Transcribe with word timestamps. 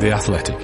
The 0.00 0.10
Athletic. 0.12 0.56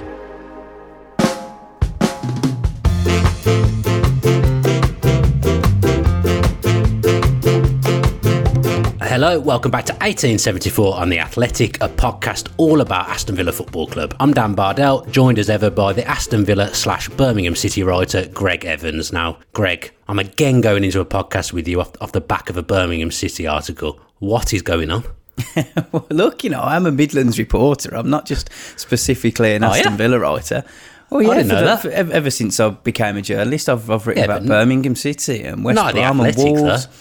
Hello, 9.01 9.39
welcome 9.39 9.71
back 9.71 9.85
to 9.85 9.93
1874 9.93 10.95
on 10.95 11.09
The 11.09 11.19
Athletic, 11.19 11.77
a 11.77 11.87
podcast 11.87 12.51
all 12.57 12.81
about 12.81 13.07
Aston 13.09 13.35
Villa 13.35 13.51
Football 13.51 13.87
Club. 13.87 14.15
I'm 14.19 14.33
Dan 14.33 14.53
Bardell, 14.53 15.05
joined 15.05 15.39
as 15.39 15.49
ever 15.49 15.69
by 15.69 15.93
the 15.93 16.05
Aston 16.05 16.43
Villa 16.43 16.73
slash 16.73 17.07
Birmingham 17.09 17.55
City 17.55 17.83
writer 17.83 18.27
Greg 18.27 18.65
Evans. 18.65 19.13
Now, 19.13 19.39
Greg, 19.53 19.91
I'm 20.07 20.19
again 20.19 20.59
going 20.59 20.83
into 20.83 20.99
a 20.99 21.05
podcast 21.05 21.53
with 21.53 21.67
you 21.67 21.79
off, 21.79 21.91
off 22.01 22.11
the 22.11 22.21
back 22.21 22.49
of 22.49 22.57
a 22.57 22.63
Birmingham 22.63 23.11
City 23.11 23.47
article. 23.47 23.99
What 24.19 24.53
is 24.53 24.61
going 24.61 24.91
on? 24.91 25.03
well, 25.91 26.05
look, 26.09 26.43
you 26.43 26.49
know, 26.49 26.61
I'm 26.61 26.85
a 26.85 26.91
Midlands 26.91 27.37
reporter. 27.39 27.95
I'm 27.95 28.09
not 28.09 28.25
just 28.25 28.49
specifically 28.77 29.53
an 29.55 29.63
Oh, 29.63 29.67
Aston 29.67 29.93
yeah? 29.93 29.97
Villa 29.97 30.19
writer. 30.19 30.63
Well, 31.09 31.29
I 31.29 31.35
didn't 31.35 31.49
know 31.49 31.59
the- 31.59 31.65
that. 31.65 31.85
ever, 31.93 32.11
ever 32.13 32.29
since 32.29 32.59
I 32.59 32.69
became 32.69 33.17
a 33.17 33.21
journalist, 33.21 33.67
I've, 33.69 33.89
I've 33.89 34.07
written 34.07 34.23
Yeah, 34.23 34.35
about 34.37 34.47
Birmingham 34.47 34.95
City 34.95 35.43
and 35.43 35.63
West 35.63 35.75
Brom 35.93 36.21
and 36.21 36.35
Wolves. 36.37 36.85
though. 36.87 36.91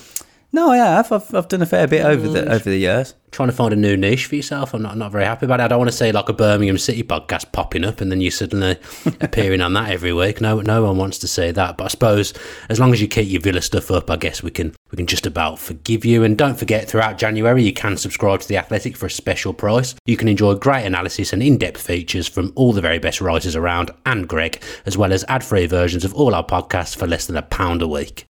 No, 0.52 0.70
I 0.70 0.78
have. 0.78 1.12
I've, 1.12 1.32
I've 1.32 1.48
done 1.48 1.62
a 1.62 1.66
fair 1.66 1.86
bit 1.86 2.04
over 2.04 2.28
the 2.28 2.52
over 2.52 2.68
the 2.68 2.78
years. 2.78 3.14
Trying 3.30 3.50
to 3.50 3.54
find 3.54 3.72
a 3.72 3.76
new 3.76 3.96
niche 3.96 4.26
for 4.26 4.34
yourself. 4.34 4.74
I'm 4.74 4.82
not, 4.82 4.96
not 4.96 5.12
very 5.12 5.24
happy 5.24 5.46
about 5.46 5.60
it. 5.60 5.64
I 5.64 5.68
don't 5.68 5.78
want 5.78 5.90
to 5.92 5.96
see 5.96 6.10
like 6.10 6.28
a 6.28 6.32
Birmingham 6.32 6.78
City 6.78 7.04
podcast 7.04 7.52
popping 7.52 7.84
up 7.84 8.00
and 8.00 8.10
then 8.10 8.20
you 8.20 8.32
suddenly 8.32 8.76
appearing 9.20 9.60
on 9.60 9.72
that 9.74 9.92
every 9.92 10.12
week. 10.12 10.40
No, 10.40 10.60
no 10.60 10.82
one 10.82 10.96
wants 10.96 11.18
to 11.18 11.28
see 11.28 11.52
that. 11.52 11.76
But 11.76 11.84
I 11.84 11.88
suppose 11.88 12.34
as 12.68 12.80
long 12.80 12.92
as 12.92 13.00
you 13.00 13.06
keep 13.06 13.28
your 13.30 13.40
Villa 13.40 13.62
stuff 13.62 13.92
up, 13.92 14.10
I 14.10 14.16
guess 14.16 14.42
we 14.42 14.50
can 14.50 14.74
we 14.90 14.96
can 14.96 15.06
just 15.06 15.26
about 15.26 15.60
forgive 15.60 16.04
you. 16.04 16.24
And 16.24 16.36
don't 16.36 16.58
forget, 16.58 16.88
throughout 16.88 17.16
January, 17.18 17.62
you 17.62 17.72
can 17.72 17.96
subscribe 17.96 18.40
to 18.40 18.48
the 18.48 18.56
Athletic 18.56 18.96
for 18.96 19.06
a 19.06 19.10
special 19.10 19.54
price. 19.54 19.94
You 20.06 20.16
can 20.16 20.26
enjoy 20.26 20.54
great 20.56 20.84
analysis 20.84 21.32
and 21.32 21.40
in-depth 21.40 21.80
features 21.80 22.26
from 22.26 22.52
all 22.56 22.72
the 22.72 22.80
very 22.80 22.98
best 22.98 23.20
writers 23.20 23.54
around 23.54 23.92
and 24.06 24.28
Greg, 24.28 24.60
as 24.86 24.98
well 24.98 25.12
as 25.12 25.24
ad-free 25.28 25.66
versions 25.66 26.04
of 26.04 26.12
all 26.14 26.34
our 26.34 26.44
podcasts 26.44 26.96
for 26.96 27.06
less 27.06 27.26
than 27.26 27.36
a 27.36 27.42
pound 27.42 27.82
a 27.82 27.88
week. 27.88 28.26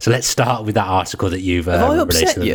So 0.00 0.10
let's 0.10 0.26
start 0.26 0.64
with 0.64 0.74
that 0.76 0.86
article 0.86 1.30
that 1.30 1.40
you've 1.40 1.68
uh, 1.68 1.88
released. 2.14 2.36
you? 2.46 2.54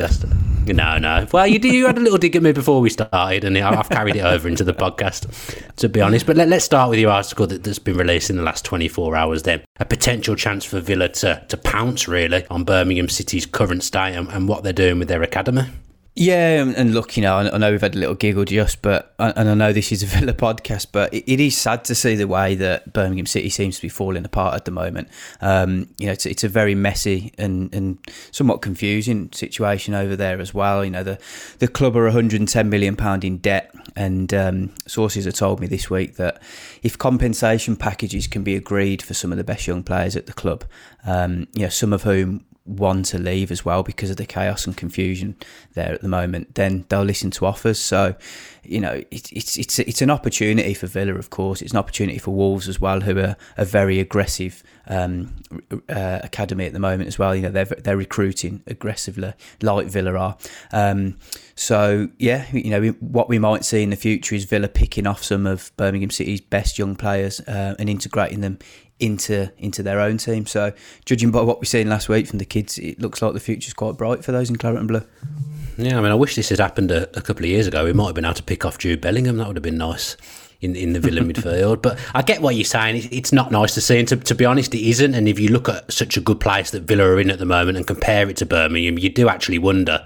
No, 0.65 0.97
no. 0.97 1.27
Well, 1.33 1.45
you, 1.45 1.59
did- 1.59 1.73
you 1.73 1.85
had 1.87 1.97
a 1.97 2.01
little 2.01 2.17
dig 2.17 2.37
at 2.37 2.41
me 2.41 2.53
before 2.53 2.79
we 2.79 2.89
started, 2.89 3.43
and 3.43 3.57
I've 3.57 3.89
carried 3.89 4.15
it 4.15 4.21
over 4.23 4.47
into 4.47 4.63
the 4.63 4.73
podcast, 4.73 5.75
to 5.75 5.89
be 5.89 5.99
honest. 5.99 6.25
But 6.25 6.37
let, 6.37 6.47
let's 6.47 6.63
start 6.63 6.89
with 6.89 6.99
your 6.99 7.11
article 7.11 7.45
that, 7.47 7.63
that's 7.65 7.79
been 7.79 7.97
released 7.97 8.29
in 8.29 8.37
the 8.37 8.43
last 8.43 8.63
24 8.63 9.13
hours 9.17 9.43
then. 9.43 9.61
A 9.81 9.85
potential 9.85 10.35
chance 10.37 10.63
for 10.63 10.79
Villa 10.79 11.09
to, 11.09 11.43
to 11.49 11.57
pounce, 11.57 12.07
really, 12.07 12.45
on 12.49 12.63
Birmingham 12.63 13.09
City's 13.09 13.45
current 13.45 13.83
state 13.83 14.15
and, 14.15 14.29
and 14.29 14.47
what 14.47 14.63
they're 14.63 14.71
doing 14.71 14.99
with 14.99 15.09
their 15.09 15.21
academy. 15.21 15.63
Yeah, 16.15 16.61
and, 16.61 16.93
look, 16.93 17.17
you 17.17 17.23
know, 17.23 17.37
I, 17.37 17.57
know 17.57 17.71
we've 17.71 17.81
had 17.81 17.95
a 17.95 17.97
little 17.97 18.13
giggle 18.13 18.45
just, 18.45 18.83
but 18.83 19.15
and 19.17 19.49
I 19.49 19.55
know 19.55 19.73
this 19.73 19.91
is 19.91 20.03
a 20.03 20.05
Villa 20.19 20.33
podcast, 20.33 20.87
but 20.91 21.11
it, 21.11 21.23
it 21.31 21.39
is 21.39 21.57
sad 21.57 21.83
to 21.85 21.95
see 21.95 22.13
the 22.13 22.27
way 22.27 22.53
that 22.53 22.93
Birmingham 22.93 23.25
City 23.25 23.49
seems 23.49 23.77
to 23.77 23.81
be 23.81 23.89
falling 23.89 24.23
apart 24.23 24.53
at 24.53 24.65
the 24.65 24.71
moment. 24.71 25.07
Um, 25.41 25.89
you 25.97 26.05
know, 26.05 26.11
it's, 26.11 26.27
it's 26.27 26.43
a 26.43 26.47
very 26.47 26.75
messy 26.75 27.33
and, 27.39 27.73
and 27.73 27.97
somewhat 28.29 28.61
confusing 28.61 29.31
situation 29.33 29.95
over 29.95 30.15
there 30.15 30.39
as 30.39 30.53
well. 30.53 30.85
You 30.85 30.91
know, 30.91 31.03
the 31.03 31.17
the 31.57 31.67
club 31.67 31.97
are 31.97 32.03
110 32.03 32.69
million 32.69 32.95
pound 32.95 33.23
in 33.23 33.39
debt, 33.39 33.73
and 33.95 34.31
um, 34.35 34.71
sources 34.85 35.25
have 35.25 35.33
told 35.33 35.59
me 35.59 35.65
this 35.65 35.89
week 35.89 36.17
that 36.17 36.43
if 36.83 36.95
compensation 36.95 37.75
packages 37.75 38.27
can 38.27 38.43
be 38.43 38.55
agreed 38.55 39.01
for 39.01 39.15
some 39.15 39.31
of 39.31 39.39
the 39.39 39.43
best 39.43 39.65
young 39.65 39.81
players 39.81 40.15
at 40.15 40.27
the 40.27 40.33
club, 40.33 40.63
um, 41.07 41.47
you 41.53 41.63
know, 41.63 41.69
some 41.69 41.91
of 41.91 42.03
whom 42.03 42.45
want 42.65 43.05
to 43.05 43.19
leave 43.19 43.51
as 43.51 43.65
well 43.65 43.83
because 43.83 44.09
of 44.09 44.15
the 44.17 44.25
chaos 44.25 44.65
and 44.65 44.77
confusion 44.77 45.35
there 45.73 45.91
at 45.93 46.01
the 46.01 46.07
moment, 46.07 46.55
then 46.55 46.85
they'll 46.89 47.03
listen 47.03 47.29
to 47.31 47.45
offers. 47.45 47.77
So, 47.79 48.15
you 48.63 48.79
know, 48.79 49.03
it, 49.11 49.31
it's 49.31 49.57
it's 49.57 49.79
it's 49.79 50.01
an 50.01 50.09
opportunity 50.09 50.73
for 50.73 50.87
Villa, 50.87 51.15
of 51.15 51.29
course. 51.29 51.61
It's 51.61 51.73
an 51.73 51.77
opportunity 51.79 52.17
for 52.17 52.31
Wolves 52.31 52.69
as 52.69 52.79
well, 52.79 53.01
who 53.01 53.19
are 53.19 53.35
a 53.57 53.65
very 53.65 53.99
aggressive 53.99 54.63
um, 54.87 55.35
uh, 55.89 56.19
academy 56.23 56.65
at 56.65 56.73
the 56.73 56.79
moment 56.79 57.07
as 57.07 57.19
well. 57.19 57.35
You 57.35 57.41
know, 57.43 57.51
they're 57.51 57.65
they're 57.65 57.97
recruiting 57.97 58.63
aggressively, 58.67 59.33
like 59.61 59.87
Villa 59.87 60.13
are. 60.17 60.37
Um, 60.71 61.17
so 61.55 62.09
yeah, 62.17 62.45
you 62.53 62.69
know, 62.69 62.79
we- 62.79 62.89
what 62.89 63.27
we 63.29 63.39
might 63.39 63.65
see 63.65 63.83
in 63.83 63.89
the 63.89 63.95
future 63.97 64.35
is 64.35 64.45
Villa 64.45 64.69
picking 64.69 65.05
off 65.05 65.23
some 65.23 65.45
of 65.45 65.71
Birmingham 65.75 66.09
City's 66.09 66.41
best 66.41 66.79
young 66.79 66.95
players 66.95 67.41
uh, 67.41 67.75
and 67.77 67.89
integrating 67.89 68.39
them 68.41 68.57
into 69.03 69.51
into 69.57 69.83
their 69.83 69.99
own 69.99 70.17
team. 70.17 70.45
So, 70.45 70.73
judging 71.05 71.31
by 71.31 71.41
what 71.41 71.59
we've 71.59 71.67
seen 71.67 71.89
last 71.89 72.09
week 72.09 72.27
from 72.27 72.39
the 72.39 72.45
kids, 72.45 72.77
it 72.77 72.99
looks 72.99 73.21
like 73.21 73.33
the 73.33 73.39
future's 73.39 73.73
quite 73.73 73.97
bright 73.97 74.23
for 74.23 74.31
those 74.31 74.49
in 74.49 74.55
claret 74.55 74.79
and 74.79 74.87
blue. 74.87 75.03
Yeah, 75.77 75.97
I 75.97 76.01
mean, 76.01 76.11
I 76.11 76.15
wish 76.15 76.35
this 76.35 76.49
had 76.49 76.59
happened 76.59 76.91
a, 76.91 77.09
a 77.17 77.21
couple 77.21 77.43
of 77.43 77.49
years 77.49 77.67
ago. 77.67 77.83
We 77.83 77.93
might 77.93 78.07
have 78.07 78.15
been 78.15 78.25
able 78.25 78.35
to 78.35 78.43
pick 78.43 78.65
off 78.65 78.77
Jude 78.77 79.01
Bellingham. 79.01 79.37
That 79.37 79.47
would 79.47 79.55
have 79.55 79.63
been 79.63 79.77
nice 79.77 80.15
in, 80.61 80.75
in 80.75 80.93
the 80.93 80.99
Villa 80.99 81.21
midfield. 81.23 81.81
But 81.81 81.99
I 82.13 82.21
get 82.21 82.41
what 82.41 82.55
you're 82.55 82.63
saying. 82.63 83.07
It's, 83.11 83.31
not 83.33 83.51
nice 83.51 83.73
to 83.73 83.81
see. 83.81 83.99
And 83.99 84.07
to, 84.09 84.17
to 84.17 84.35
be 84.35 84.45
honest, 84.45 84.73
it 84.75 84.87
isn't. 84.87 85.15
And 85.15 85.27
if 85.27 85.39
you 85.39 85.49
look 85.49 85.67
at 85.69 85.91
such 85.91 86.17
a 86.17 86.21
good 86.21 86.39
place 86.39 86.71
that 86.71 86.83
Villa 86.83 87.03
are 87.05 87.19
in 87.19 87.31
at 87.31 87.39
the 87.39 87.45
moment 87.45 87.77
and 87.77 87.87
compare 87.87 88.29
it 88.29 88.37
to 88.37 88.45
Birmingham, 88.45 88.99
you 88.99 89.09
do 89.09 89.27
actually 89.27 89.59
wonder 89.59 90.05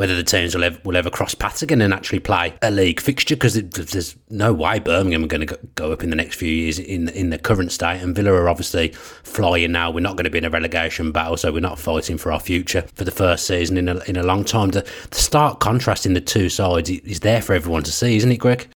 whether 0.00 0.16
the 0.16 0.24
teams 0.24 0.54
will 0.54 0.64
ever, 0.64 0.80
will 0.82 0.96
ever 0.96 1.10
cross 1.10 1.34
paths 1.34 1.60
again 1.60 1.82
and 1.82 1.92
actually 1.92 2.20
play 2.20 2.54
a 2.62 2.70
league 2.70 2.98
fixture 2.98 3.36
because 3.36 3.52
there's 3.52 4.16
no 4.30 4.50
way 4.50 4.78
Birmingham 4.78 5.22
are 5.22 5.26
going 5.26 5.46
to 5.46 5.58
go, 5.74 5.92
up 5.92 6.02
in 6.02 6.08
the 6.08 6.16
next 6.16 6.36
few 6.36 6.50
years 6.50 6.78
in 6.78 7.10
in 7.10 7.28
the 7.28 7.38
current 7.38 7.70
state 7.70 8.00
and 8.00 8.16
Villa 8.16 8.32
are 8.32 8.48
obviously 8.48 8.88
flying 9.24 9.72
now. 9.72 9.90
We're 9.90 10.00
not 10.00 10.16
going 10.16 10.24
to 10.24 10.30
be 10.30 10.38
in 10.38 10.46
a 10.46 10.50
relegation 10.50 11.12
battle 11.12 11.36
so 11.36 11.52
we're 11.52 11.60
not 11.60 11.78
fighting 11.78 12.16
for 12.16 12.32
our 12.32 12.40
future 12.40 12.86
for 12.94 13.04
the 13.04 13.10
first 13.10 13.46
season 13.46 13.76
in 13.76 13.90
a, 13.90 13.98
in 14.04 14.16
a 14.16 14.22
long 14.22 14.42
time. 14.42 14.70
The, 14.70 14.90
the 15.10 15.18
stark 15.18 15.60
contrast 15.60 16.06
in 16.06 16.14
the 16.14 16.22
two 16.22 16.48
sides 16.48 16.88
is 16.88 17.20
there 17.20 17.42
for 17.42 17.52
everyone 17.52 17.82
to 17.82 17.92
see 17.92 18.16
isn't 18.16 18.32
it 18.32 18.38
Greg? 18.38 18.68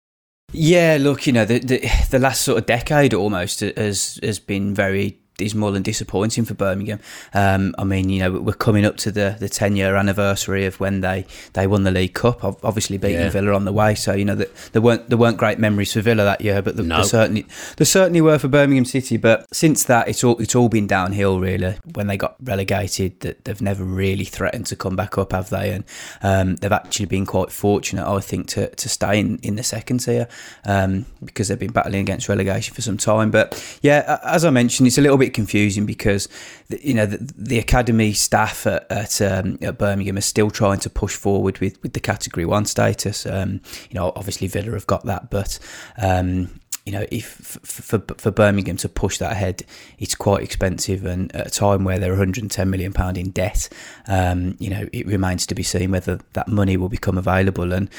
Yeah, 0.52 0.98
look, 1.00 1.26
you 1.26 1.32
know, 1.32 1.46
the 1.46 1.60
the, 1.60 1.90
the 2.12 2.20
last 2.20 2.42
sort 2.42 2.58
of 2.58 2.66
decade 2.66 3.14
almost 3.14 3.62
has 3.62 4.20
has 4.22 4.40
been 4.40 4.76
very 4.76 5.23
dismal 5.44 5.72
than 5.74 5.84
disappointing 5.84 6.46
for 6.46 6.54
Birmingham. 6.54 7.00
Um, 7.34 7.76
I 7.78 7.84
mean, 7.84 8.10
you 8.10 8.20
know, 8.22 8.32
we're 8.40 8.54
coming 8.54 8.86
up 8.86 8.96
to 8.98 9.12
the, 9.12 9.36
the 9.40 9.50
10 9.50 9.76
year 9.76 9.96
anniversary 9.98 10.66
of 10.66 10.80
when 10.80 11.02
they, 11.02 11.26
they 11.54 11.68
won 11.68 11.84
the 11.84 11.92
League 11.92 12.14
Cup, 12.14 12.44
ob- 12.44 12.60
obviously 12.64 12.98
beating 12.98 13.20
Yeah. 13.20 13.30
Villa 13.30 13.54
on 13.54 13.66
the 13.66 13.74
way. 13.74 13.96
So, 13.96 14.14
you 14.14 14.24
know, 14.26 14.36
the, 14.36 14.50
there 14.72 14.82
weren't 14.82 15.10
there 15.10 15.18
weren't 15.18 15.38
great 15.38 15.60
memories 15.60 15.92
for 15.94 16.02
Villa 16.02 16.24
that 16.24 16.40
year, 16.42 16.62
but 16.62 16.76
there, 16.78 16.86
No. 16.86 16.98
there 16.98 17.04
certainly 17.06 17.46
there 17.78 17.86
certainly 17.86 18.22
were 18.22 18.40
for 18.40 18.48
Birmingham 18.48 18.86
City. 18.86 19.18
But 19.18 19.54
since 19.54 19.84
that, 19.86 20.08
it's 20.08 20.24
all 20.24 20.38
it's 20.40 20.56
all 20.56 20.70
been 20.70 20.88
downhill 20.88 21.40
really. 21.40 21.76
When 21.94 22.08
they 22.08 22.18
got 22.18 22.36
relegated, 22.42 23.20
that 23.22 23.44
they've 23.44 23.62
never 23.62 23.84
really 23.84 24.26
threatened 24.26 24.68
to 24.68 24.76
come 24.78 24.96
back 24.96 25.18
up, 25.18 25.34
have 25.34 25.50
they? 25.50 25.72
And 25.72 25.84
um, 26.22 26.56
they've 26.58 26.72
actually 26.72 27.08
been 27.08 27.26
quite 27.26 27.52
fortunate, 27.52 28.08
I 28.08 28.20
think, 28.22 28.48
to, 28.50 28.70
to 28.74 28.90
stay 28.90 29.20
in, 29.20 29.40
in 29.44 29.56
the 29.56 29.64
second 29.64 30.00
tier 30.00 30.28
um, 30.66 31.06
because 31.24 31.48
they've 31.48 31.60
been 31.60 31.72
battling 31.72 32.02
against 32.02 32.30
relegation 32.30 32.74
for 32.74 32.82
some 32.82 32.98
time. 32.98 33.32
But 33.32 33.78
yeah, 33.82 34.20
as 34.24 34.46
I 34.46 34.50
mentioned, 34.50 34.88
it's 34.88 34.98
a 34.98 35.02
little 35.02 35.18
bit 35.18 35.33
confusing 35.34 35.86
because 35.86 36.30
the, 36.70 36.80
you 36.88 36.94
know 36.94 37.06
the, 37.06 37.18
the 37.38 37.60
academy 37.60 38.14
staff 38.14 38.66
at, 38.68 38.90
at, 38.92 39.22
um, 39.22 39.58
at 39.62 39.78
Birmingham 39.78 40.18
are 40.18 40.22
still 40.22 40.50
trying 40.50 40.80
to 40.80 40.90
push 40.90 41.16
forward 41.16 41.60
with, 41.60 41.82
with 41.84 41.94
the 41.94 42.00
Category 42.00 42.46
One 42.46 42.66
status. 42.66 43.26
Um, 43.26 43.62
you 43.90 43.96
know, 43.96 44.14
obviously 44.16 44.48
Villa 44.48 44.72
have 44.72 44.88
got 44.88 45.06
that, 45.06 45.30
but 45.30 45.60
um, 46.02 46.60
you 46.86 46.92
know, 46.92 47.06
if 47.12 47.40
f- 47.40 47.60
for 47.64 48.00
for 48.18 48.30
Birmingham 48.30 48.76
to 48.78 48.90
push 48.90 49.18
that 49.20 49.32
ahead, 49.32 49.64
it's 50.00 50.16
quite 50.16 50.44
expensive, 50.44 51.06
and 51.06 51.34
at 51.34 51.48
a 51.48 51.50
time 51.50 51.86
where 51.86 51.98
they're 51.98 52.12
110 52.12 52.70
million 52.70 52.92
pound 52.92 53.18
in 53.18 53.30
debt, 53.32 53.70
um, 54.08 54.58
you 54.60 54.70
know, 54.70 54.90
it 54.92 55.08
remains 55.08 55.46
to 55.48 55.56
be 55.56 55.64
seen 55.64 55.92
whether 55.92 56.20
that 56.34 56.50
money 56.50 56.76
will 56.76 56.90
become 56.90 57.18
available, 57.18 57.72
and 57.72 57.90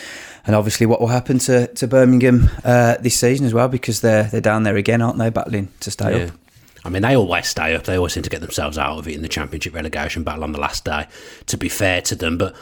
and 0.46 0.54
obviously 0.54 0.84
what 0.84 1.00
will 1.00 1.08
happen 1.08 1.38
to 1.38 1.66
to 1.68 1.86
Birmingham 1.86 2.50
uh, 2.62 2.96
this 3.00 3.18
season 3.18 3.46
as 3.46 3.54
well, 3.54 3.68
because 3.68 4.02
they're 4.02 4.24
they're 4.24 4.42
down 4.42 4.64
there 4.64 4.76
again, 4.76 5.00
aren't 5.00 5.16
they, 5.18 5.30
battling 5.30 5.68
to 5.80 5.90
stay 5.90 6.18
Yeah. 6.18 6.24
up. 6.26 6.32
I 6.84 6.90
mean, 6.90 7.02
they 7.02 7.16
always 7.16 7.48
stay 7.48 7.74
up. 7.74 7.84
They 7.84 7.96
always 7.96 8.12
seem 8.12 8.22
to 8.22 8.30
get 8.30 8.42
themselves 8.42 8.76
out 8.76 8.98
of 8.98 9.08
it 9.08 9.14
in 9.14 9.22
the 9.22 9.28
championship 9.28 9.74
relegation 9.74 10.22
battle 10.22 10.44
on 10.44 10.52
the 10.52 10.60
last 10.60 10.84
day. 10.84 11.06
To 11.46 11.56
be 11.56 11.68
fair 11.68 12.02
to 12.02 12.14
them, 12.14 12.36
but 12.36 12.54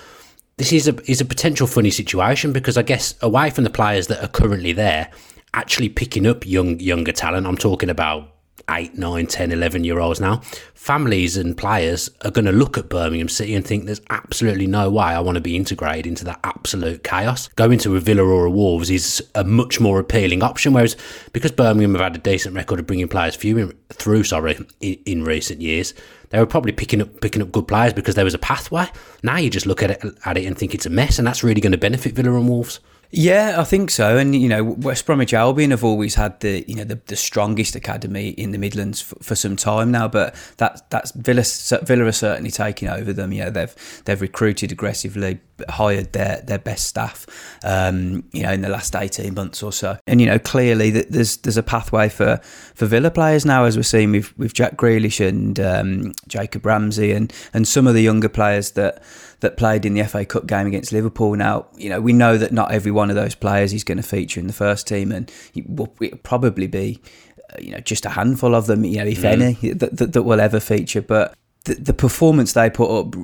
this 0.56 0.72
is 0.72 0.86
a 0.86 1.10
is 1.10 1.20
a 1.20 1.24
potential 1.24 1.66
funny 1.66 1.90
situation 1.90 2.52
because 2.52 2.76
I 2.76 2.82
guess 2.82 3.14
away 3.20 3.50
from 3.50 3.64
the 3.64 3.70
players 3.70 4.06
that 4.06 4.22
are 4.22 4.28
currently 4.28 4.72
there, 4.72 5.10
actually 5.54 5.88
picking 5.88 6.26
up 6.26 6.46
young 6.46 6.78
younger 6.78 7.12
talent. 7.12 7.46
I'm 7.46 7.56
talking 7.56 7.90
about 7.90 8.28
8, 8.68 8.96
9, 8.96 9.26
10, 9.26 9.52
11 9.52 9.84
year 9.84 10.00
olds 10.00 10.20
now. 10.20 10.42
Families 10.74 11.36
and 11.36 11.56
players 11.56 12.10
are 12.24 12.30
going 12.30 12.44
to 12.44 12.52
look 12.52 12.76
at 12.76 12.88
Birmingham 12.88 13.28
City 13.28 13.54
and 13.54 13.64
think 13.64 13.84
there's 13.84 14.00
absolutely 14.10 14.66
no 14.66 14.90
way 14.90 15.04
I 15.04 15.20
want 15.20 15.36
to 15.36 15.40
be 15.40 15.54
integrated 15.54 16.06
into 16.06 16.24
that 16.24 16.40
absolute 16.42 17.04
chaos. 17.04 17.48
Going 17.48 17.78
to 17.78 17.96
a 17.96 18.00
Villa 18.00 18.24
or 18.24 18.46
a 18.46 18.50
Wolves 18.50 18.90
is 18.90 19.22
a 19.34 19.44
much 19.44 19.80
more 19.80 20.00
appealing 20.00 20.42
option. 20.42 20.72
Whereas 20.72 20.96
because 21.32 21.52
Birmingham 21.52 21.94
have 21.94 22.02
had 22.02 22.16
a 22.16 22.18
decent 22.18 22.54
record 22.54 22.80
of 22.80 22.86
bringing 22.86 23.08
players 23.08 23.36
through, 23.36 24.24
sorry, 24.24 24.58
in, 24.80 24.98
in 25.06 25.24
recent 25.24 25.60
years, 25.60 25.94
they 26.30 26.38
were 26.38 26.46
probably 26.46 26.72
picking 26.72 27.02
up 27.02 27.20
picking 27.20 27.42
up 27.42 27.52
good 27.52 27.68
players 27.68 27.92
because 27.92 28.14
there 28.14 28.24
was 28.24 28.34
a 28.34 28.38
pathway. 28.38 28.86
Now 29.22 29.36
you 29.36 29.50
just 29.50 29.66
look 29.66 29.82
at 29.82 29.90
it 29.90 30.04
at 30.24 30.38
it 30.38 30.46
and 30.46 30.56
think 30.56 30.74
it's 30.74 30.86
a 30.86 30.90
mess, 30.90 31.18
and 31.18 31.26
that's 31.28 31.44
really 31.44 31.60
going 31.60 31.72
to 31.72 31.78
benefit 31.78 32.14
Villa 32.14 32.34
and 32.34 32.48
Wolves. 32.48 32.80
Yeah, 33.14 33.56
I 33.58 33.64
think 33.64 33.90
so. 33.90 34.16
And 34.16 34.34
you 34.34 34.48
know, 34.48 34.64
West 34.64 35.04
Bromwich 35.04 35.34
Albion 35.34 35.70
have 35.70 35.84
always 35.84 36.14
had 36.14 36.40
the 36.40 36.64
you 36.66 36.74
know 36.74 36.84
the, 36.84 36.98
the 37.06 37.16
strongest 37.16 37.76
academy 37.76 38.30
in 38.30 38.52
the 38.52 38.58
Midlands 38.58 39.02
for, 39.02 39.16
for 39.16 39.34
some 39.34 39.54
time 39.54 39.90
now. 39.90 40.08
But 40.08 40.34
that 40.56 40.88
that's 40.88 41.12
Villa 41.12 41.44
Villa 41.82 42.06
are 42.06 42.12
certainly 42.12 42.50
taking 42.50 42.88
over 42.88 43.12
them. 43.12 43.30
You 43.32 43.44
know, 43.44 43.50
they've 43.50 44.02
they've 44.06 44.20
recruited 44.20 44.72
aggressively, 44.72 45.40
hired 45.68 46.14
their 46.14 46.40
their 46.40 46.58
best 46.58 46.86
staff. 46.86 47.26
Um, 47.62 48.24
you 48.32 48.44
know, 48.44 48.52
in 48.52 48.62
the 48.62 48.70
last 48.70 48.96
eighteen 48.96 49.34
months 49.34 49.62
or 49.62 49.72
so. 49.72 49.98
And 50.06 50.18
you 50.18 50.26
know, 50.26 50.38
clearly 50.38 50.90
there's 50.90 51.36
there's 51.36 51.58
a 51.58 51.62
pathway 51.62 52.08
for 52.08 52.40
for 52.74 52.86
Villa 52.86 53.10
players 53.10 53.44
now, 53.44 53.64
as 53.64 53.76
we're 53.76 53.82
seeing 53.82 54.12
with 54.12 54.38
with 54.38 54.54
Jack 54.54 54.78
Grealish 54.78 55.20
and 55.20 55.60
um, 55.60 56.12
Jacob 56.28 56.64
Ramsey 56.64 57.12
and 57.12 57.30
and 57.52 57.68
some 57.68 57.86
of 57.86 57.92
the 57.92 58.02
younger 58.02 58.30
players 58.30 58.70
that 58.70 59.02
that 59.42 59.56
played 59.56 59.84
in 59.84 59.94
the 59.94 60.02
FA 60.04 60.24
Cup 60.24 60.46
game 60.46 60.66
against 60.66 60.92
Liverpool. 60.92 61.34
Now, 61.34 61.66
you 61.76 61.90
know, 61.90 62.00
we 62.00 62.12
know 62.12 62.38
that 62.38 62.52
not 62.52 62.72
every 62.72 62.90
one 62.90 63.10
of 63.10 63.16
those 63.16 63.34
players 63.34 63.72
is 63.72 63.84
going 63.84 63.98
to 63.98 64.02
feature 64.02 64.40
in 64.40 64.46
the 64.46 64.52
first 64.52 64.88
team, 64.88 65.12
and 65.12 65.30
it 65.54 65.68
will 65.68 65.88
probably 66.22 66.66
be, 66.66 67.00
uh, 67.50 67.56
you 67.60 67.72
know, 67.72 67.80
just 67.80 68.06
a 68.06 68.10
handful 68.10 68.54
of 68.54 68.66
them, 68.66 68.84
you 68.84 68.98
know, 68.98 69.06
if 69.06 69.20
mm. 69.20 69.24
any, 69.24 69.72
that, 69.74 69.96
that, 69.98 70.12
that 70.14 70.22
will 70.22 70.40
ever 70.40 70.60
feature. 70.60 71.02
But 71.02 71.34
the, 71.64 71.74
the, 71.74 71.92
performance 71.92 72.52
they 72.52 72.70
put 72.70 72.90
up, 72.90 73.14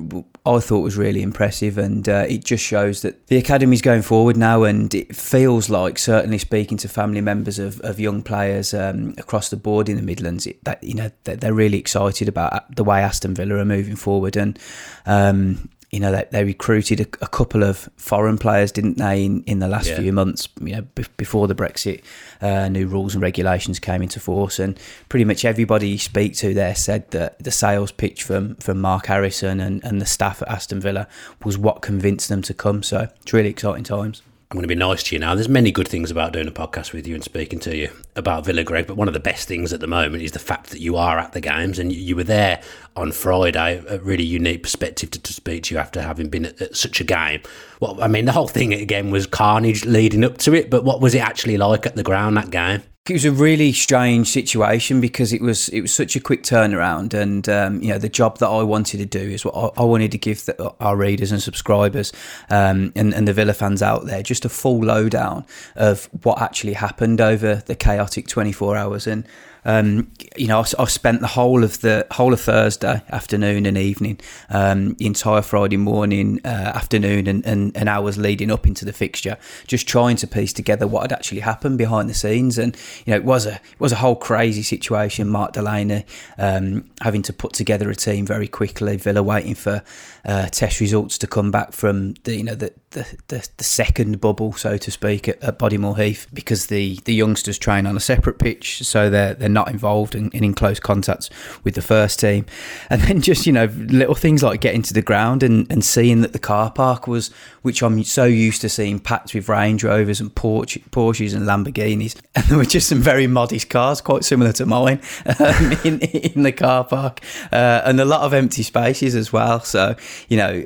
I 0.45 0.59
thought 0.59 0.81
was 0.81 0.97
really 0.97 1.21
impressive, 1.21 1.77
and 1.77 2.07
uh, 2.07 2.25
it 2.27 2.43
just 2.43 2.63
shows 2.65 3.01
that 3.01 3.27
the 3.27 3.37
academy's 3.37 3.81
going 3.81 4.01
forward 4.01 4.35
now. 4.37 4.63
And 4.63 4.93
it 4.93 5.15
feels 5.15 5.69
like, 5.69 5.97
certainly 5.97 6.37
speaking 6.37 6.77
to 6.79 6.89
family 6.89 7.21
members 7.21 7.59
of, 7.59 7.79
of 7.81 7.99
young 7.99 8.23
players 8.23 8.73
um, 8.73 9.13
across 9.17 9.49
the 9.49 9.57
board 9.57 9.89
in 9.89 9.95
the 9.95 10.03
Midlands, 10.03 10.47
it, 10.47 10.63
that 10.65 10.83
you 10.83 10.93
know 10.93 11.11
they're 11.23 11.53
really 11.53 11.79
excited 11.79 12.27
about 12.27 12.75
the 12.75 12.83
way 12.83 13.01
Aston 13.01 13.35
Villa 13.35 13.55
are 13.55 13.65
moving 13.65 13.95
forward, 13.95 14.35
and 14.35 14.59
um, 15.05 15.69
you 15.91 15.99
know, 15.99 16.11
they, 16.11 16.25
they 16.31 16.43
recruited 16.43 16.99
a, 16.99 17.03
a, 17.23 17.27
couple 17.27 17.63
of 17.63 17.89
foreign 17.97 18.37
players, 18.37 18.71
didn't 18.71 18.97
they, 18.97 19.25
in, 19.25 19.43
in 19.45 19.59
the 19.59 19.67
last 19.67 19.87
yeah. 19.87 19.99
few 19.99 20.13
months, 20.13 20.47
you 20.61 20.75
know, 20.75 20.81
b- 20.93 21.05
before 21.17 21.47
the 21.47 21.55
Brexit 21.55 22.03
uh, 22.41 22.69
new 22.69 22.85
rules 22.85 23.15
and 23.15 23.23
regulations 23.23 23.79
came 23.79 24.01
into 24.01 24.19
force. 24.19 24.59
And 24.59 24.77
pretty 25.09 25.25
much 25.25 25.45
everybody 25.45 25.89
you 25.89 25.97
speak 25.97 26.35
to 26.37 26.53
there 26.53 26.75
said 26.75 27.09
that 27.11 27.39
the 27.39 27.51
sales 27.51 27.91
pitch 27.91 28.23
from, 28.23 28.55
from 28.55 28.79
Mark 28.79 29.07
Harrison 29.07 29.59
and, 29.59 29.83
and 29.83 29.99
the 29.99 30.05
staff 30.05 30.41
at 30.43 30.49
Aston 30.49 30.79
Villa 30.79 31.07
was 31.43 31.57
what 31.57 31.81
convinced 31.81 32.29
them 32.29 32.43
to 32.43 32.53
come. 32.53 32.83
So 32.83 33.07
it's 33.21 33.33
really 33.33 33.49
exciting 33.49 33.83
times. 33.83 34.21
I'm 34.51 34.55
going 34.55 34.63
to 34.63 34.67
be 34.67 34.73
nice 34.73 35.03
to 35.03 35.15
you 35.15 35.19
now. 35.19 35.35
There's 35.35 35.47
many 35.47 35.71
good 35.71 35.87
things 35.87 36.09
about 36.09 36.33
doing 36.33 36.47
a 36.47 36.51
podcast 36.51 36.91
with 36.91 37.05
you 37.05 37.13
and 37.13 37.23
speaking 37.23 37.59
to 37.59 37.77
you 37.77 37.91
about 38.15 38.47
Villa 38.47 38.63
Greg, 38.63 38.87
but 38.87 38.97
one 38.97 39.07
of 39.07 39.13
the 39.13 39.19
best 39.19 39.47
things 39.47 39.71
at 39.73 39.79
the 39.79 39.85
moment 39.85 40.23
is 40.23 40.31
the 40.31 40.39
fact 40.39 40.71
that 40.71 40.79
you 40.79 40.97
are 40.97 41.19
at 41.19 41.33
the 41.33 41.39
games 41.39 41.77
and 41.77 41.93
you, 41.93 42.15
were 42.15 42.23
there 42.23 42.59
on 42.95 43.11
Friday. 43.11 43.83
A 43.87 43.99
really 43.99 44.23
unique 44.23 44.63
perspective 44.63 45.11
to, 45.11 45.21
to 45.21 45.33
speak 45.33 45.65
to 45.65 45.75
you 45.75 45.79
after 45.79 46.01
having 46.01 46.29
been 46.29 46.47
at, 46.47 46.59
at, 46.63 46.75
such 46.75 46.99
a 46.99 47.03
game. 47.03 47.43
Well, 47.79 48.01
I 48.01 48.07
mean, 48.07 48.25
the 48.25 48.31
whole 48.31 48.47
thing 48.47 48.73
again 48.73 49.11
was 49.11 49.27
carnage 49.27 49.85
leading 49.85 50.23
up 50.23 50.39
to 50.39 50.55
it, 50.55 50.71
but 50.71 50.83
what 50.83 50.99
was 50.99 51.13
it 51.13 51.19
actually 51.19 51.57
like 51.57 51.85
at 51.85 51.95
the 51.95 52.01
ground 52.01 52.35
that 52.37 52.49
game? 52.49 52.81
It 53.09 53.13
was 53.13 53.25
a 53.25 53.31
really 53.31 53.73
strange 53.73 54.27
situation 54.27 55.01
because 55.01 55.33
it 55.33 55.41
was 55.41 55.69
it 55.69 55.81
was 55.81 55.93
such 55.93 56.15
a 56.15 56.19
quick 56.19 56.43
turnaround, 56.43 57.13
and 57.13 57.47
um, 57.49 57.81
you 57.81 57.89
know 57.89 57.97
the 57.97 58.09
job 58.09 58.37
that 58.39 58.47
I 58.47 58.63
wanted 58.63 58.97
to 58.97 59.05
do 59.05 59.19
is 59.19 59.43
what 59.43 59.55
I, 59.55 59.81
I 59.81 59.85
wanted 59.85 60.11
to 60.11 60.17
give 60.17 60.45
the, 60.45 60.73
our 60.79 60.95
readers 60.95 61.31
and 61.31 61.41
subscribers 61.41 62.11
um, 62.49 62.91
and, 62.95 63.13
and 63.13 63.27
the 63.27 63.33
Villa 63.33 63.53
fans 63.53 63.81
out 63.81 64.05
there 64.05 64.21
just 64.21 64.45
a 64.45 64.49
full 64.49 64.79
lowdown 64.79 65.45
of 65.75 66.09
what 66.23 66.41
actually 66.41 66.73
happened 66.73 67.21
over 67.21 67.55
the 67.55 67.75
chaotic 67.75 68.27
24 68.27 68.77
hours. 68.77 69.07
And 69.07 69.25
um, 69.69 70.11
you 70.35 70.47
know, 70.47 70.61
I, 70.61 70.81
I, 70.81 70.85
spent 70.85 71.21
the 71.21 71.27
whole 71.27 71.63
of 71.63 71.81
the 71.81 72.07
whole 72.09 72.33
of 72.33 72.41
Thursday 72.41 73.03
afternoon 73.11 73.67
and 73.67 73.77
evening, 73.77 74.19
um, 74.49 74.95
the 74.95 75.05
entire 75.05 75.43
Friday 75.43 75.77
morning, 75.77 76.39
uh, 76.43 76.47
afternoon, 76.47 77.27
and, 77.27 77.45
and, 77.45 77.77
and, 77.77 77.87
hours 77.87 78.17
leading 78.17 78.49
up 78.49 78.65
into 78.65 78.83
the 78.83 78.93
fixture, 78.93 79.37
just 79.67 79.87
trying 79.87 80.15
to 80.17 80.27
piece 80.27 80.53
together 80.53 80.87
what 80.87 81.01
had 81.01 81.11
actually 81.11 81.41
happened 81.41 81.77
behind 81.77 82.09
the 82.09 82.15
scenes. 82.15 82.57
And 82.57 82.75
you 83.05 83.11
know, 83.11 83.17
it 83.17 83.23
was 83.23 83.45
a 83.45 83.53
it 83.53 83.79
was 83.79 83.91
a 83.91 83.97
whole 83.97 84.15
crazy 84.15 84.63
situation. 84.63 85.29
Mark 85.29 85.53
Delaney 85.53 86.03
um, 86.39 86.89
having 87.01 87.21
to 87.21 87.31
put 87.31 87.53
together 87.53 87.91
a 87.91 87.95
team 87.95 88.25
very 88.25 88.47
quickly. 88.47 88.97
Villa 88.97 89.21
waiting 89.21 89.53
for 89.53 89.83
uh, 90.25 90.47
test 90.47 90.79
results 90.79 91.19
to 91.19 91.27
come 91.27 91.51
back 91.51 91.73
from 91.73 92.15
the 92.23 92.35
you 92.35 92.43
know 92.43 92.55
the 92.55 92.73
the, 92.91 93.17
the, 93.27 93.47
the 93.57 93.63
second 93.63 94.19
bubble, 94.19 94.53
so 94.53 94.77
to 94.77 94.91
speak, 94.91 95.27
at, 95.27 95.41
at 95.43 95.59
Bodymoor 95.59 95.97
Heath 95.97 96.27
because 96.33 96.67
the, 96.67 96.99
the 97.05 97.13
youngsters 97.13 97.59
train 97.59 97.85
on 97.85 97.95
a 97.95 97.99
separate 97.99 98.39
pitch, 98.39 98.83
so 98.83 99.09
they're 99.09 99.35
they're 99.35 99.47
not 99.47 99.69
involved 99.69 100.15
and 100.15 100.33
in, 100.33 100.43
in, 100.43 100.53
close 100.53 100.79
contact 100.79 101.29
with 101.63 101.75
the 101.75 101.81
first 101.81 102.19
team. 102.19 102.45
And 102.91 103.01
then 103.01 103.21
just 103.21 103.45
you 103.45 103.53
know 103.53 103.65
little 103.65 104.15
things 104.15 104.41
like 104.41 104.61
getting 104.61 104.81
to 104.83 104.93
the 104.93 105.01
ground 105.01 105.43
and, 105.43 105.71
and 105.71 105.83
seeing 105.83 106.21
that 106.21 106.33
the 106.33 106.39
car 106.39 106.71
park 106.71 107.07
was, 107.07 107.29
which 107.61 107.83
I'm 107.83 108.03
so 108.03 108.25
used 108.25 108.61
to 108.61 108.69
seeing 108.69 108.99
packed 108.99 109.33
with 109.33 109.47
Range 109.47 109.83
Rovers 109.83 110.19
and 110.19 110.33
Porsche, 110.33 110.83
Porsches 110.89 111.35
and 111.35 111.45
Lamborghinis, 111.45 112.19
and 112.35 112.45
there 112.45 112.57
were 112.57 112.65
just 112.65 112.89
some 112.89 112.99
very 112.99 113.27
modest 113.27 113.69
cars, 113.69 114.01
quite 114.01 114.23
similar 114.23 114.51
to 114.53 114.65
mine, 114.65 115.01
um, 115.39 115.77
in 115.83 115.99
in 115.99 116.43
the 116.43 116.51
car 116.51 116.83
park, 116.83 117.21
uh, 117.51 117.81
and 117.85 117.99
a 117.99 118.05
lot 118.05 118.21
of 118.21 118.33
empty 118.33 118.63
spaces 118.63 119.13
as 119.13 119.31
well. 119.31 119.59
So 119.59 119.95
you 120.27 120.37
know 120.37 120.63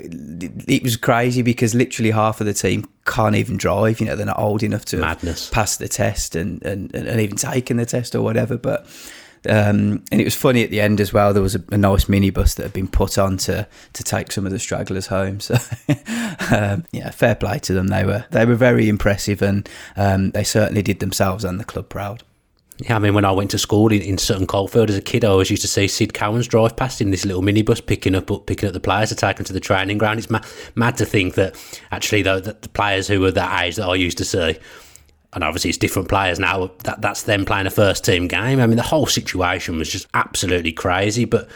it 0.68 0.84
was 0.84 0.96
crazy 0.96 1.42
because 1.42 1.76
literally 1.76 2.13
half 2.14 2.40
of 2.40 2.48
the 2.48 2.54
team 2.54 2.88
can't 3.06 3.36
even 3.36 3.58
drive. 3.58 4.00
You 4.00 4.08
know, 4.08 4.16
they're 4.16 4.26
not 4.26 4.40
old 4.40 4.64
enough 4.64 4.86
to 4.86 4.98
Madness. 4.98 5.50
pass 5.50 5.78
the 5.78 5.88
test 5.88 6.36
and, 6.36 6.64
and, 6.64 6.94
and 6.96 7.20
even 7.20 7.36
taken 7.36 7.78
the 7.78 7.86
test 7.86 8.16
or 8.16 8.22
whatever. 8.22 8.58
But 8.58 8.88
um, 9.50 10.04
and 10.12 10.22
it 10.22 10.24
was 10.24 10.36
funny 10.36 10.64
at 10.64 10.70
the 10.70 10.80
end 10.80 11.02
as 11.02 11.12
well. 11.12 11.34
There 11.34 11.44
was 11.44 11.56
a, 11.56 11.64
a, 11.72 11.78
nice 11.78 12.06
minibus 12.06 12.56
that 12.56 12.64
had 12.64 12.74
been 12.74 12.88
put 12.88 13.18
on 13.18 13.38
to, 13.38 13.68
to 13.92 14.04
take 14.04 14.32
some 14.32 14.46
of 14.46 14.52
the 14.52 14.60
stragglers 14.60 15.08
home. 15.08 15.40
So, 15.44 15.56
um, 16.56 16.86
yeah, 16.92 17.10
fair 17.12 17.36
play 17.36 17.60
to 17.60 17.74
them. 17.74 17.88
They 17.88 18.06
were 18.06 18.26
they 18.32 18.46
were 18.46 18.56
very 18.56 18.88
impressive, 18.88 19.42
and 19.42 19.68
um, 19.98 20.32
they 20.32 20.44
certainly 20.44 20.82
did 20.82 21.00
themselves 21.00 21.44
and 21.44 21.60
the 21.60 21.66
club 21.66 21.90
proud. 21.90 22.24
Yeah, 22.80 22.96
I 22.96 23.00
mean, 23.00 23.14
when 23.14 23.24
I 23.24 23.32
went 23.32 23.52
to 23.52 23.60
school 23.60 23.92
in, 23.92 24.02
in 24.02 24.18
Sutton 24.18 24.48
Coldfield 24.48 24.90
as 24.90 24.98
a 24.98 25.02
kid, 25.02 25.24
I 25.24 25.30
always 25.30 25.52
used 25.52 25.62
to 25.62 25.68
see 25.68 25.88
Sid 25.88 26.14
Cowans 26.14 26.48
drive 26.48 26.76
past 26.76 27.02
in 27.02 27.12
this 27.12 27.24
little 27.24 27.44
minibus, 27.44 27.86
picking 27.86 28.16
up 28.16 28.28
picking 28.48 28.68
up 28.68 28.74
the 28.74 28.80
players 28.80 29.10
to 29.10 29.16
take 29.16 29.38
them 29.38 29.46
to 29.46 29.54
the 29.54 29.60
training 29.60 30.00
ground. 30.00 30.20
It's 30.20 30.30
mad, 30.30 30.46
mad 30.76 30.98
to 30.98 31.06
think 31.06 31.36
that 31.36 31.56
actually, 31.92 32.24
though, 32.24 32.40
that 32.40 32.64
the 32.64 32.70
players 32.70 33.08
who 33.08 33.22
were 33.22 33.32
that 33.32 33.64
age 33.64 33.76
that 33.76 33.88
I 33.88 33.96
used 33.96 34.18
to 34.18 34.26
see, 34.26 34.58
and 35.34 35.44
obviously 35.44 35.70
it's 35.70 35.78
different 35.78 36.10
players 36.10 36.40
now. 36.40 36.72
That 36.84 37.02
that's 37.02 37.24
them 37.24 37.46
playing 37.46 37.68
a 37.68 37.72
first 37.72 38.04
team 38.04 38.28
game. 38.28 38.60
I 38.60 38.66
mean, 38.66 38.78
the 38.78 38.84
whole 38.84 39.06
situation 39.06 39.78
was 39.78 39.90
just 39.90 40.08
absolutely 40.16 40.74
crazy. 40.74 41.26
But 41.26 41.50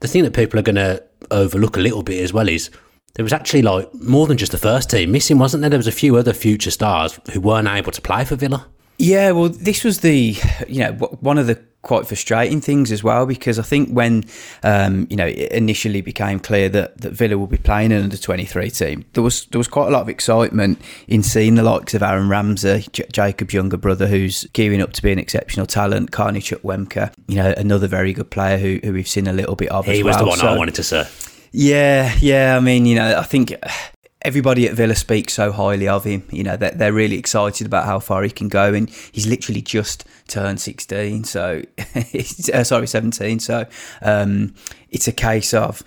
the 0.00 0.08
thing 0.08 0.22
that 0.24 0.34
people 0.34 0.60
are 0.60 0.64
going 0.64 0.76
to 0.76 1.02
overlook 1.30 1.76
a 1.78 1.80
little 1.80 2.02
bit 2.02 2.22
as 2.22 2.32
well 2.32 2.48
is 2.48 2.70
there 3.14 3.24
was 3.24 3.32
actually 3.32 3.62
like 3.62 3.92
more 3.94 4.26
than 4.26 4.36
just 4.36 4.52
the 4.52 4.58
first 4.58 4.90
team 4.90 5.12
missing, 5.12 5.38
wasn't 5.38 5.62
there? 5.62 5.70
There 5.70 5.78
was 5.78 5.86
a 5.86 5.92
few 5.92 6.16
other 6.16 6.34
future 6.34 6.70
stars 6.70 7.18
who 7.32 7.40
weren't 7.40 7.68
able 7.68 7.90
to 7.92 8.02
play 8.02 8.24
for 8.26 8.36
Villa. 8.36 8.66
Yeah, 8.98 9.30
well, 9.30 9.48
this 9.48 9.84
was 9.84 10.00
the 10.00 10.36
you 10.66 10.80
know 10.80 10.92
one 10.92 11.38
of 11.38 11.46
the 11.46 11.62
quite 11.82 12.06
frustrating 12.06 12.60
things 12.60 12.90
as 12.90 13.04
well 13.04 13.24
because 13.24 13.58
I 13.58 13.62
think 13.62 13.90
when 13.90 14.24
um, 14.64 15.06
you 15.08 15.16
know 15.16 15.26
it 15.26 15.52
initially 15.52 16.00
became 16.00 16.40
clear 16.40 16.68
that, 16.70 17.00
that 17.00 17.12
Villa 17.12 17.38
would 17.38 17.50
be 17.50 17.56
playing 17.56 17.92
an 17.92 18.02
under 18.02 18.16
twenty 18.16 18.44
three 18.44 18.70
team, 18.70 19.04
there 19.12 19.22
was 19.22 19.46
there 19.46 19.58
was 19.58 19.68
quite 19.68 19.86
a 19.86 19.90
lot 19.90 20.02
of 20.02 20.08
excitement 20.08 20.80
in 21.06 21.22
seeing 21.22 21.54
the 21.54 21.62
likes 21.62 21.94
of 21.94 22.02
Aaron 22.02 22.28
Ramsey, 22.28 22.86
J- 22.92 23.06
Jacob's 23.12 23.54
younger 23.54 23.76
brother, 23.76 24.08
who's 24.08 24.44
gearing 24.52 24.82
up 24.82 24.92
to 24.94 25.02
be 25.02 25.12
an 25.12 25.18
exceptional 25.18 25.66
talent, 25.66 26.10
Carney 26.10 26.40
Chukwuemeka, 26.40 27.12
you 27.28 27.36
know 27.36 27.54
another 27.56 27.86
very 27.86 28.12
good 28.12 28.30
player 28.30 28.58
who, 28.58 28.80
who 28.82 28.92
we've 28.92 29.08
seen 29.08 29.28
a 29.28 29.32
little 29.32 29.54
bit 29.54 29.70
of. 29.70 29.86
He 29.86 30.02
was 30.02 30.16
well. 30.16 30.24
the 30.24 30.28
one 30.30 30.38
so, 30.38 30.48
I 30.48 30.58
wanted 30.58 30.74
to 30.74 30.82
say. 30.82 31.08
Yeah, 31.52 32.14
yeah. 32.20 32.56
I 32.56 32.60
mean, 32.60 32.84
you 32.84 32.96
know, 32.96 33.16
I 33.16 33.22
think 33.22 33.54
everybody 34.22 34.66
at 34.68 34.74
Villa 34.74 34.94
speaks 34.94 35.32
so 35.34 35.52
highly 35.52 35.88
of 35.88 36.04
him. 36.04 36.24
You 36.30 36.42
know, 36.42 36.56
they're, 36.56 36.72
they're 36.72 36.92
really 36.92 37.18
excited 37.18 37.66
about 37.66 37.86
how 37.86 38.00
far 38.00 38.22
he 38.22 38.30
can 38.30 38.48
go, 38.48 38.74
and 38.74 38.90
he's 38.90 39.26
literally 39.26 39.62
just 39.62 40.04
turned 40.26 40.60
16, 40.60 41.24
so 41.24 41.62
uh, 42.54 42.64
sorry, 42.64 42.86
17. 42.86 43.40
So 43.40 43.66
um, 44.02 44.54
it's 44.90 45.08
a 45.08 45.12
case 45.12 45.54
of 45.54 45.82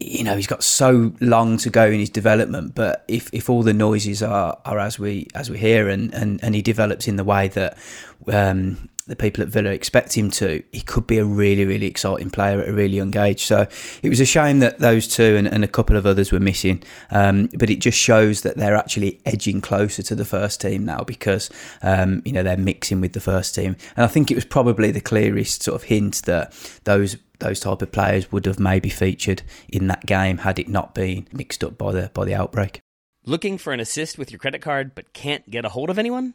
you 0.00 0.24
know 0.24 0.36
he's 0.36 0.48
got 0.48 0.62
so 0.62 1.12
long 1.20 1.56
to 1.56 1.70
go 1.70 1.86
in 1.86 2.00
his 2.00 2.10
development 2.10 2.74
but 2.74 3.04
if, 3.06 3.30
if 3.32 3.48
all 3.48 3.62
the 3.62 3.72
noises 3.72 4.24
are, 4.24 4.58
are 4.64 4.80
as 4.80 4.98
we 4.98 5.28
as 5.36 5.48
we 5.48 5.56
hear 5.56 5.88
and, 5.88 6.12
and, 6.12 6.42
and 6.42 6.56
he 6.56 6.60
develops 6.60 7.06
in 7.06 7.14
the 7.14 7.22
way 7.22 7.46
that 7.46 7.78
um, 8.26 8.88
the 9.06 9.16
people 9.16 9.42
at 9.42 9.50
Villa 9.50 9.70
expect 9.70 10.14
him 10.14 10.30
to, 10.30 10.62
he 10.72 10.80
could 10.80 11.06
be 11.06 11.18
a 11.18 11.24
really, 11.24 11.64
really 11.64 11.86
exciting 11.86 12.30
player 12.30 12.60
at 12.60 12.68
a 12.68 12.72
really 12.72 12.96
young 12.96 13.14
age. 13.16 13.44
So 13.44 13.66
it 14.02 14.08
was 14.08 14.20
a 14.20 14.24
shame 14.24 14.60
that 14.60 14.78
those 14.78 15.06
two 15.06 15.36
and, 15.36 15.46
and 15.46 15.62
a 15.62 15.68
couple 15.68 15.96
of 15.96 16.06
others 16.06 16.32
were 16.32 16.40
missing. 16.40 16.82
Um, 17.10 17.50
but 17.58 17.68
it 17.68 17.80
just 17.80 17.98
shows 17.98 18.40
that 18.42 18.56
they're 18.56 18.76
actually 18.76 19.20
edging 19.26 19.60
closer 19.60 20.02
to 20.02 20.14
the 20.14 20.24
first 20.24 20.60
team 20.60 20.86
now 20.86 21.04
because, 21.04 21.50
um, 21.82 22.22
you 22.24 22.32
know, 22.32 22.42
they're 22.42 22.56
mixing 22.56 23.00
with 23.02 23.12
the 23.12 23.20
first 23.20 23.54
team. 23.54 23.76
And 23.96 24.04
I 24.04 24.08
think 24.08 24.30
it 24.30 24.36
was 24.36 24.46
probably 24.46 24.90
the 24.90 25.00
clearest 25.00 25.62
sort 25.62 25.74
of 25.74 25.84
hint 25.84 26.22
that 26.24 26.52
those 26.84 27.18
those 27.40 27.60
type 27.60 27.82
of 27.82 27.92
players 27.92 28.30
would 28.32 28.46
have 28.46 28.60
maybe 28.60 28.88
featured 28.88 29.42
in 29.68 29.88
that 29.88 30.06
game 30.06 30.38
had 30.38 30.58
it 30.58 30.68
not 30.68 30.94
been 30.94 31.26
mixed 31.32 31.62
up 31.62 31.76
by 31.76 31.92
the 31.92 32.10
by 32.14 32.24
the 32.24 32.34
outbreak. 32.34 32.80
Looking 33.26 33.58
for 33.58 33.72
an 33.72 33.80
assist 33.80 34.18
with 34.18 34.30
your 34.30 34.38
credit 34.38 34.62
card 34.62 34.94
but 34.94 35.12
can't 35.12 35.50
get 35.50 35.64
a 35.64 35.70
hold 35.70 35.90
of 35.90 35.98
anyone? 35.98 36.34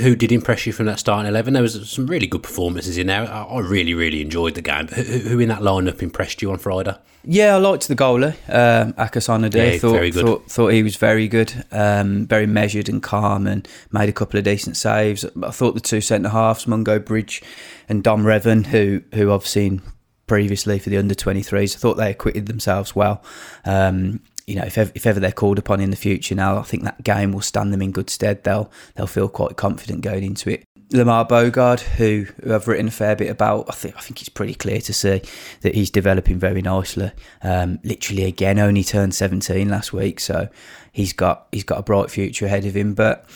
Who 0.00 0.16
did 0.16 0.32
impress 0.32 0.66
you 0.66 0.72
from 0.72 0.86
that 0.86 0.98
starting 0.98 1.28
11? 1.28 1.52
There 1.52 1.62
was 1.62 1.90
some 1.90 2.06
really 2.06 2.26
good 2.26 2.42
performances 2.42 2.96
in 2.98 3.06
there. 3.08 3.22
I 3.22 3.42
I 3.42 3.60
really, 3.60 3.94
really 3.94 4.20
enjoyed 4.20 4.54
the 4.54 4.62
game. 4.62 4.88
Who, 4.88 5.02
who 5.02 5.38
in 5.38 5.48
that 5.48 5.60
lineup 5.60 6.02
impressed 6.02 6.42
you 6.42 6.50
on 6.52 6.58
Friday? 6.58 6.96
Yeah, 7.22 7.56
I 7.56 7.58
liked 7.58 7.86
the 7.86 7.94
goalie, 7.94 8.34
um, 8.48 8.94
Akasanade. 8.94 9.54
Yeah, 9.54 9.78
thought, 9.78 9.92
very 9.92 10.10
good. 10.10 10.24
Thought, 10.24 10.50
thought 10.50 10.68
he 10.68 10.82
was 10.82 10.96
very 10.96 11.28
good, 11.28 11.66
um, 11.70 12.26
very 12.26 12.46
measured 12.46 12.88
and 12.88 13.02
calm, 13.02 13.46
and 13.46 13.68
made 13.92 14.08
a 14.08 14.12
couple 14.12 14.38
of 14.38 14.44
decent 14.44 14.78
saves. 14.78 15.26
I 15.42 15.50
thought 15.50 15.74
the 15.74 15.80
two 15.80 16.00
centre 16.00 16.30
halves, 16.30 16.66
Mungo 16.66 16.98
Bridge 16.98 17.42
and 17.90 18.02
Dom 18.02 18.24
Revan, 18.24 18.66
who 18.66 19.02
who 19.12 19.32
I've 19.34 19.46
seen 19.46 19.82
previously 20.30 20.78
for 20.78 20.90
the 20.90 20.96
under 20.96 21.12
23s, 21.12 21.74
I 21.74 21.78
thought 21.80 21.94
they 21.94 22.12
acquitted 22.12 22.46
themselves 22.46 22.94
well. 22.94 23.20
Um, 23.64 24.20
you 24.50 24.56
know, 24.56 24.64
if 24.64 24.76
ever, 24.76 24.90
if 24.96 25.06
ever 25.06 25.20
they're 25.20 25.30
called 25.30 25.60
upon 25.60 25.80
in 25.80 25.90
the 25.90 25.96
future 25.96 26.34
now, 26.34 26.58
I 26.58 26.62
think 26.62 26.82
that 26.82 27.04
game 27.04 27.30
will 27.30 27.40
stand 27.40 27.72
them 27.72 27.80
in 27.80 27.92
good 27.92 28.10
stead. 28.10 28.42
They'll 28.42 28.68
they'll 28.96 29.06
feel 29.06 29.28
quite 29.28 29.56
confident 29.56 30.00
going 30.00 30.24
into 30.24 30.50
it. 30.50 30.64
Lamare 30.90 31.28
Bogarde, 31.28 31.82
who, 31.82 32.26
who 32.42 32.52
I've 32.52 32.66
written 32.66 32.88
a 32.88 32.90
fair 32.90 33.14
bit 33.14 33.30
about, 33.30 33.66
I 33.68 33.72
think 33.72 33.96
I 33.96 34.00
think 34.00 34.20
it's 34.20 34.28
pretty 34.28 34.54
clear 34.54 34.80
to 34.80 34.92
see 34.92 35.22
that 35.60 35.76
he's 35.76 35.88
developing 35.88 36.40
very 36.40 36.62
nicely. 36.62 37.12
Um, 37.42 37.78
literally, 37.84 38.24
again, 38.24 38.58
only 38.58 38.82
turned 38.82 39.14
17 39.14 39.68
last 39.68 39.92
week, 39.92 40.18
so 40.18 40.48
he's 40.90 41.12
got 41.12 41.46
he's 41.52 41.64
got 41.64 41.78
a 41.78 41.84
bright 41.84 42.10
future 42.10 42.46
ahead 42.46 42.64
of 42.64 42.76
him. 42.76 42.94
But 42.94 43.30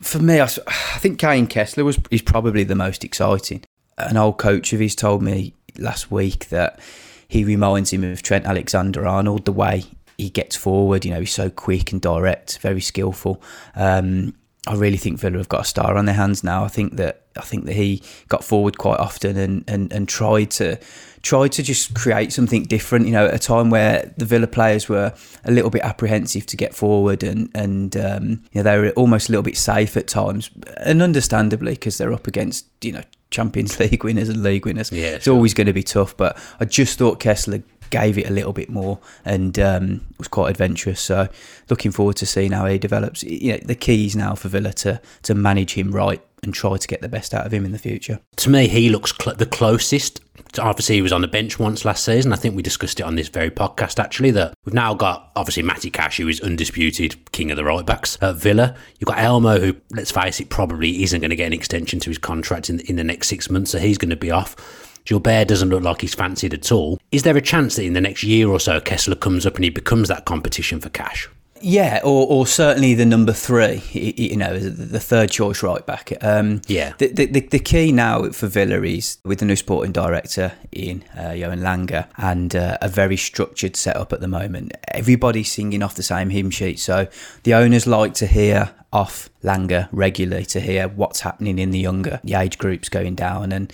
for 0.00 0.18
me, 0.18 0.40
I 0.40 0.46
think 0.46 1.20
Kaine 1.20 1.46
Kesler 1.46 1.84
was 1.84 2.00
is 2.10 2.22
probably 2.22 2.64
the 2.64 2.74
most 2.74 3.04
exciting. 3.04 3.62
An 3.96 4.16
old 4.16 4.38
coach 4.38 4.72
of 4.72 4.80
his 4.80 4.96
told 4.96 5.22
me 5.22 5.54
last 5.78 6.10
week 6.10 6.48
that 6.48 6.80
he 7.28 7.44
reminds 7.44 7.92
him 7.92 8.02
of 8.02 8.22
Trent 8.22 8.46
Alexander 8.46 9.06
Arnold, 9.06 9.44
the 9.44 9.52
way 9.52 9.84
he 10.20 10.30
gets 10.30 10.56
forward. 10.56 11.04
You 11.04 11.12
know, 11.12 11.20
he's 11.20 11.32
so 11.32 11.50
quick 11.50 11.92
and 11.92 12.00
direct, 12.00 12.58
very 12.58 12.80
skillful. 12.80 13.42
Um, 13.74 14.34
I 14.66 14.74
really 14.74 14.98
think 14.98 15.18
Villa 15.18 15.38
have 15.38 15.48
got 15.48 15.62
a 15.62 15.64
star 15.64 15.96
on 15.96 16.04
their 16.04 16.14
hands 16.14 16.44
now. 16.44 16.64
I 16.64 16.68
think 16.68 16.96
that 16.96 17.22
I 17.36 17.40
think 17.42 17.64
that 17.64 17.74
he 17.74 18.02
got 18.28 18.44
forward 18.44 18.76
quite 18.76 18.98
often 18.98 19.36
and, 19.36 19.64
and, 19.66 19.92
and 19.92 20.08
tried 20.08 20.50
to 20.52 20.78
tried 21.22 21.52
to 21.52 21.62
just 21.62 21.94
create 21.94 22.32
something 22.32 22.64
different. 22.64 23.06
You 23.06 23.12
know, 23.12 23.26
at 23.26 23.34
a 23.34 23.38
time 23.38 23.70
where 23.70 24.12
the 24.18 24.26
Villa 24.26 24.46
players 24.46 24.88
were 24.88 25.14
a 25.44 25.50
little 25.50 25.70
bit 25.70 25.82
apprehensive 25.82 26.44
to 26.46 26.56
get 26.56 26.74
forward 26.74 27.22
and 27.22 27.50
and 27.54 27.96
um, 27.96 28.28
you 28.52 28.56
know 28.56 28.62
they 28.62 28.78
were 28.78 28.90
almost 28.90 29.28
a 29.28 29.32
little 29.32 29.42
bit 29.42 29.56
safe 29.56 29.96
at 29.96 30.06
times, 30.06 30.50
and 30.76 31.00
understandably 31.00 31.72
because 31.72 31.96
they're 31.96 32.12
up 32.12 32.26
against 32.26 32.66
you 32.82 32.92
know 32.92 33.02
Champions 33.30 33.78
League 33.80 34.04
winners 34.04 34.28
and 34.28 34.42
league 34.42 34.66
winners. 34.66 34.92
Yeah, 34.92 35.14
it's 35.14 35.24
sure. 35.24 35.34
always 35.34 35.54
going 35.54 35.68
to 35.68 35.72
be 35.72 35.82
tough. 35.82 36.14
But 36.16 36.38
I 36.58 36.66
just 36.66 36.98
thought 36.98 37.18
Kesler 37.18 37.62
gave 37.90 38.16
it 38.16 38.28
a 38.28 38.32
little 38.32 38.52
bit 38.52 38.70
more 38.70 38.98
and 39.24 39.58
um, 39.58 40.06
was 40.18 40.28
quite 40.28 40.50
adventurous. 40.50 41.00
So 41.00 41.28
looking 41.68 41.90
forward 41.90 42.16
to 42.16 42.26
seeing 42.26 42.52
how 42.52 42.66
he 42.66 42.78
develops. 42.78 43.22
You 43.22 43.52
know, 43.52 43.58
the 43.64 43.74
key 43.74 44.06
is 44.06 44.16
now 44.16 44.34
for 44.34 44.48
Villa 44.48 44.72
to 44.74 45.00
to 45.22 45.34
manage 45.34 45.74
him 45.74 45.92
right 45.92 46.22
and 46.42 46.54
try 46.54 46.76
to 46.76 46.88
get 46.88 47.02
the 47.02 47.08
best 47.08 47.34
out 47.34 47.46
of 47.46 47.52
him 47.52 47.64
in 47.64 47.72
the 47.72 47.78
future. 47.78 48.20
To 48.36 48.50
me, 48.50 48.68
he 48.68 48.88
looks 48.88 49.12
cl- 49.16 49.36
the 49.36 49.46
closest. 49.46 50.20
Obviously, 50.58 50.94
he 50.96 51.02
was 51.02 51.12
on 51.12 51.20
the 51.20 51.28
bench 51.28 51.58
once 51.58 51.84
last 51.84 52.04
season. 52.04 52.32
I 52.32 52.36
think 52.36 52.56
we 52.56 52.62
discussed 52.62 52.98
it 52.98 53.02
on 53.02 53.14
this 53.14 53.28
very 53.28 53.50
podcast, 53.50 54.02
actually, 54.02 54.30
that 54.32 54.54
we've 54.64 54.74
now 54.74 54.94
got, 54.94 55.30
obviously, 55.36 55.62
Matty 55.62 55.90
Cash, 55.90 56.16
who 56.16 56.28
is 56.28 56.40
undisputed 56.40 57.30
king 57.32 57.50
of 57.50 57.56
the 57.56 57.64
right 57.64 57.84
backs 57.84 58.16
at 58.22 58.36
Villa. 58.36 58.74
You've 58.98 59.06
got 59.06 59.18
Elmo, 59.18 59.60
who, 59.60 59.76
let's 59.92 60.10
face 60.10 60.40
it, 60.40 60.48
probably 60.48 61.02
isn't 61.02 61.20
going 61.20 61.30
to 61.30 61.36
get 61.36 61.46
an 61.46 61.52
extension 61.52 62.00
to 62.00 62.10
his 62.10 62.18
contract 62.18 62.70
in, 62.70 62.80
in 62.80 62.96
the 62.96 63.04
next 63.04 63.28
six 63.28 63.50
months, 63.50 63.72
so 63.72 63.78
he's 63.78 63.98
going 63.98 64.10
to 64.10 64.16
be 64.16 64.30
off. 64.30 64.56
Gilbert 65.04 65.48
doesn't 65.48 65.70
look 65.70 65.82
like 65.82 66.00
he's 66.00 66.14
fancied 66.14 66.54
at 66.54 66.70
all. 66.72 66.98
Is 67.12 67.22
there 67.22 67.36
a 67.36 67.42
chance 67.42 67.76
that 67.76 67.84
in 67.84 67.94
the 67.94 68.00
next 68.00 68.22
year 68.22 68.48
or 68.48 68.60
so, 68.60 68.80
Kesler 68.80 69.18
comes 69.18 69.46
up 69.46 69.56
and 69.56 69.64
he 69.64 69.70
becomes 69.70 70.08
that 70.08 70.24
competition 70.24 70.80
for 70.80 70.88
Cash? 70.90 71.28
Yeah, 71.62 72.00
or, 72.02 72.26
or 72.26 72.46
certainly 72.46 72.94
the 72.94 73.04
number 73.04 73.34
three, 73.34 73.82
you 73.92 74.36
know, 74.36 74.58
the 74.58 74.70
the 74.70 75.00
third 75.00 75.30
choice 75.30 75.62
right 75.62 75.84
back. 75.84 76.10
Um, 76.22 76.62
Yeah. 76.66 76.94
The, 76.96 77.08
the, 77.08 77.26
the, 77.26 77.40
the 77.40 77.58
key 77.58 77.92
now 77.92 78.30
for 78.30 78.46
Villa 78.46 78.82
is 78.82 79.18
with 79.26 79.40
the 79.40 79.44
new 79.44 79.56
sporting 79.56 79.92
director 79.92 80.52
in 80.72 81.04
uh, 81.18 81.32
Johan 81.32 81.62
Lange 81.62 82.06
and 82.16 82.56
uh, 82.56 82.78
a 82.80 82.88
very 82.88 83.18
structured 83.18 83.76
setup 83.76 84.12
at 84.14 84.20
the 84.20 84.28
moment. 84.28 84.72
Everybody's 84.88 85.52
singing 85.52 85.82
off 85.82 85.96
the 85.96 86.02
same 86.02 86.30
hymn 86.30 86.50
sheet. 86.50 86.78
So 86.78 87.08
the 87.42 87.52
owners 87.52 87.86
like 87.86 88.14
to 88.14 88.26
hear 88.26 88.70
off 88.90 89.28
Langer 89.44 89.88
regularly 89.92 90.46
to 90.46 90.60
hear 90.60 90.88
what's 90.88 91.20
happening 91.20 91.58
in 91.58 91.72
the 91.72 91.78
younger, 91.78 92.20
the 92.24 92.34
age 92.34 92.56
groups 92.56 92.88
going 92.88 93.16
down. 93.16 93.52
And 93.52 93.70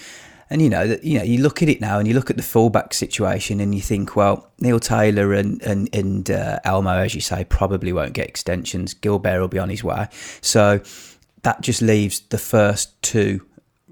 and 0.49 0.63
you 0.63 0.71
know 0.71 0.87
that 0.87 1.05
you 1.05 1.19
know 1.19 1.25
you 1.25 1.43
look 1.43 1.63
at 1.63 1.69
it 1.69 1.81
now 1.81 1.99
and 1.99 2.07
you 2.07 2.15
look 2.15 2.31
at 2.31 2.37
the 2.37 2.43
fullback 2.43 2.95
situation 2.95 3.61
and 3.61 3.75
you 3.75 3.81
think, 3.81 4.15
well, 4.15 4.51
Neil 4.61 4.81
Taylor 4.81 5.33
and 5.33 5.61
and 5.63 5.89
and 5.95 6.31
uh, 6.31 6.61
Elmo, 6.65 6.99
as 6.99 7.15
you 7.15 7.21
say, 7.21 7.45
probably 7.45 7.93
won't 7.93 8.13
get 8.13 8.29
extensions. 8.29 8.95
Gilbert 8.95 9.41
will 9.41 9.49
be 9.49 9.59
on 9.59 9.69
his 9.69 9.83
way, 9.83 10.09
so 10.41 10.81
that 11.43 11.61
just 11.61 11.83
leaves 11.83 12.21
the 12.21 12.39
first 12.39 13.01
two 13.03 13.47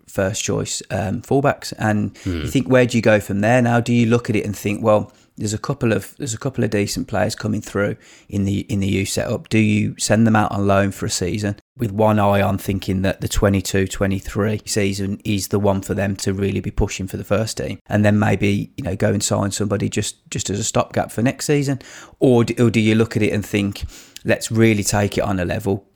first 0.06 0.44
choice 0.44 0.80
um, 0.90 1.22
fullbacks. 1.22 1.72
And 1.78 2.16
you 2.24 2.46
think, 2.48 2.68
where 2.68 2.86
do 2.86 2.96
you 2.96 3.02
go 3.02 3.18
from 3.18 3.40
there? 3.40 3.60
Now, 3.60 3.80
do 3.80 3.92
you 3.92 4.06
look 4.06 4.30
at 4.30 4.36
it 4.36 4.44
and 4.44 4.56
think, 4.56 4.82
well, 4.82 5.12
there's 5.36 5.54
a 5.54 5.58
couple 5.58 5.92
of 5.92 6.14
there's 6.18 6.34
a 6.34 6.38
couple 6.38 6.62
of 6.62 6.70
decent 6.70 7.08
players 7.08 7.34
coming 7.34 7.60
through 7.60 7.96
in 8.28 8.44
the 8.44 8.60
in 8.60 8.80
the 8.80 8.88
U 8.88 9.04
setup. 9.04 9.48
Do 9.48 9.58
you 9.58 9.94
send 9.98 10.26
them 10.26 10.36
out 10.36 10.52
on 10.52 10.66
loan 10.66 10.92
for 10.92 11.06
a 11.06 11.10
season? 11.10 11.56
With 11.76 11.90
one 11.90 12.20
eye 12.20 12.40
on 12.40 12.56
thinking 12.56 13.02
that 13.02 13.20
the 13.20 13.28
22-23 13.28 14.68
season 14.68 15.20
is 15.24 15.48
the 15.48 15.58
one 15.58 15.82
for 15.82 15.92
them 15.92 16.14
to 16.16 16.32
really 16.32 16.60
be 16.60 16.70
pushing 16.70 17.08
for 17.08 17.16
the 17.16 17.24
first 17.24 17.56
team, 17.56 17.80
and 17.88 18.04
then 18.04 18.18
maybe 18.18 18.72
you 18.76 18.84
know 18.84 18.94
go 18.94 19.12
and 19.12 19.22
sign 19.22 19.50
somebody 19.50 19.88
just 19.88 20.28
just 20.30 20.50
as 20.50 20.60
a 20.60 20.64
stopgap 20.64 21.10
for 21.10 21.22
next 21.22 21.46
season, 21.46 21.80
or 22.20 22.44
do, 22.44 22.66
or 22.66 22.70
do 22.70 22.80
you 22.80 22.94
look 22.94 23.16
at 23.16 23.22
it 23.22 23.32
and 23.32 23.44
think, 23.44 23.84
let's 24.24 24.52
really 24.52 24.84
take 24.84 25.18
it 25.18 25.22
on 25.22 25.40
a 25.40 25.44
level, 25.44 25.88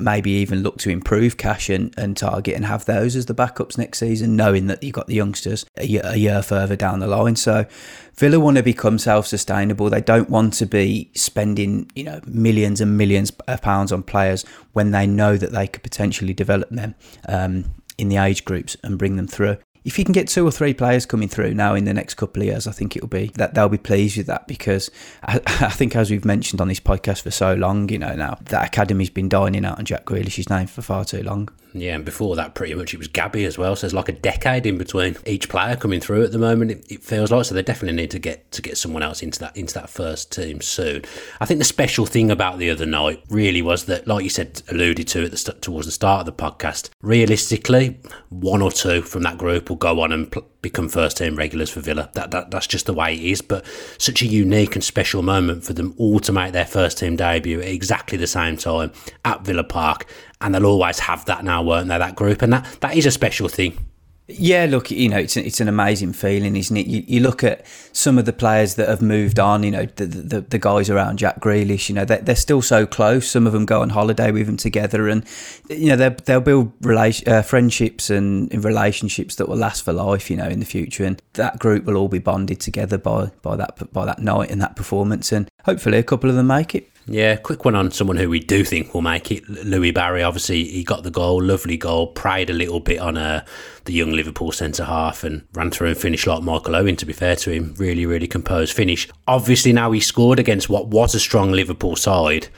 maybe 0.00 0.30
even 0.30 0.62
look 0.62 0.78
to 0.78 0.90
improve 0.90 1.36
cash 1.36 1.68
and, 1.68 1.94
and 1.96 2.16
target 2.16 2.54
and 2.54 2.64
have 2.64 2.84
those 2.84 3.14
as 3.14 3.26
the 3.26 3.34
backups 3.34 3.78
next 3.78 3.98
season, 3.98 4.36
knowing 4.36 4.66
that 4.66 4.82
you've 4.82 4.94
got 4.94 5.06
the 5.06 5.14
youngsters 5.14 5.64
a 5.76 5.86
year, 5.86 6.02
a 6.04 6.16
year 6.16 6.42
further 6.42 6.76
down 6.76 7.00
the 7.00 7.06
line. 7.06 7.36
So 7.36 7.66
Villa 8.14 8.40
want 8.40 8.56
to 8.56 8.62
become 8.62 8.98
self-sustainable. 8.98 9.90
They 9.90 10.00
don't 10.00 10.28
want 10.28 10.54
to 10.54 10.66
be 10.66 11.10
spending, 11.14 11.90
you 11.94 12.04
know, 12.04 12.20
millions 12.26 12.80
and 12.80 12.98
millions 12.98 13.32
of 13.46 13.62
pounds 13.62 13.92
on 13.92 14.02
players 14.02 14.44
when 14.72 14.90
they 14.90 15.06
know 15.06 15.36
that 15.36 15.52
they 15.52 15.66
could 15.66 15.82
potentially 15.82 16.34
develop 16.34 16.70
them 16.70 16.94
um, 17.28 17.72
in 17.96 18.08
the 18.08 18.16
age 18.16 18.44
groups 18.44 18.76
and 18.82 18.98
bring 18.98 19.16
them 19.16 19.28
through. 19.28 19.56
If 19.84 19.98
you 19.98 20.04
can 20.04 20.12
get 20.12 20.28
two 20.28 20.46
or 20.46 20.50
three 20.50 20.74
players 20.74 21.06
coming 21.06 21.28
through 21.28 21.54
now 21.54 21.74
in 21.74 21.84
the 21.84 21.94
next 21.94 22.14
couple 22.14 22.42
of 22.42 22.46
years, 22.46 22.66
I 22.66 22.72
think 22.72 22.96
it'll 22.96 23.08
be 23.08 23.32
that 23.36 23.54
they'll 23.54 23.68
be 23.68 23.78
pleased 23.78 24.18
with 24.18 24.26
that 24.26 24.46
because 24.46 24.90
I, 25.22 25.40
I 25.46 25.70
think, 25.70 25.96
as 25.96 26.10
we've 26.10 26.24
mentioned 26.24 26.60
on 26.60 26.68
this 26.68 26.80
podcast 26.80 27.22
for 27.22 27.30
so 27.30 27.54
long, 27.54 27.88
you 27.88 27.98
know, 27.98 28.14
now 28.14 28.38
that 28.44 28.62
academy's 28.62 29.10
been 29.10 29.28
dining 29.28 29.64
out 29.64 29.78
on 29.78 29.84
Jack 29.84 30.04
Grealish's 30.04 30.50
name 30.50 30.66
for 30.66 30.82
far 30.82 31.04
too 31.04 31.22
long. 31.22 31.48
Yeah, 31.72 31.94
and 31.94 32.04
before 32.04 32.36
that, 32.36 32.54
pretty 32.54 32.74
much 32.74 32.94
it 32.94 32.98
was 32.98 33.08
Gabby 33.08 33.44
as 33.44 33.56
well. 33.56 33.76
So 33.76 33.82
there's 33.82 33.94
like 33.94 34.08
a 34.08 34.12
decade 34.12 34.66
in 34.66 34.76
between 34.76 35.16
each 35.24 35.48
player 35.48 35.76
coming 35.76 36.00
through 36.00 36.24
at 36.24 36.32
the 36.32 36.38
moment. 36.38 36.70
It, 36.72 36.86
it 36.90 37.02
feels 37.04 37.30
like 37.30 37.44
so 37.44 37.54
they 37.54 37.62
definitely 37.62 37.96
need 37.96 38.10
to 38.10 38.18
get 38.18 38.50
to 38.52 38.62
get 38.62 38.76
someone 38.76 39.02
else 39.02 39.22
into 39.22 39.38
that 39.40 39.56
into 39.56 39.74
that 39.74 39.88
first 39.88 40.32
team 40.32 40.60
soon. 40.60 41.04
I 41.40 41.46
think 41.46 41.58
the 41.58 41.64
special 41.64 42.06
thing 42.06 42.30
about 42.30 42.58
the 42.58 42.70
other 42.70 42.86
night 42.86 43.22
really 43.30 43.62
was 43.62 43.84
that, 43.84 44.06
like 44.06 44.24
you 44.24 44.30
said, 44.30 44.62
alluded 44.68 45.06
to 45.08 45.24
at 45.24 45.30
the 45.30 45.52
towards 45.60 45.86
the 45.86 45.92
start 45.92 46.26
of 46.26 46.36
the 46.36 46.42
podcast. 46.42 46.90
Realistically, 47.02 48.00
one 48.30 48.62
or 48.62 48.72
two 48.72 49.02
from 49.02 49.22
that 49.22 49.38
group 49.38 49.69
will 49.70 49.76
go 49.76 50.00
on 50.00 50.12
and 50.12 50.30
pl- 50.30 50.46
become 50.60 50.90
first 50.90 51.16
team 51.16 51.36
regulars 51.36 51.70
for 51.70 51.80
Villa. 51.80 52.10
That, 52.12 52.30
that 52.32 52.50
that's 52.50 52.66
just 52.66 52.84
the 52.84 52.92
way 52.92 53.14
it 53.14 53.22
is. 53.22 53.40
But 53.40 53.64
such 53.96 54.20
a 54.20 54.26
unique 54.26 54.74
and 54.74 54.84
special 54.84 55.22
moment 55.22 55.64
for 55.64 55.72
them 55.72 55.94
all 55.96 56.20
to 56.20 56.32
make 56.32 56.52
their 56.52 56.66
first 56.66 56.98
team 56.98 57.16
debut 57.16 57.60
at 57.60 57.68
exactly 57.68 58.18
the 58.18 58.26
same 58.26 58.58
time 58.58 58.92
at 59.24 59.42
Villa 59.42 59.64
Park, 59.64 60.06
and 60.42 60.54
they'll 60.54 60.66
always 60.66 60.98
have 60.98 61.24
that 61.24 61.44
now, 61.44 61.62
won't 61.62 61.88
they? 61.88 61.96
That 61.96 62.16
group, 62.16 62.42
and 62.42 62.52
that 62.52 62.66
that 62.80 62.96
is 62.96 63.06
a 63.06 63.10
special 63.10 63.48
thing. 63.48 63.89
Yeah, 64.32 64.66
look, 64.68 64.90
you 64.90 65.08
know, 65.08 65.18
it's 65.18 65.36
it's 65.36 65.60
an 65.60 65.68
amazing 65.68 66.12
feeling, 66.12 66.56
isn't 66.56 66.76
it? 66.76 66.86
You, 66.86 67.04
you 67.06 67.20
look 67.20 67.42
at 67.42 67.66
some 67.92 68.18
of 68.18 68.24
the 68.24 68.32
players 68.32 68.74
that 68.76 68.88
have 68.88 69.02
moved 69.02 69.38
on. 69.38 69.62
You 69.62 69.70
know, 69.70 69.86
the 69.86 70.06
the, 70.06 70.40
the 70.42 70.58
guys 70.58 70.90
around 70.90 71.18
Jack 71.18 71.40
Grealish. 71.40 71.88
You 71.88 71.94
know, 71.94 72.04
they're, 72.04 72.20
they're 72.20 72.36
still 72.36 72.62
so 72.62 72.86
close. 72.86 73.28
Some 73.28 73.46
of 73.46 73.52
them 73.52 73.66
go 73.66 73.82
on 73.82 73.90
holiday 73.90 74.30
with 74.30 74.48
him 74.48 74.56
together, 74.56 75.08
and 75.08 75.24
you 75.68 75.94
know 75.94 76.10
they'll 76.10 76.40
build 76.40 76.72
relation, 76.82 77.28
uh, 77.28 77.42
friendships 77.42 78.10
and 78.10 78.52
relationships 78.64 79.36
that 79.36 79.48
will 79.48 79.56
last 79.56 79.82
for 79.82 79.92
life. 79.92 80.30
You 80.30 80.36
know, 80.36 80.48
in 80.48 80.60
the 80.60 80.66
future, 80.66 81.04
and 81.04 81.20
that 81.34 81.58
group 81.58 81.84
will 81.84 81.96
all 81.96 82.08
be 82.08 82.18
bonded 82.18 82.60
together 82.60 82.98
by 82.98 83.30
by 83.42 83.56
that 83.56 83.92
by 83.92 84.04
that 84.04 84.18
night 84.18 84.50
and 84.50 84.60
that 84.60 84.76
performance, 84.76 85.32
and 85.32 85.48
hopefully 85.64 85.98
a 85.98 86.02
couple 86.02 86.28
of 86.28 86.36
them 86.36 86.48
make 86.48 86.74
it. 86.74 86.89
Yeah, 87.06 87.36
quick 87.36 87.64
one 87.64 87.74
on 87.74 87.90
someone 87.90 88.18
who 88.18 88.28
we 88.28 88.38
do 88.38 88.64
think 88.64 88.94
will 88.94 89.02
make 89.02 89.32
it. 89.32 89.48
Louie 89.48 89.90
Barry, 89.90 90.22
obviously, 90.22 90.64
he 90.64 90.84
got 90.84 91.02
the 91.02 91.10
goal, 91.10 91.42
lovely 91.42 91.76
goal, 91.76 92.08
prayed 92.08 92.50
a 92.50 92.52
little 92.52 92.78
bit 92.78 93.00
on 93.00 93.16
uh, 93.16 93.44
the 93.84 93.92
young 93.92 94.12
Liverpool 94.12 94.52
centre 94.52 94.84
half 94.84 95.24
and 95.24 95.44
ran 95.54 95.70
through 95.70 95.88
and 95.88 95.98
finished 95.98 96.26
like 96.26 96.42
Michael 96.42 96.76
Owen, 96.76 96.96
to 96.96 97.06
be 97.06 97.12
fair 97.12 97.34
to 97.36 97.50
him. 97.50 97.74
Really, 97.78 98.06
really 98.06 98.28
composed 98.28 98.74
finish. 98.74 99.08
Obviously, 99.26 99.72
now 99.72 99.90
he 99.90 99.98
scored 99.98 100.38
against 100.38 100.68
what 100.68 100.88
was 100.88 101.14
a 101.14 101.20
strong 101.20 101.50
Liverpool 101.50 101.96
side. 101.96 102.48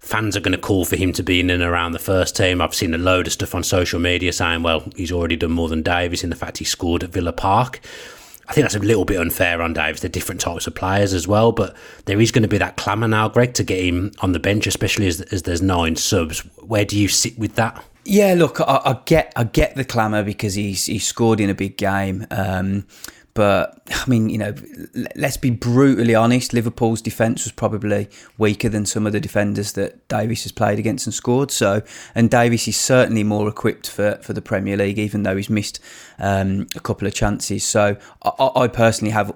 Fans 0.00 0.36
are 0.36 0.40
going 0.40 0.52
to 0.52 0.58
call 0.58 0.84
for 0.84 0.96
him 0.96 1.12
to 1.12 1.22
be 1.22 1.38
in 1.38 1.50
and 1.50 1.62
around 1.62 1.92
the 1.92 1.98
first 1.98 2.36
team. 2.36 2.60
I've 2.60 2.74
seen 2.74 2.94
a 2.94 2.98
load 2.98 3.26
of 3.26 3.32
stuff 3.32 3.54
on 3.54 3.62
social 3.62 4.00
media 4.00 4.32
saying, 4.32 4.62
well, 4.62 4.90
he's 4.96 5.12
already 5.12 5.36
done 5.36 5.52
more 5.52 5.68
than 5.68 5.82
Davies 5.82 6.24
in 6.24 6.30
the 6.30 6.36
fact 6.36 6.58
he 6.58 6.64
scored 6.64 7.04
at 7.04 7.10
Villa 7.10 7.32
Park. 7.32 7.80
I 8.50 8.52
think 8.52 8.64
that's 8.64 8.74
a 8.74 8.80
little 8.80 9.04
bit 9.04 9.20
unfair 9.20 9.62
on 9.62 9.72
Davies. 9.74 10.00
They're 10.00 10.10
different 10.10 10.40
types 10.40 10.66
of 10.66 10.74
players 10.74 11.14
as 11.14 11.28
well, 11.28 11.52
but 11.52 11.76
there 12.06 12.20
is 12.20 12.32
going 12.32 12.42
to 12.42 12.48
be 12.48 12.58
that 12.58 12.76
clamour 12.76 13.06
now, 13.06 13.28
Greg, 13.28 13.54
to 13.54 13.62
get 13.62 13.84
him 13.84 14.10
on 14.18 14.32
the 14.32 14.40
bench, 14.40 14.66
especially 14.66 15.06
as, 15.06 15.20
as 15.20 15.42
there's 15.42 15.62
nine 15.62 15.94
subs. 15.94 16.40
Where 16.56 16.84
do 16.84 16.98
you 16.98 17.06
sit 17.06 17.38
with 17.38 17.54
that? 17.54 17.82
Yeah, 18.04 18.34
look, 18.36 18.60
I, 18.60 18.80
I 18.84 19.00
get 19.04 19.32
I 19.36 19.44
get 19.44 19.76
the 19.76 19.84
clamour 19.84 20.24
because 20.24 20.54
he's 20.54 20.86
he 20.86 20.98
scored 20.98 21.38
in 21.38 21.48
a 21.48 21.54
big 21.54 21.76
game. 21.76 22.26
Um, 22.32 22.86
but 23.34 23.80
I 23.90 24.08
mean, 24.08 24.28
you 24.28 24.38
know, 24.38 24.54
let's 25.14 25.36
be 25.36 25.50
brutally 25.50 26.14
honest. 26.14 26.52
Liverpool's 26.52 27.00
defence 27.00 27.44
was 27.44 27.52
probably 27.52 28.08
weaker 28.38 28.68
than 28.68 28.86
some 28.86 29.06
of 29.06 29.12
the 29.12 29.20
defenders 29.20 29.72
that 29.72 30.06
Davies 30.08 30.42
has 30.42 30.52
played 30.52 30.78
against 30.78 31.06
and 31.06 31.14
scored. 31.14 31.50
So, 31.50 31.82
and 32.14 32.30
Davies 32.30 32.66
is 32.66 32.76
certainly 32.76 33.22
more 33.22 33.48
equipped 33.48 33.88
for, 33.88 34.18
for 34.22 34.32
the 34.32 34.42
Premier 34.42 34.76
League, 34.76 34.98
even 34.98 35.22
though 35.22 35.36
he's 35.36 35.50
missed 35.50 35.80
um, 36.18 36.66
a 36.74 36.80
couple 36.80 37.06
of 37.06 37.14
chances. 37.14 37.64
So, 37.64 37.96
I, 38.22 38.50
I 38.56 38.68
personally 38.68 39.12
have 39.12 39.32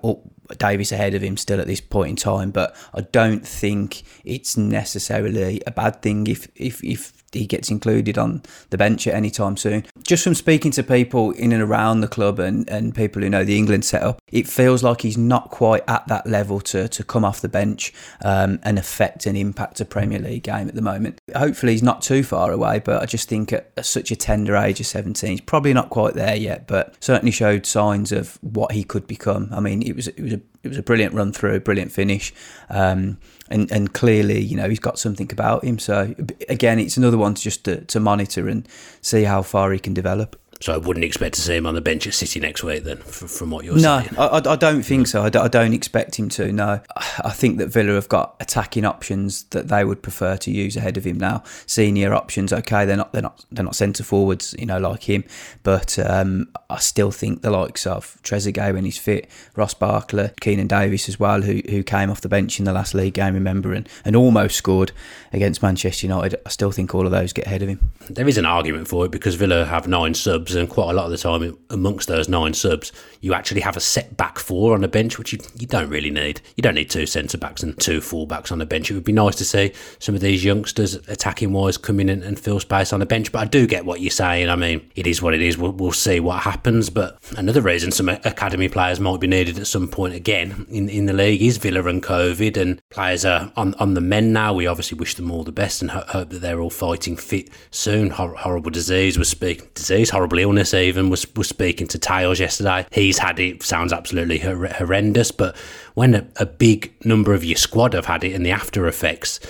Davies 0.58 0.92
ahead 0.92 1.14
of 1.14 1.22
him 1.22 1.36
still 1.36 1.60
at 1.60 1.66
this 1.66 1.80
point 1.80 2.10
in 2.10 2.16
time, 2.16 2.50
but 2.50 2.76
I 2.92 3.00
don't 3.00 3.46
think 3.46 4.02
it's 4.24 4.56
necessarily 4.56 5.62
a 5.66 5.70
bad 5.70 6.02
thing 6.02 6.26
if 6.26 6.48
if 6.54 6.84
if 6.84 7.23
he 7.34 7.46
gets 7.46 7.70
included 7.70 8.18
on 8.18 8.42
the 8.70 8.78
bench 8.78 9.06
at 9.06 9.14
any 9.14 9.30
time 9.30 9.56
soon. 9.56 9.84
Just 10.02 10.24
from 10.24 10.34
speaking 10.34 10.70
to 10.72 10.82
people 10.82 11.32
in 11.32 11.52
and 11.52 11.62
around 11.62 12.00
the 12.00 12.08
club 12.08 12.38
and, 12.38 12.68
and 12.68 12.94
people 12.94 13.22
who 13.22 13.30
know 13.30 13.44
the 13.44 13.56
England 13.56 13.84
setup, 13.84 14.20
it 14.30 14.46
feels 14.46 14.82
like 14.82 15.02
he's 15.02 15.16
not 15.16 15.50
quite 15.50 15.82
at 15.88 16.06
that 16.08 16.26
level 16.26 16.60
to, 16.60 16.88
to 16.88 17.04
come 17.04 17.24
off 17.24 17.40
the 17.40 17.48
bench 17.48 17.92
um, 18.24 18.58
and 18.62 18.78
affect 18.78 19.26
and 19.26 19.36
impact 19.36 19.80
a 19.80 19.84
Premier 19.84 20.18
League 20.18 20.44
game 20.44 20.68
at 20.68 20.74
the 20.74 20.82
moment. 20.82 21.20
Hopefully, 21.34 21.72
he's 21.72 21.82
not 21.82 22.02
too 22.02 22.22
far 22.22 22.52
away, 22.52 22.80
but 22.84 23.02
I 23.02 23.06
just 23.06 23.28
think 23.28 23.52
at, 23.52 23.72
at 23.76 23.86
such 23.86 24.10
a 24.10 24.16
tender 24.16 24.56
age 24.56 24.80
of 24.80 24.86
17, 24.86 25.30
he's 25.30 25.40
probably 25.40 25.72
not 25.72 25.90
quite 25.90 26.14
there 26.14 26.36
yet, 26.36 26.66
but 26.66 26.94
certainly 27.02 27.32
showed 27.32 27.66
signs 27.66 28.12
of 28.12 28.38
what 28.42 28.72
he 28.72 28.84
could 28.84 29.06
become. 29.06 29.48
I 29.52 29.60
mean, 29.60 29.82
it 29.82 29.96
was 29.96 30.08
it 30.08 30.20
was 30.20 30.32
a 30.32 30.40
it 30.62 30.68
was 30.68 30.78
a 30.78 30.82
brilliant 30.82 31.14
run 31.14 31.32
through, 31.32 31.60
brilliant 31.60 31.92
finish. 31.92 32.32
Um, 32.70 33.18
and 33.50 33.70
and 33.70 33.92
clearly, 33.92 34.40
you 34.40 34.56
know, 34.56 34.68
he's 34.68 34.80
got 34.80 34.98
something 34.98 35.30
about 35.32 35.64
him. 35.64 35.78
So 35.78 36.14
again, 36.48 36.78
it's 36.78 36.96
another 36.96 37.18
one 37.18 37.34
to 37.34 37.42
just 37.42 37.64
to, 37.64 37.80
to 37.82 38.00
monitor 38.00 38.48
and 38.48 38.66
see 39.00 39.24
how 39.24 39.42
far 39.42 39.72
he 39.72 39.78
can 39.78 39.94
develop. 39.94 40.36
So 40.60 40.72
I 40.72 40.76
wouldn't 40.76 41.04
expect 41.04 41.34
to 41.34 41.40
see 41.40 41.56
him 41.56 41.66
on 41.66 41.74
the 41.74 41.80
bench 41.80 42.06
at 42.06 42.14
City 42.14 42.40
next 42.40 42.62
week, 42.62 42.84
then, 42.84 42.98
from 42.98 43.50
what 43.50 43.64
you're 43.64 43.74
no, 43.74 44.00
saying. 44.00 44.10
No, 44.16 44.22
I, 44.22 44.52
I, 44.52 44.56
don't 44.56 44.82
think 44.82 45.06
so. 45.06 45.22
I 45.22 45.28
don't, 45.28 45.44
I 45.44 45.48
don't 45.48 45.72
expect 45.72 46.18
him 46.18 46.28
to. 46.30 46.52
No, 46.52 46.80
I 46.96 47.30
think 47.30 47.58
that 47.58 47.68
Villa 47.68 47.94
have 47.94 48.08
got 48.08 48.36
attacking 48.40 48.84
options 48.84 49.44
that 49.44 49.68
they 49.68 49.84
would 49.84 50.02
prefer 50.02 50.36
to 50.38 50.50
use 50.50 50.76
ahead 50.76 50.96
of 50.96 51.04
him 51.04 51.18
now. 51.18 51.42
Senior 51.66 52.14
options, 52.14 52.52
okay, 52.52 52.84
they're 52.84 52.96
not 52.96 53.12
they're 53.12 53.22
not 53.22 53.44
they're 53.50 53.64
not 53.64 53.76
centre 53.76 54.04
forwards, 54.04 54.54
you 54.58 54.66
know, 54.66 54.78
like 54.78 55.02
him. 55.08 55.24
But 55.62 55.98
um, 55.98 56.48
I 56.70 56.78
still 56.78 57.10
think 57.10 57.42
the 57.42 57.50
likes 57.50 57.86
of 57.86 58.18
Trezeguet 58.22 58.74
when 58.74 58.84
he's 58.84 58.98
fit, 58.98 59.28
Ross 59.56 59.74
Barkley, 59.74 60.30
Keinan 60.40 60.68
Davis 60.68 61.08
as 61.08 61.18
well, 61.18 61.42
who 61.42 61.60
who 61.68 61.82
came 61.82 62.10
off 62.10 62.20
the 62.20 62.28
bench 62.28 62.58
in 62.58 62.64
the 62.64 62.72
last 62.72 62.94
league 62.94 63.14
game, 63.14 63.34
remember, 63.34 63.72
and, 63.72 63.88
and 64.04 64.16
almost 64.16 64.56
scored 64.56 64.92
against 65.32 65.62
Manchester 65.62 66.06
United. 66.06 66.40
I 66.46 66.48
still 66.48 66.70
think 66.70 66.94
all 66.94 67.06
of 67.06 67.12
those 67.12 67.32
get 67.32 67.46
ahead 67.46 67.62
of 67.62 67.68
him. 67.68 67.90
There 68.08 68.28
is 68.28 68.38
an 68.38 68.46
argument 68.46 68.88
for 68.88 69.04
it 69.04 69.10
because 69.10 69.34
Villa 69.34 69.64
have 69.64 69.88
nine 69.88 70.14
subs 70.44 70.54
and 70.54 70.68
quite 70.68 70.90
a 70.90 70.92
lot 70.92 71.06
of 71.06 71.10
the 71.10 71.18
time 71.18 71.56
amongst 71.70 72.08
those 72.08 72.28
nine 72.28 72.54
subs, 72.54 72.92
you 73.20 73.34
actually 73.34 73.60
have 73.60 73.76
a 73.76 73.80
set 73.80 74.16
back 74.16 74.38
four 74.38 74.74
on 74.74 74.82
the 74.82 74.88
bench, 74.88 75.18
which 75.18 75.32
you, 75.32 75.38
you 75.58 75.66
don't 75.66 75.88
really 75.88 76.10
need. 76.10 76.40
You 76.56 76.62
don't 76.62 76.74
need 76.74 76.90
two 76.90 77.06
centre 77.06 77.38
backs 77.38 77.62
and 77.62 77.78
two 77.80 78.00
full 78.00 78.26
backs 78.26 78.52
on 78.52 78.58
the 78.58 78.66
bench. 78.66 78.90
It 78.90 78.94
would 78.94 79.04
be 79.04 79.12
nice 79.12 79.36
to 79.36 79.44
see 79.44 79.72
some 79.98 80.14
of 80.14 80.20
these 80.20 80.44
youngsters 80.44 80.94
attacking 81.08 81.52
wise 81.52 81.76
come 81.78 82.00
in 82.00 82.08
and, 82.08 82.22
and 82.22 82.38
fill 82.38 82.60
space 82.60 82.92
on 82.92 83.00
the 83.00 83.06
bench. 83.06 83.32
But 83.32 83.40
I 83.40 83.44
do 83.46 83.66
get 83.66 83.84
what 83.84 84.00
you're 84.00 84.10
saying. 84.10 84.48
I 84.48 84.56
mean, 84.56 84.88
it 84.94 85.06
is 85.06 85.22
what 85.22 85.34
it 85.34 85.40
is. 85.40 85.56
We'll, 85.56 85.72
we'll 85.72 85.92
see 85.92 86.20
what 86.20 86.42
happens. 86.42 86.90
But 86.90 87.18
another 87.36 87.62
reason 87.62 87.90
some 87.90 88.08
academy 88.08 88.68
players 88.68 89.00
might 89.00 89.20
be 89.20 89.26
needed 89.26 89.58
at 89.58 89.66
some 89.66 89.88
point 89.88 90.14
again 90.14 90.66
in, 90.68 90.88
in 90.88 91.06
the 91.06 91.12
league 91.12 91.42
is 91.42 91.56
Villa 91.56 91.84
and 91.84 92.02
COVID, 92.02 92.56
and 92.56 92.80
players 92.90 93.24
are 93.24 93.52
on, 93.56 93.74
on 93.74 93.94
the 93.94 94.00
men 94.00 94.32
now. 94.32 94.52
We 94.52 94.66
obviously 94.66 94.98
wish 94.98 95.14
them 95.14 95.30
all 95.30 95.44
the 95.44 95.52
best 95.52 95.80
and 95.82 95.90
ho- 95.90 96.04
hope 96.08 96.30
that 96.30 96.40
they're 96.40 96.60
all 96.60 96.70
fighting 96.70 97.16
fit 97.16 97.48
soon. 97.70 98.10
Hor- 98.10 98.34
horrible 98.34 98.70
disease 98.70 99.18
was 99.18 99.28
speaking 99.28 99.68
disease, 99.74 100.10
horrible 100.10 100.33
illness 100.38 100.74
even 100.74 101.10
was 101.10 101.26
was 101.34 101.48
speaking 101.48 101.86
to 101.88 101.98
Tails 101.98 102.40
yesterday. 102.40 102.86
He's 102.90 103.18
had 103.18 103.38
it. 103.40 103.62
Sounds 103.62 103.92
absolutely 103.92 104.38
hor- 104.38 104.66
horrendous. 104.66 105.30
But 105.30 105.56
when 105.94 106.14
a, 106.14 106.26
a 106.36 106.46
big 106.46 106.92
number 107.04 107.34
of 107.34 107.44
your 107.44 107.56
squad 107.56 107.94
have 107.94 108.06
had 108.06 108.24
it 108.24 108.34
and 108.34 108.44
the 108.44 108.50
after 108.50 108.86
effects, 108.86 109.40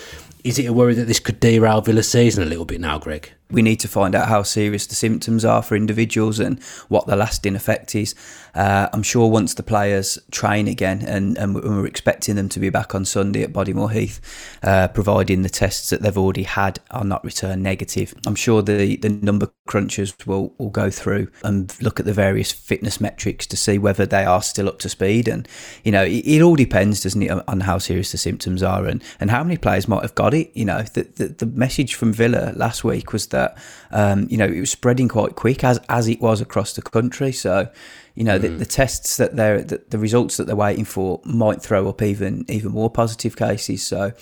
is 0.44 0.58
it 0.58 0.66
a 0.66 0.72
worry 0.72 0.94
that 0.94 1.06
this 1.06 1.20
could 1.20 1.40
derail 1.40 1.80
Villa's 1.80 2.08
season 2.08 2.42
a 2.42 2.46
little 2.46 2.64
bit 2.66 2.80
now, 2.80 2.98
Greg? 2.98 3.32
We 3.54 3.62
need 3.62 3.80
to 3.80 3.88
find 3.88 4.14
out 4.14 4.28
how 4.28 4.42
serious 4.42 4.86
the 4.86 4.94
symptoms 4.94 5.44
are 5.44 5.62
for 5.62 5.76
individuals 5.76 6.40
and 6.40 6.62
what 6.88 7.06
the 7.06 7.16
lasting 7.16 7.54
effect 7.54 7.94
is. 7.94 8.14
Uh, 8.54 8.88
I'm 8.92 9.02
sure 9.02 9.28
once 9.30 9.54
the 9.54 9.62
players 9.62 10.18
train 10.30 10.68
again, 10.68 11.02
and, 11.02 11.38
and 11.38 11.54
we're 11.54 11.86
expecting 11.86 12.36
them 12.36 12.48
to 12.50 12.60
be 12.60 12.70
back 12.70 12.94
on 12.94 13.04
Sunday 13.04 13.42
at 13.42 13.52
Bodymoor 13.52 13.92
Heath, 13.92 14.20
uh, 14.62 14.88
providing 14.88 15.42
the 15.42 15.48
tests 15.48 15.90
that 15.90 16.02
they've 16.02 16.18
already 16.18 16.42
had 16.42 16.80
are 16.90 17.04
not 17.04 17.24
returned 17.24 17.62
negative, 17.62 18.14
I'm 18.26 18.34
sure 18.34 18.62
the, 18.62 18.96
the 18.96 19.08
number 19.08 19.50
crunchers 19.68 20.26
will, 20.26 20.52
will 20.58 20.70
go 20.70 20.90
through 20.90 21.28
and 21.42 21.74
look 21.80 21.98
at 21.98 22.06
the 22.06 22.12
various 22.12 22.52
fitness 22.52 23.00
metrics 23.00 23.46
to 23.46 23.56
see 23.56 23.78
whether 23.78 24.06
they 24.06 24.24
are 24.24 24.42
still 24.42 24.68
up 24.68 24.78
to 24.80 24.88
speed. 24.88 25.28
And, 25.28 25.48
you 25.84 25.92
know, 25.92 26.04
it, 26.04 26.26
it 26.26 26.42
all 26.42 26.56
depends, 26.56 27.02
doesn't 27.02 27.22
it, 27.22 27.30
on 27.48 27.60
how 27.60 27.78
serious 27.78 28.12
the 28.12 28.18
symptoms 28.18 28.62
are 28.62 28.86
and, 28.86 29.02
and 29.20 29.30
how 29.30 29.42
many 29.42 29.56
players 29.56 29.88
might 29.88 30.02
have 30.02 30.14
got 30.14 30.34
it. 30.34 30.50
You 30.54 30.64
know, 30.64 30.82
the, 30.82 31.04
the, 31.16 31.28
the 31.28 31.46
message 31.46 31.94
from 31.94 32.12
Villa 32.12 32.52
last 32.54 32.84
week 32.84 33.12
was 33.12 33.28
that 33.28 33.43
um, 33.90 34.26
you 34.30 34.36
know 34.36 34.46
it 34.46 34.60
was 34.60 34.70
spreading 34.70 35.08
quite 35.08 35.36
quick 35.36 35.64
as 35.64 35.78
as 35.88 36.08
it 36.08 36.20
was 36.20 36.40
across 36.40 36.74
the 36.74 36.82
country. 36.82 37.32
So 37.32 37.68
you 38.14 38.24
know 38.24 38.38
mm. 38.38 38.42
the, 38.42 38.48
the, 38.48 38.66
tests 38.66 39.16
that 39.16 39.36
they're 39.36 39.62
the, 39.62 39.82
the, 39.88 39.98
results 39.98 40.36
that 40.36 40.46
they're 40.46 40.56
waiting 40.56 40.84
for 40.84 41.20
might 41.24 41.62
throw 41.62 41.88
up 41.88 42.02
even 42.02 42.44
even 42.48 42.72
more 42.72 42.90
positive 42.90 43.36
cases. 43.36 43.82
So. 43.82 44.12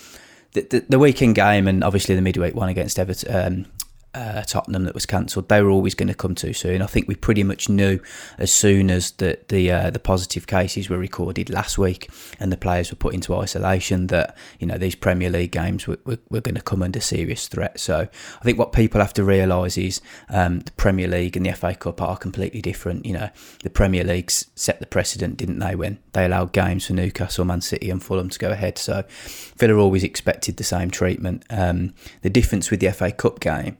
The, 0.53 0.61
the, 0.61 0.85
the 0.87 0.99
weekend 0.99 1.33
game 1.33 1.67
and 1.67 1.83
obviously 1.83 2.13
the 2.13 2.21
midweek 2.21 2.53
one 2.53 2.69
against 2.69 2.99
Everton, 2.99 3.35
um, 3.35 3.65
uh, 4.13 4.43
Tottenham 4.43 4.83
that 4.83 4.93
was 4.93 5.05
cancelled, 5.05 5.49
they 5.49 5.61
were 5.61 5.69
always 5.69 5.95
going 5.95 6.07
to 6.07 6.13
come 6.13 6.35
too 6.35 6.53
soon. 6.53 6.81
I 6.81 6.85
think 6.85 7.07
we 7.07 7.15
pretty 7.15 7.43
much 7.43 7.69
knew 7.69 7.99
as 8.37 8.51
soon 8.51 8.91
as 8.91 9.11
the 9.11 9.39
the, 9.47 9.71
uh, 9.71 9.89
the 9.89 9.99
positive 9.99 10.47
cases 10.47 10.89
were 10.89 10.97
recorded 10.97 11.49
last 11.49 11.77
week 11.77 12.09
and 12.39 12.51
the 12.51 12.57
players 12.57 12.91
were 12.91 12.97
put 12.97 13.13
into 13.13 13.35
isolation 13.35 14.07
that 14.07 14.37
you 14.59 14.67
know 14.67 14.77
these 14.77 14.95
Premier 14.95 15.29
League 15.29 15.51
games 15.51 15.87
were, 15.87 15.97
were, 16.05 16.19
were 16.29 16.41
going 16.41 16.55
to 16.55 16.61
come 16.61 16.83
under 16.83 16.99
serious 16.99 17.47
threat. 17.47 17.79
So 17.79 18.07
I 18.39 18.43
think 18.43 18.59
what 18.59 18.71
people 18.71 19.01
have 19.01 19.13
to 19.13 19.23
realise 19.23 19.77
is 19.77 20.01
um, 20.29 20.59
the 20.59 20.71
Premier 20.71 21.07
League 21.07 21.35
and 21.35 21.45
the 21.45 21.53
FA 21.53 21.75
Cup 21.75 22.01
are 22.01 22.17
completely 22.17 22.61
different. 22.61 23.05
You 23.05 23.13
know, 23.13 23.29
the 23.63 23.69
Premier 23.69 24.03
League 24.03 24.29
set 24.31 24.79
the 24.79 24.85
precedent, 24.85 25.37
didn't 25.37 25.59
they, 25.59 25.75
when 25.75 25.99
they 26.13 26.25
allowed 26.25 26.53
games 26.53 26.87
for 26.87 26.93
Newcastle, 26.93 27.45
Man 27.45 27.61
City, 27.61 27.89
and 27.89 28.03
Fulham 28.03 28.29
to 28.29 28.39
go 28.39 28.51
ahead. 28.51 28.77
So 28.77 29.03
Villa 29.57 29.75
always 29.75 30.03
expected 30.03 30.57
the 30.57 30.63
same 30.63 30.91
treatment. 30.91 31.43
Um, 31.49 31.93
the 32.21 32.29
difference 32.29 32.69
with 32.69 32.79
the 32.79 32.91
FA 32.91 33.11
Cup 33.11 33.39
game 33.39 33.77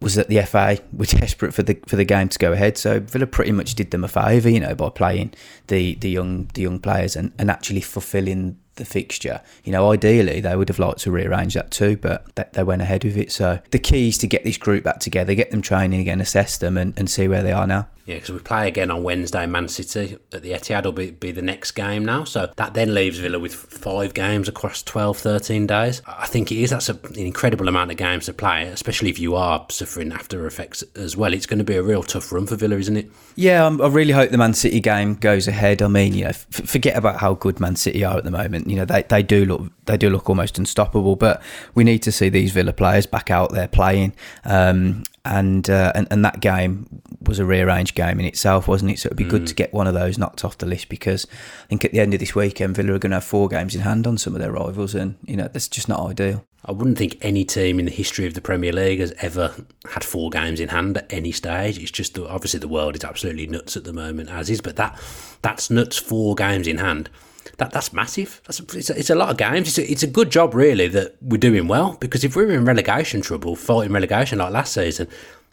was 0.00 0.14
that 0.14 0.28
the 0.28 0.40
FA 0.42 0.78
were 0.92 1.04
desperate 1.06 1.54
for 1.54 1.62
the 1.62 1.78
for 1.86 1.96
the 1.96 2.04
game 2.04 2.28
to 2.28 2.38
go 2.38 2.52
ahead. 2.52 2.78
So 2.78 3.00
Villa 3.00 3.26
pretty 3.26 3.52
much 3.52 3.74
did 3.74 3.90
them 3.90 4.04
a 4.04 4.08
favour, 4.08 4.48
you 4.48 4.60
know, 4.60 4.74
by 4.74 4.90
playing 4.90 5.34
the 5.66 5.94
the 5.96 6.10
young 6.10 6.50
the 6.54 6.62
young 6.62 6.78
players 6.78 7.16
and, 7.16 7.32
and 7.38 7.50
actually 7.50 7.80
fulfilling 7.80 8.58
the 8.78 8.84
fixture. 8.84 9.40
You 9.64 9.72
know, 9.72 9.92
ideally 9.92 10.40
they 10.40 10.56
would 10.56 10.68
have 10.68 10.78
liked 10.78 11.00
to 11.00 11.10
rearrange 11.10 11.54
that 11.54 11.70
too, 11.70 11.96
but 11.96 12.34
they, 12.34 12.44
they 12.52 12.62
went 12.62 12.82
ahead 12.82 13.04
with 13.04 13.16
it. 13.16 13.30
So 13.30 13.60
the 13.70 13.78
key 13.78 14.08
is 14.08 14.18
to 14.18 14.26
get 14.26 14.44
this 14.44 14.58
group 14.58 14.84
back 14.84 15.00
together, 15.00 15.34
get 15.34 15.50
them 15.50 15.62
training 15.62 16.00
again, 16.00 16.20
assess 16.20 16.58
them, 16.58 16.76
and, 16.76 16.98
and 16.98 17.10
see 17.10 17.28
where 17.28 17.42
they 17.42 17.52
are 17.52 17.66
now. 17.66 17.88
Yeah, 18.08 18.14
because 18.14 18.30
we 18.30 18.38
play 18.38 18.66
again 18.68 18.90
on 18.90 19.02
Wednesday. 19.02 19.44
Man 19.44 19.68
City 19.68 20.16
at 20.32 20.40
the 20.40 20.52
Etihad 20.52 20.84
will 20.86 20.92
be, 20.92 21.10
be 21.10 21.30
the 21.30 21.42
next 21.42 21.72
game 21.72 22.06
now. 22.06 22.24
So 22.24 22.50
that 22.56 22.72
then 22.72 22.94
leaves 22.94 23.18
Villa 23.18 23.38
with 23.38 23.54
five 23.54 24.14
games 24.14 24.48
across 24.48 24.82
12, 24.82 25.18
13 25.18 25.66
days. 25.66 26.00
I 26.06 26.26
think 26.26 26.50
it 26.50 26.56
is. 26.56 26.70
That's 26.70 26.88
a, 26.88 26.94
an 26.94 27.18
incredible 27.18 27.68
amount 27.68 27.90
of 27.90 27.98
games 27.98 28.24
to 28.24 28.32
play, 28.32 28.62
especially 28.62 29.10
if 29.10 29.18
you 29.18 29.36
are 29.36 29.66
suffering 29.68 30.10
after 30.10 30.46
effects 30.46 30.82
as 30.96 31.18
well. 31.18 31.34
It's 31.34 31.44
going 31.44 31.58
to 31.58 31.64
be 31.64 31.76
a 31.76 31.82
real 31.82 32.02
tough 32.02 32.32
run 32.32 32.46
for 32.46 32.56
Villa, 32.56 32.78
isn't 32.78 32.96
it? 32.96 33.10
Yeah, 33.36 33.66
I'm, 33.66 33.78
i 33.82 33.88
really 33.88 34.14
hope 34.14 34.30
the 34.30 34.38
Man 34.38 34.54
City 34.54 34.80
game 34.80 35.14
goes 35.14 35.46
ahead. 35.46 35.82
I 35.82 35.88
mean, 35.88 36.14
you 36.14 36.24
know, 36.24 36.30
f- 36.30 36.46
forget 36.46 36.96
about 36.96 37.20
how 37.20 37.34
good 37.34 37.60
Man 37.60 37.76
City 37.76 38.06
are 38.06 38.16
at 38.16 38.24
the 38.24 38.30
moment. 38.30 38.67
You 38.68 38.76
know, 38.76 38.84
they, 38.84 39.02
they 39.02 39.22
do 39.22 39.44
look 39.44 39.72
they 39.86 39.96
do 39.96 40.10
look 40.10 40.28
almost 40.28 40.58
unstoppable, 40.58 41.16
but 41.16 41.42
we 41.74 41.84
need 41.84 42.02
to 42.02 42.12
see 42.12 42.28
these 42.28 42.52
Villa 42.52 42.72
players 42.72 43.06
back 43.06 43.30
out 43.30 43.52
there 43.52 43.68
playing. 43.68 44.14
Um, 44.44 45.02
and, 45.24 45.68
uh, 45.68 45.92
and 45.94 46.06
and 46.10 46.24
that 46.24 46.40
game 46.40 47.02
was 47.22 47.38
a 47.38 47.44
rearranged 47.44 47.94
game 47.94 48.18
in 48.18 48.24
itself, 48.24 48.66
wasn't 48.66 48.92
it? 48.92 48.98
So 48.98 49.08
it'd 49.08 49.18
be 49.18 49.24
mm. 49.24 49.30
good 49.30 49.46
to 49.48 49.54
get 49.54 49.74
one 49.74 49.86
of 49.86 49.94
those 49.94 50.16
knocked 50.16 50.44
off 50.44 50.56
the 50.58 50.66
list 50.66 50.88
because 50.88 51.26
I 51.64 51.66
think 51.66 51.84
at 51.84 51.92
the 51.92 52.00
end 52.00 52.14
of 52.14 52.20
this 52.20 52.34
weekend, 52.34 52.76
Villa 52.76 52.94
are 52.94 52.98
going 52.98 53.10
to 53.10 53.16
have 53.16 53.24
four 53.24 53.48
games 53.48 53.74
in 53.74 53.82
hand 53.82 54.06
on 54.06 54.16
some 54.16 54.34
of 54.34 54.40
their 54.40 54.52
rivals, 54.52 54.94
and 54.94 55.16
you 55.24 55.36
know 55.36 55.48
that's 55.48 55.68
just 55.68 55.88
not 55.88 56.00
ideal. 56.00 56.44
I 56.64 56.72
wouldn't 56.72 56.98
think 56.98 57.18
any 57.20 57.44
team 57.44 57.78
in 57.78 57.84
the 57.84 57.90
history 57.90 58.26
of 58.26 58.34
the 58.34 58.40
Premier 58.40 58.72
League 58.72 59.00
has 59.00 59.12
ever 59.20 59.54
had 59.90 60.04
four 60.04 60.30
games 60.30 60.60
in 60.60 60.68
hand 60.68 60.98
at 60.98 61.12
any 61.12 61.32
stage. 61.32 61.78
It's 61.78 61.90
just 61.90 62.18
obviously 62.18 62.60
the 62.60 62.68
world 62.68 62.96
is 62.96 63.04
absolutely 63.04 63.46
nuts 63.46 63.76
at 63.76 63.84
the 63.84 63.92
moment, 63.92 64.30
as 64.30 64.48
is, 64.50 64.60
but 64.60 64.76
that 64.76 64.98
that's 65.42 65.70
nuts. 65.70 65.98
Four 65.98 66.34
games 66.34 66.66
in 66.66 66.78
hand 66.78 67.10
that 67.56 67.72
that's 67.72 67.92
massive. 67.92 68.40
That's 68.46 68.60
a, 68.60 68.64
it's, 68.76 68.90
a, 68.90 68.98
it's 68.98 69.10
a 69.10 69.14
lot 69.14 69.30
of 69.30 69.36
games. 69.36 69.68
It's 69.68 69.78
a, 69.78 69.90
it's 69.90 70.02
a 70.02 70.06
good 70.06 70.30
job, 70.30 70.54
really, 70.54 70.88
that 70.88 71.16
we're 71.20 71.38
doing 71.38 71.68
well 71.68 71.96
because 72.00 72.24
if 72.24 72.36
we 72.36 72.44
were 72.44 72.52
in 72.52 72.64
relegation 72.64 73.20
trouble, 73.20 73.56
fighting 73.56 73.92
relegation 73.92 74.38
like 74.38 74.52
last 74.52 74.74
season, 74.74 75.08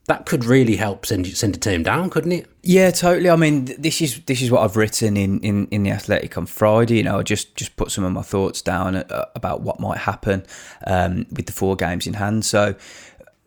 that 0.07 0.27
could 0.27 0.45
really 0.45 0.75
help 0.75 1.05
send 1.05 1.25
send 1.35 1.55
a 1.55 1.59
team 1.59 1.81
down, 1.81 2.09
couldn't 2.09 2.31
it? 2.31 2.47
Yeah, 2.61 2.91
totally. 2.91 3.29
I 3.29 3.35
mean, 3.35 3.65
this 3.79 4.01
is 4.01 4.21
this 4.25 4.41
is 4.41 4.51
what 4.51 4.61
I've 4.61 4.75
written 4.75 5.17
in, 5.17 5.39
in, 5.39 5.67
in 5.67 5.83
the 5.83 5.91
Athletic 5.91 6.37
on 6.37 6.45
Friday. 6.45 6.97
You 6.97 7.03
know, 7.03 7.19
I 7.19 7.23
just 7.23 7.55
just 7.55 7.75
put 7.75 7.91
some 7.91 8.03
of 8.03 8.11
my 8.11 8.21
thoughts 8.21 8.61
down 8.61 8.95
uh, 8.95 9.25
about 9.33 9.61
what 9.61 9.79
might 9.79 9.97
happen 9.97 10.45
um, 10.85 11.25
with 11.31 11.47
the 11.47 11.53
four 11.53 11.75
games 11.75 12.05
in 12.05 12.13
hand. 12.13 12.45
So 12.45 12.75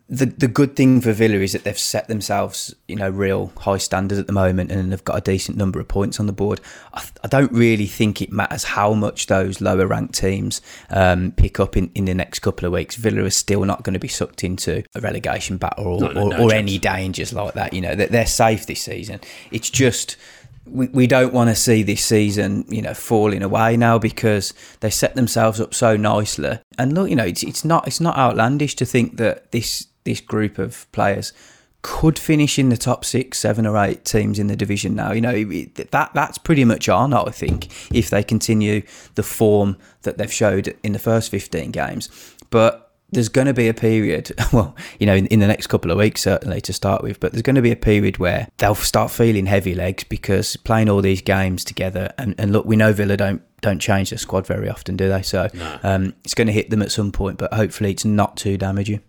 the 0.09 0.25
the 0.25 0.47
good 0.47 0.75
thing 0.75 1.01
for 1.01 1.13
Villa 1.13 1.35
is 1.35 1.53
that 1.53 1.63
they've 1.63 1.77
set 1.77 2.07
themselves, 2.07 2.73
you 2.87 2.95
know, 2.95 3.09
real 3.09 3.53
high 3.57 3.77
standards 3.77 4.19
at 4.19 4.25
the 4.25 4.33
moment, 4.33 4.71
and 4.71 4.91
they've 4.91 5.03
got 5.03 5.17
a 5.17 5.21
decent 5.21 5.55
number 5.55 5.79
of 5.79 5.87
points 5.87 6.19
on 6.19 6.25
the 6.25 6.33
board. 6.33 6.59
I, 6.93 7.07
I 7.23 7.27
don't 7.27 7.51
really 7.51 7.85
think 7.85 8.19
it 8.19 8.31
matters 8.31 8.63
how 8.63 8.95
much 8.95 9.27
those 9.27 9.61
lower 9.61 9.85
ranked 9.85 10.15
teams 10.15 10.61
um, 10.89 11.31
pick 11.33 11.59
up 11.59 11.77
in, 11.77 11.91
in 11.93 12.05
the 12.05 12.15
next 12.15 12.39
couple 12.39 12.65
of 12.65 12.73
weeks. 12.73 12.95
Villa 12.95 13.23
is 13.23 13.37
still 13.37 13.63
not 13.65 13.83
going 13.83 13.93
to 13.93 13.99
be 13.99 14.07
sucked 14.07 14.43
into 14.43 14.83
a 14.95 14.99
relegation 14.99 15.57
battle 15.57 15.85
or, 15.85 15.99
no, 15.99 16.11
no, 16.11 16.21
or, 16.23 16.29
no 16.29 16.43
or 16.43 16.53
any 16.53 16.79
dangers 16.79 17.31
like 17.31 17.53
that. 17.53 17.73
You 17.73 17.81
know, 17.81 17.93
that 17.93 18.09
they're 18.11 18.25
safe 18.25 18.65
this 18.65 18.81
season. 18.81 19.19
It's 19.51 19.69
just 19.69 20.17
we, 20.65 20.87
we 20.87 21.05
don't 21.05 21.33
want 21.33 21.51
to 21.51 21.55
see 21.55 21.83
this 21.83 22.03
season, 22.03 22.65
you 22.67 22.81
know, 22.81 22.95
falling 22.95 23.43
away 23.43 23.77
now 23.77 23.99
because 23.99 24.55
they 24.79 24.89
set 24.89 25.15
themselves 25.15 25.61
up 25.61 25.75
so 25.75 25.95
nicely. 25.95 26.59
And 26.79 26.93
look, 26.93 27.11
you 27.11 27.15
know, 27.15 27.25
it's, 27.25 27.43
it's 27.43 27.63
not 27.63 27.87
it's 27.87 28.01
not 28.01 28.17
outlandish 28.17 28.75
to 28.77 28.85
think 28.85 29.17
that 29.17 29.51
this 29.51 29.85
this 30.09 30.21
group 30.21 30.57
of 30.57 30.91
players 30.91 31.33
could 31.81 32.19
finish 32.19 32.59
in 32.59 32.69
the 32.69 32.77
top 32.77 33.05
six, 33.05 33.39
seven 33.39 33.65
or 33.65 33.77
eight 33.77 34.03
teams 34.03 34.37
in 34.37 34.47
the 34.47 34.55
division 34.55 34.95
now. 34.95 35.11
You 35.11 35.21
know, 35.21 35.43
that 35.91 36.11
that's 36.13 36.37
pretty 36.37 36.65
much 36.65 36.89
on, 36.89 37.13
I 37.13 37.29
think, 37.29 37.67
if 37.95 38.09
they 38.09 38.23
continue 38.23 38.81
the 39.15 39.23
form 39.23 39.77
that 40.01 40.17
they've 40.17 40.31
showed 40.31 40.75
in 40.83 40.91
the 40.91 40.99
first 40.99 41.31
15 41.31 41.71
games. 41.71 42.09
But 42.49 42.89
there's 43.11 43.29
going 43.29 43.47
to 43.47 43.53
be 43.53 43.67
a 43.67 43.73
period, 43.73 44.31
well, 44.53 44.75
you 44.99 45.05
know, 45.05 45.15
in, 45.15 45.25
in, 45.27 45.39
the 45.39 45.47
next 45.47 45.67
couple 45.67 45.89
of 45.89 45.97
weeks, 45.97 46.21
certainly 46.21 46.61
to 46.61 46.73
start 46.73 47.01
with, 47.01 47.19
but 47.19 47.31
there's 47.31 47.41
going 47.41 47.55
to 47.55 47.61
be 47.61 47.71
a 47.71 47.75
period 47.75 48.17
where 48.17 48.47
they'll 48.57 48.75
start 48.75 49.09
feeling 49.09 49.45
heavy 49.45 49.73
legs 49.73 50.03
because 50.03 50.55
playing 50.57 50.89
all 50.89 51.01
these 51.01 51.21
games 51.21 51.63
together, 51.63 52.13
and, 52.17 52.35
and 52.37 52.51
look, 52.51 52.65
we 52.65 52.75
know 52.75 52.93
Villa 52.93 53.17
don't 53.17 53.41
don't 53.61 53.79
change 53.79 54.09
their 54.11 54.17
squad 54.17 54.47
very 54.47 54.69
often, 54.69 54.95
do 54.95 55.09
they? 55.09 55.21
So 55.21 55.49
no. 55.53 55.79
um, 55.83 56.13
it's 56.23 56.33
going 56.33 56.47
to 56.47 56.53
hit 56.53 56.69
them 56.69 56.81
at 56.81 56.93
some 56.93 57.11
point, 57.11 57.37
but 57.37 57.53
hopefully 57.53 57.91
it's 57.91 58.05
not 58.05 58.37
too 58.37 58.57
damaging. 58.57 59.01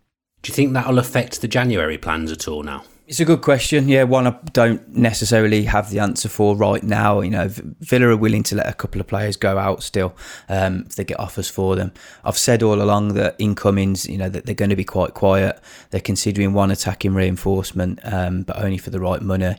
Do 0.42 0.50
you 0.50 0.54
think 0.54 0.72
that'll 0.72 0.98
affect 0.98 1.40
the 1.40 1.48
January 1.48 1.98
plans 1.98 2.32
at 2.32 2.48
all 2.48 2.62
now? 2.62 2.84
It's 3.06 3.18
a 3.18 3.24
good 3.24 3.42
question. 3.42 3.88
Yeah, 3.88 4.04
one 4.04 4.28
I 4.28 4.38
don't 4.52 4.88
necessarily 4.96 5.64
have 5.64 5.90
the 5.90 5.98
answer 5.98 6.28
for 6.28 6.54
right 6.54 6.82
now. 6.82 7.22
You 7.22 7.30
know, 7.30 7.48
Villa 7.48 8.06
are 8.06 8.16
willing 8.16 8.44
to 8.44 8.54
let 8.54 8.68
a 8.68 8.72
couple 8.72 9.00
of 9.00 9.08
players 9.08 9.36
go 9.36 9.58
out 9.58 9.82
still 9.82 10.14
um, 10.48 10.84
if 10.86 10.94
they 10.94 11.02
get 11.02 11.18
offers 11.18 11.50
for 11.50 11.74
them. 11.74 11.92
I've 12.24 12.38
said 12.38 12.62
all 12.62 12.80
along 12.80 13.14
that 13.14 13.34
incomings, 13.38 14.06
you 14.06 14.16
know, 14.16 14.28
that 14.28 14.46
they're 14.46 14.54
going 14.54 14.70
to 14.70 14.76
be 14.76 14.84
quite 14.84 15.14
quiet. 15.14 15.60
They're 15.90 16.00
considering 16.00 16.52
one 16.52 16.70
attacking 16.70 17.12
reinforcement, 17.12 17.98
um, 18.04 18.42
but 18.42 18.62
only 18.62 18.78
for 18.78 18.90
the 18.90 19.00
right 19.00 19.20
money 19.20 19.56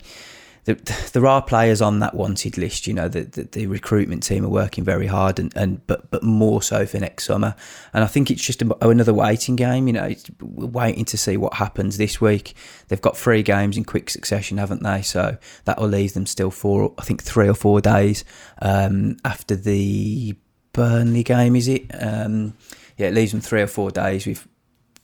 there 0.65 1.25
are 1.25 1.41
players 1.41 1.81
on 1.81 1.99
that 1.99 2.13
wanted 2.13 2.57
list. 2.57 2.85
You 2.85 2.93
know, 2.93 3.07
the, 3.07 3.21
the, 3.21 3.43
the, 3.43 3.67
recruitment 3.67 4.23
team 4.23 4.45
are 4.45 4.49
working 4.49 4.83
very 4.83 5.07
hard, 5.07 5.39
and, 5.39 5.55
and 5.55 5.85
but 5.87 6.11
but 6.11 6.23
more 6.23 6.61
so 6.61 6.85
for 6.85 6.99
next 6.99 7.25
summer. 7.25 7.55
And 7.93 8.03
I 8.03 8.07
think 8.07 8.29
it's 8.29 8.43
just 8.43 8.61
another 8.81 9.13
waiting 9.13 9.55
game. 9.55 9.87
You 9.87 9.93
know, 9.93 10.13
we're 10.39 10.67
waiting 10.67 11.05
to 11.05 11.17
see 11.17 11.37
what 11.37 11.55
happens 11.55 11.97
this 11.97 12.21
week. 12.21 12.53
They've 12.87 13.01
got 13.01 13.17
three 13.17 13.43
games 13.43 13.77
in 13.77 13.85
quick 13.85 14.09
succession, 14.09 14.57
haven't 14.57 14.83
they? 14.83 15.01
So 15.01 15.37
that 15.65 15.79
will 15.79 15.87
leave 15.87 16.13
them 16.13 16.25
still 16.25 16.51
four, 16.51 16.93
I 16.97 17.03
think, 17.03 17.23
three 17.23 17.47
or 17.47 17.55
four 17.55 17.81
days 17.81 18.23
um, 18.61 19.17
after 19.25 19.55
the 19.55 20.35
Burnley 20.73 21.23
game. 21.23 21.55
Is 21.55 21.67
it? 21.67 21.85
Um, 21.99 22.53
yeah, 22.97 23.07
it 23.07 23.15
leaves 23.15 23.31
them 23.31 23.41
three 23.41 23.61
or 23.61 23.67
four 23.67 23.89
days 23.89 24.27
with 24.27 24.47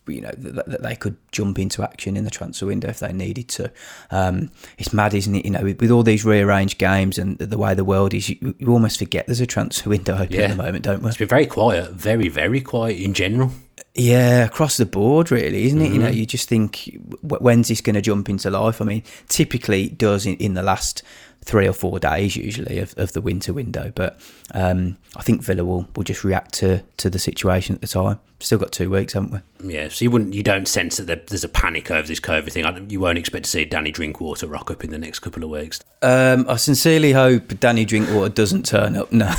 you 0.08 0.22
know 0.22 0.32
that, 0.38 0.66
that, 0.68 0.84
they 0.84 0.96
could 0.96 1.18
jump 1.32 1.60
into 1.60 1.84
action 1.84 2.18
in 2.18 2.24
the 2.24 2.30
transfer 2.30 2.66
window 2.66 2.90
if 2.90 3.00
they 3.00 3.14
needed 3.14 3.48
to. 3.50 3.72
Um, 4.12 4.52
it's 4.78 4.94
mad, 4.94 5.14
isn't 5.14 5.36
it? 5.36 5.46
You 5.46 5.52
know, 5.52 5.64
with, 5.64 5.82
with, 5.82 5.92
all 5.92 6.04
these 6.04 6.26
rearranged 6.26 6.78
games 6.78 7.18
and 7.18 7.38
the 7.38 7.58
way 7.58 7.74
the 7.74 7.86
world 7.86 8.14
is, 8.14 8.30
you, 8.30 8.56
you 8.58 8.72
almost 8.72 9.00
forget 9.00 9.26
there's 9.28 9.42
a 9.42 9.48
transfer 9.48 9.90
window 9.98 10.16
open 10.16 10.32
yeah. 10.34 10.44
at 10.44 10.50
the 10.52 10.64
moment, 10.64 10.84
don't 10.84 11.02
we? 11.02 11.10
It's 11.10 11.18
been 11.18 11.28
very 11.28 11.48
quiet, 11.48 11.92
very 11.92 12.30
very 12.30 12.62
quiet 12.62 13.00
in 13.00 13.14
general. 13.14 13.52
Yeah, 13.94 14.46
across 14.46 14.78
the 14.78 14.86
board, 14.86 15.32
really, 15.32 15.66
isn't 15.66 15.82
it? 15.82 15.86
Mm-hmm. 15.86 15.94
You 15.94 16.00
know, 16.00 16.08
mm-hmm. 16.08 16.18
you 16.18 16.26
just 16.28 16.48
think, 16.48 17.00
when's 17.24 17.68
this 17.68 17.82
going 17.82 17.96
to 17.96 18.02
jump 18.02 18.30
into 18.30 18.52
life? 18.52 18.80
I 18.80 18.86
mean, 18.86 19.04
typically 19.28 19.86
it 19.86 19.98
does 19.98 20.28
in, 20.28 20.36
in 20.36 20.54
the 20.54 20.62
last 20.62 21.02
three 21.48 21.68
or 21.68 21.74
four 21.74 21.98
days 21.98 22.36
usually 22.36 22.78
of, 22.78 22.94
of 22.98 23.14
the 23.14 23.22
winter 23.22 23.54
window. 23.54 23.92
But 23.96 24.20
um, 24.54 24.98
I 25.16 25.24
think 25.24 25.42
Villa 25.42 25.66
will, 25.66 25.88
will 25.96 26.04
just 26.04 26.24
react 26.24 26.54
to, 26.56 26.84
to 26.98 27.10
the 27.10 27.18
situation 27.18 27.74
at 27.74 27.82
the 27.82 27.88
time. 27.88 28.20
Still 28.40 28.60
got 28.60 28.72
two 28.72 28.90
weeks, 28.90 29.14
haven't 29.14 29.32
we? 29.32 29.40
Yeah, 29.64 29.90
so 29.90 30.06
you 30.06 30.12
wouldn't 30.12 30.34
you 30.34 30.44
don't 30.44 30.68
sense 30.68 30.98
that 30.98 31.28
there's 31.28 31.44
a 31.44 31.50
panic 31.50 31.90
over 31.92 32.08
this 32.08 32.20
COVID 32.20 32.52
thing. 32.52 32.90
You 32.90 33.00
won't 33.00 33.18
expect 33.18 33.46
to 33.46 33.52
see 33.52 33.66
Danny 33.66 33.92
Drinkwater 33.92 34.48
rock 34.48 34.70
up 34.72 34.84
in 34.84 34.92
the 34.92 34.98
next 34.98 35.20
couple 35.20 35.44
of 35.44 35.50
weeks. 35.50 35.80
Um, 36.02 36.46
I 36.48 36.58
sincerely 36.58 37.14
hope 37.14 37.60
Danny 37.60 37.86
Drinkwater 37.86 38.30
doesn't 38.30 38.66
turn 38.66 38.96
up. 38.96 39.12
No. 39.12 39.34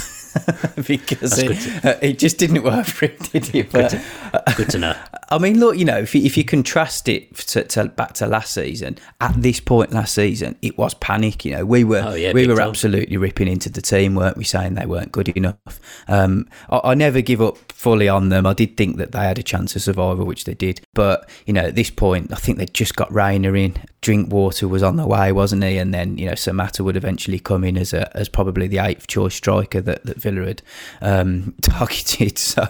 because 0.86 1.38
it, 1.38 1.84
uh, 1.84 1.96
it, 2.02 2.18
just 2.18 2.38
didn't 2.38 2.62
work 2.62 2.86
for 2.86 3.06
him, 3.06 3.16
did 3.32 3.54
it? 3.54 3.72
But, 3.72 3.90
good, 3.90 4.00
to, 4.46 4.54
good 4.56 4.70
to 4.70 4.78
know. 4.78 4.96
I 5.30 5.38
mean, 5.38 5.58
look, 5.58 5.76
you 5.76 5.84
know, 5.84 5.98
if 5.98 6.14
you, 6.14 6.22
if 6.22 6.36
you 6.36 6.44
contrast 6.44 7.08
it 7.08 7.34
to, 7.36 7.64
to, 7.64 7.86
back 7.86 8.14
to 8.14 8.26
last 8.26 8.54
season, 8.54 8.98
at 9.20 9.34
this 9.40 9.60
point 9.60 9.92
last 9.92 10.14
season, 10.14 10.56
it 10.62 10.78
was 10.78 10.94
panic. 10.94 11.44
You 11.44 11.52
know, 11.52 11.66
we 11.66 11.84
were 11.84 12.02
oh, 12.04 12.14
yeah, 12.14 12.32
we 12.32 12.46
were 12.46 12.56
time. 12.56 12.68
absolutely 12.68 13.16
ripping 13.16 13.48
into 13.48 13.70
the 13.70 13.82
team, 13.82 14.14
weren't 14.14 14.36
we? 14.36 14.44
Saying 14.44 14.74
they 14.74 14.86
weren't 14.86 15.12
good 15.12 15.28
enough. 15.28 15.80
Um, 16.08 16.48
I, 16.70 16.80
I, 16.84 16.94
never 16.94 17.20
give 17.20 17.42
up 17.42 17.58
fully 17.72 18.08
on 18.08 18.30
them. 18.30 18.46
I 18.46 18.54
did 18.54 18.76
think 18.76 18.96
that 18.96 19.12
they 19.12 19.20
had 19.20 19.38
a 19.38 19.42
chance 19.42 19.76
of 19.76 19.82
which 20.16 20.44
they 20.44 20.54
did. 20.54 20.80
But 20.94 21.28
you 21.46 21.52
know, 21.52 21.62
at 21.62 21.74
this 21.74 21.90
point, 21.90 22.32
I 22.32 22.36
think 22.36 22.58
they'd 22.58 22.72
just 22.74 22.96
got 22.96 23.12
Reina 23.12 23.52
in. 23.52 23.76
Drinkwater 24.00 24.68
was 24.68 24.82
on 24.82 24.96
the 24.96 25.06
way, 25.06 25.32
wasn't 25.32 25.64
he? 25.64 25.76
And 25.78 25.92
then 25.92 26.18
you 26.18 26.26
know, 26.26 26.32
Samatta 26.32 26.84
would 26.84 26.96
eventually 26.96 27.38
come 27.38 27.64
in 27.64 27.76
as 27.76 27.92
a 27.92 28.16
as 28.16 28.28
probably 28.28 28.66
the 28.66 28.78
eighth 28.78 29.06
choice 29.06 29.34
striker 29.34 29.80
that, 29.80 30.04
that 30.04 30.20
Villa 30.20 30.46
had 30.46 30.62
um, 31.00 31.54
targeted. 31.62 32.38
So 32.48 32.66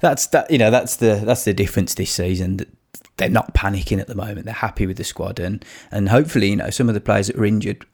that's 0.00 0.28
that. 0.28 0.50
You 0.50 0.58
know, 0.58 0.70
that's 0.70 0.96
the 0.96 1.20
that's 1.24 1.44
the 1.44 1.52
difference 1.52 1.94
this 1.94 2.10
season. 2.10 2.60
They're 3.16 3.28
not 3.28 3.54
panicking 3.54 4.00
at 4.00 4.06
the 4.06 4.14
moment. 4.14 4.46
They're 4.46 4.54
happy 4.54 4.86
with 4.86 4.96
the 4.96 5.04
squad, 5.04 5.38
and 5.38 5.64
and 5.90 6.08
hopefully, 6.08 6.48
you 6.48 6.56
know, 6.56 6.70
some 6.70 6.88
of 6.88 6.94
the 6.94 7.00
players 7.00 7.26
that 7.26 7.36
are 7.36 7.44
injured 7.44 7.84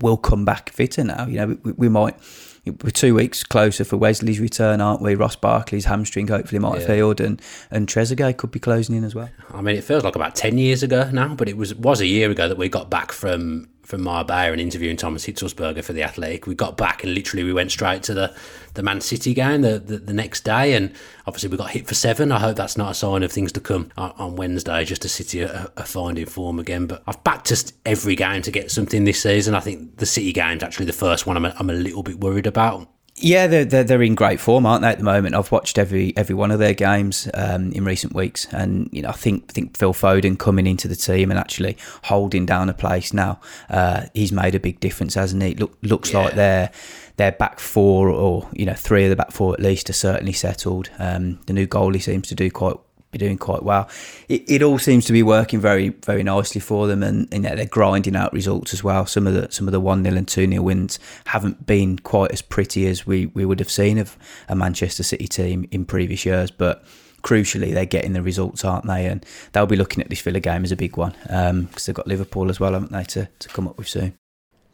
will 0.00 0.16
come 0.16 0.44
back 0.44 0.70
fitter 0.70 1.04
now. 1.04 1.26
You 1.26 1.36
know, 1.36 1.58
we, 1.62 1.72
we 1.72 1.88
might 1.88 2.16
we're 2.64 2.90
two 2.90 3.14
weeks 3.14 3.42
closer 3.42 3.84
for 3.84 3.96
Wesley's 3.96 4.38
return, 4.38 4.80
aren't 4.80 5.02
we? 5.02 5.14
Ross 5.14 5.34
Barkley's 5.34 5.86
hamstring 5.86 6.28
hopefully 6.28 6.60
might 6.60 6.80
have 6.80 6.88
healed, 6.88 7.20
and 7.20 7.42
and 7.70 7.88
Trezeguet 7.88 8.36
could 8.36 8.52
be 8.52 8.60
closing 8.60 8.94
in 8.94 9.04
as 9.04 9.14
well. 9.14 9.30
I 9.52 9.60
mean, 9.60 9.76
it 9.76 9.84
feels 9.84 10.04
like 10.04 10.14
about 10.14 10.36
ten 10.36 10.58
years 10.58 10.82
ago 10.82 11.10
now, 11.10 11.34
but 11.34 11.48
it 11.48 11.56
was 11.56 11.74
was 11.74 12.00
a 12.00 12.06
year 12.06 12.30
ago 12.30 12.48
that 12.48 12.58
we 12.58 12.68
got 12.68 12.88
back 12.88 13.10
from 13.10 13.68
from 13.82 14.02
Marbella 14.02 14.52
and 14.52 14.60
interviewing 14.60 14.96
Thomas 14.96 15.26
Hitzlsperger 15.26 15.84
for 15.84 15.92
the 15.92 16.02
Athletic. 16.02 16.46
We 16.46 16.54
got 16.54 16.76
back 16.76 17.02
and 17.02 17.14
literally 17.14 17.44
we 17.44 17.52
went 17.52 17.70
straight 17.70 18.02
to 18.04 18.14
the, 18.14 18.34
the 18.74 18.82
Man 18.82 19.00
City 19.00 19.34
game 19.34 19.62
the, 19.62 19.78
the, 19.78 19.98
the 19.98 20.12
next 20.12 20.44
day, 20.44 20.74
and 20.74 20.92
obviously 21.26 21.48
we 21.48 21.56
got 21.56 21.70
hit 21.70 21.86
for 21.86 21.94
seven. 21.94 22.32
I 22.32 22.38
hope 22.38 22.56
that's 22.56 22.76
not 22.76 22.92
a 22.92 22.94
sign 22.94 23.22
of 23.22 23.32
things 23.32 23.52
to 23.52 23.60
come 23.60 23.90
on, 23.96 24.36
Wednesday. 24.36 24.84
Just 24.84 25.02
to 25.02 25.08
City 25.08 25.44
are 25.44 25.68
finding 25.84 26.26
form 26.26 26.58
again, 26.58 26.86
but 26.86 27.02
I've 27.06 27.22
backed 27.24 27.48
just 27.48 27.74
every 27.84 28.14
game 28.16 28.42
to 28.42 28.50
get 28.50 28.70
something 28.70 29.04
this 29.04 29.22
season. 29.22 29.54
I 29.54 29.60
think 29.60 29.96
the 29.96 30.06
City 30.06 30.32
game's 30.32 30.62
actually 30.62 30.86
the 30.86 30.92
first 30.92 31.26
one 31.26 31.36
I'm 31.36 31.44
a, 31.44 31.54
I'm 31.58 31.70
a 31.70 31.74
little 31.74 32.02
bit 32.02 32.20
worried 32.20 32.46
about 32.46 32.88
Yeah, 33.22 33.46
they're, 33.46 33.64
they're, 33.64 33.84
they're 33.84 34.02
in 34.02 34.16
great 34.16 34.40
form, 34.40 34.66
aren't 34.66 34.82
they? 34.82 34.88
At 34.88 34.98
the 34.98 35.04
moment, 35.04 35.36
I've 35.36 35.52
watched 35.52 35.78
every 35.78 36.12
every 36.16 36.34
one 36.34 36.50
of 36.50 36.58
their 36.58 36.74
games 36.74 37.28
um, 37.34 37.70
in 37.70 37.84
recent 37.84 38.14
weeks, 38.14 38.46
and 38.52 38.88
you 38.92 39.00
know, 39.00 39.10
I 39.10 39.12
think 39.12 39.44
I 39.48 39.52
think 39.52 39.76
Phil 39.76 39.94
Foden 39.94 40.36
coming 40.36 40.66
into 40.66 40.88
the 40.88 40.96
team 40.96 41.30
and 41.30 41.38
actually 41.38 41.76
holding 42.04 42.46
down 42.46 42.68
a 42.68 42.74
place 42.74 43.12
now, 43.12 43.40
uh, 43.70 44.06
he's 44.12 44.32
made 44.32 44.56
a 44.56 44.60
big 44.60 44.80
difference, 44.80 45.14
hasn't 45.14 45.42
he? 45.42 45.54
Look, 45.54 45.78
looks 45.82 46.12
like 46.12 46.34
they're 46.34 46.70
their 47.16 47.32
back 47.32 47.60
four 47.60 48.08
or 48.08 48.48
you 48.52 48.66
know 48.66 48.74
three 48.74 49.04
of 49.04 49.10
the 49.10 49.16
back 49.16 49.30
four 49.30 49.52
at 49.54 49.60
least 49.60 49.88
are 49.88 49.94
certainly 49.94 50.32
settled. 50.32 50.90
Um, 50.98 51.38
the 51.46 51.52
new 51.52 51.68
goalie 51.68 52.02
seems 52.02 52.26
to 52.28 52.34
do 52.34 52.50
quite 52.50 52.76
be 53.12 53.18
doing 53.18 53.36
quite 53.38 53.62
well. 53.62 53.88
It, 54.28 54.42
it 54.48 54.62
all 54.62 54.78
seems 54.78 55.04
to 55.04 55.12
be 55.12 55.22
working 55.22 55.60
very 55.60 55.90
very 55.90 56.22
nicely 56.22 56.60
for 56.60 56.86
them, 56.86 57.02
and, 57.02 57.28
and 57.32 57.44
they're 57.44 57.66
grinding 57.66 58.16
out 58.16 58.32
results 58.32 58.72
as 58.72 58.82
well. 58.82 59.06
Some 59.06 59.26
of 59.26 59.34
the 59.34 59.52
some 59.52 59.68
of 59.68 59.72
the 59.72 59.80
one 59.80 60.02
0 60.02 60.16
and 60.16 60.26
two 60.26 60.48
0 60.48 60.62
wins 60.62 60.98
haven't 61.26 61.66
been 61.66 61.98
quite 61.98 62.32
as 62.32 62.42
pretty 62.42 62.86
as 62.86 63.06
we, 63.06 63.26
we 63.26 63.44
would 63.44 63.60
have 63.60 63.70
seen 63.70 63.98
of 63.98 64.16
a 64.48 64.56
Manchester 64.56 65.02
City 65.02 65.28
team 65.28 65.68
in 65.70 65.84
previous 65.84 66.26
years, 66.26 66.50
but. 66.50 66.84
Crucially, 67.22 67.72
they're 67.72 67.86
getting 67.86 68.14
the 68.14 68.20
results, 68.20 68.64
aren't 68.64 68.84
they? 68.84 69.06
And 69.06 69.24
they'll 69.52 69.64
be 69.64 69.76
looking 69.76 70.02
at 70.02 70.10
this 70.10 70.20
Villa 70.20 70.40
game 70.40 70.64
as 70.64 70.72
a 70.72 70.76
big 70.76 70.96
one 70.96 71.12
because 71.22 71.50
um, 71.50 71.68
they've 71.86 71.94
got 71.94 72.08
Liverpool 72.08 72.50
as 72.50 72.58
well, 72.58 72.72
haven't 72.72 72.90
they, 72.90 73.04
to, 73.04 73.28
to 73.38 73.48
come 73.50 73.68
up 73.68 73.78
with 73.78 73.86
soon. 73.86 74.18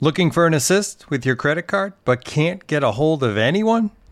Looking 0.01 0.31
for 0.31 0.47
an 0.47 0.55
assist 0.55 1.11
with 1.11 1.27
your 1.27 1.37
credit 1.37 1.67
card 1.67 1.93
but 2.07 2.25
can't 2.25 2.67
get 2.67 2.83
a 2.83 2.93
hold 2.93 3.23
of 3.23 3.37
anyone? 3.37 3.91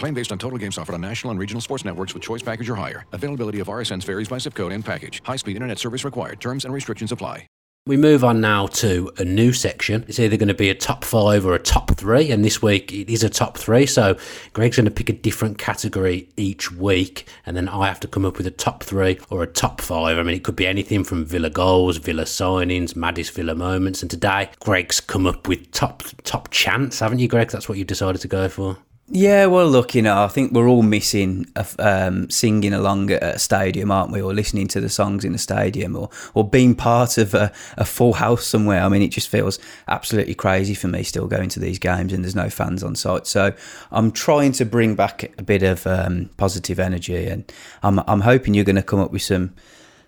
Claim 0.00 0.14
based 0.14 0.32
on 0.32 0.38
total 0.38 0.58
games 0.58 0.78
offered 0.78 0.94
on 0.94 1.02
national 1.02 1.30
and 1.30 1.38
regional 1.38 1.60
sports 1.60 1.84
networks 1.84 2.14
with 2.14 2.22
choice 2.22 2.42
package 2.42 2.70
or 2.70 2.74
higher. 2.74 3.04
Availability 3.12 3.60
of 3.60 3.68
RSNs 3.68 4.04
varies 4.04 4.28
by 4.28 4.38
zip 4.38 4.54
code 4.54 4.72
and 4.72 4.82
package. 4.82 5.22
High-speed 5.24 5.54
internet 5.56 5.78
service 5.78 6.04
required. 6.04 6.40
Terms 6.40 6.64
and 6.64 6.72
restrictions 6.72 7.12
apply. 7.12 7.46
We 7.86 7.96
move 7.96 8.24
on 8.24 8.40
now 8.40 8.66
to 8.66 9.10
a 9.18 9.24
new 9.24 9.52
section. 9.52 10.04
It's 10.06 10.18
either 10.18 10.36
going 10.36 10.48
to 10.48 10.54
be 10.54 10.70
a 10.70 10.74
top 10.74 11.04
five 11.04 11.44
or 11.44 11.54
a 11.54 11.58
top 11.58 11.90
three, 11.92 12.30
and 12.30 12.44
this 12.44 12.62
week 12.62 12.92
it 12.92 13.10
is 13.10 13.22
a 13.22 13.28
top 13.30 13.58
three. 13.58 13.84
So 13.86 14.16
Greg's 14.52 14.76
going 14.76 14.84
to 14.84 14.90
pick 14.90 15.08
a 15.08 15.14
different 15.14 15.58
category 15.58 16.28
each 16.36 16.70
week, 16.70 17.26
and 17.46 17.56
then 17.56 17.68
I 17.68 17.86
have 17.86 18.00
to 18.00 18.08
come 18.08 18.24
up 18.24 18.38
with 18.38 18.46
a 18.46 18.50
top 18.50 18.84
three 18.84 19.18
or 19.30 19.42
a 19.42 19.46
top 19.46 19.80
five. 19.80 20.18
I 20.18 20.22
mean, 20.22 20.34
it 20.34 20.44
could 20.44 20.56
be 20.56 20.66
anything 20.66 21.04
from 21.04 21.24
Villa 21.24 21.50
goals, 21.50 21.96
Villa 21.96 22.24
signings, 22.24 22.94
maddest 22.96 23.32
Villa 23.32 23.54
moments, 23.54 24.02
and 24.02 24.10
today 24.10 24.50
Greg's 24.60 25.00
come 25.00 25.26
up 25.26 25.48
with 25.48 25.70
top 25.72 26.02
top 26.24 26.50
chance, 26.50 27.00
haven't 27.00 27.18
you, 27.18 27.28
Greg? 27.28 27.50
That's 27.50 27.68
what 27.68 27.76
you 27.76 27.84
decided 27.84 28.20
to 28.20 28.28
go 28.28 28.48
for. 28.48 28.76
Yeah, 29.12 29.46
well, 29.46 29.68
look, 29.68 29.96
you 29.96 30.02
know, 30.02 30.22
I 30.22 30.28
think 30.28 30.52
we're 30.52 30.68
all 30.68 30.84
missing 30.84 31.46
um, 31.80 32.30
singing 32.30 32.72
along 32.72 33.10
at 33.10 33.22
a 33.24 33.38
stadium, 33.40 33.90
aren't 33.90 34.12
we? 34.12 34.22
Or 34.22 34.32
listening 34.32 34.68
to 34.68 34.80
the 34.80 34.88
songs 34.88 35.24
in 35.24 35.32
the 35.32 35.38
stadium, 35.38 35.96
or 35.96 36.10
or 36.34 36.48
being 36.48 36.76
part 36.76 37.18
of 37.18 37.34
a, 37.34 37.52
a, 37.76 37.84
full 37.84 38.12
house 38.12 38.46
somewhere. 38.46 38.82
I 38.82 38.88
mean, 38.88 39.02
it 39.02 39.08
just 39.08 39.28
feels 39.28 39.58
absolutely 39.88 40.34
crazy 40.36 40.74
for 40.74 40.86
me 40.86 41.02
still 41.02 41.26
going 41.26 41.48
to 41.48 41.58
these 41.58 41.80
games 41.80 42.12
and 42.12 42.22
there's 42.22 42.36
no 42.36 42.50
fans 42.50 42.84
on 42.84 42.94
site. 42.94 43.26
So 43.26 43.52
I'm 43.90 44.12
trying 44.12 44.52
to 44.52 44.64
bring 44.64 44.94
back 44.94 45.32
a 45.38 45.42
bit 45.42 45.64
of 45.64 45.88
um, 45.88 46.30
positive 46.36 46.78
energy, 46.78 47.26
and 47.26 47.52
I'm 47.82 47.98
I'm 48.06 48.20
hoping 48.20 48.54
you're 48.54 48.64
going 48.64 48.76
to 48.76 48.82
come 48.82 49.00
up 49.00 49.10
with 49.10 49.22
some 49.22 49.54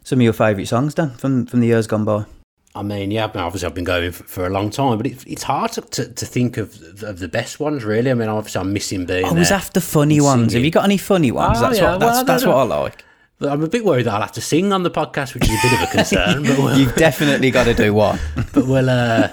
some 0.05 0.21
of 0.21 0.23
your 0.23 0.33
favourite 0.33 0.69
songs, 0.69 0.95
Dan, 0.95 1.11
from 1.11 1.47
from 1.47 1.59
the 1.59 1.67
years 1.67 1.89
gone 1.89 2.05
by. 2.05 2.27
I 2.75 2.83
mean, 2.83 3.11
yeah, 3.11 3.25
obviously 3.35 3.67
I've 3.67 3.75
been 3.75 3.85
going 3.85 4.13
for, 4.13 4.25
for 4.25 4.47
a 4.47 4.51
long 4.51 4.71
time, 4.71 4.97
but 4.97 5.07
it, 5.07 5.27
it's 5.27 5.43
hard 5.43 5.73
to, 5.73 5.83
to, 5.83 6.09
to, 6.09 6.27
think 6.27 6.57
of 6.57 7.03
of 7.03 7.19
the 7.19 7.29
best 7.29 7.61
ones, 7.61 7.85
really. 7.85 8.11
I 8.11 8.15
mean, 8.15 8.29
obviously 8.29 8.61
I'm 8.61 8.73
missing 8.73 9.05
being. 9.05 9.27
I 9.27 9.33
was 9.33 9.51
after 9.51 9.79
funny 9.81 10.21
ones. 10.21 10.55
Have 10.55 10.65
you 10.65 10.71
got 10.71 10.85
any 10.85 10.97
funny 10.97 11.31
ones? 11.33 11.59
Oh, 11.59 11.63
that's 11.63 11.79
yeah, 11.79 11.93
what 11.93 12.01
that's, 12.01 12.17
well, 12.17 12.25
that's 12.25 12.47
what 12.47 12.57
I 12.57 12.63
like. 12.63 13.05
I'm 13.41 13.63
a 13.63 13.69
bit 13.69 13.85
worried 13.85 14.07
that 14.07 14.15
I'll 14.15 14.21
have 14.21 14.33
to 14.33 14.41
sing 14.41 14.73
on 14.73 14.85
the 14.85 14.91
podcast, 14.91 15.35
which 15.35 15.45
is 15.45 15.51
a 15.51 15.63
bit 15.63 15.73
of 15.73 15.89
a 15.89 15.93
concern. 15.93 16.43
but 16.45 16.59
we'll, 16.59 16.79
You've 16.79 16.95
definitely 16.95 17.51
got 17.51 17.65
to 17.65 17.75
do 17.75 17.93
one. 17.93 18.19
but 18.53 18.67
we'll 18.67 18.89
uh, 18.89 19.29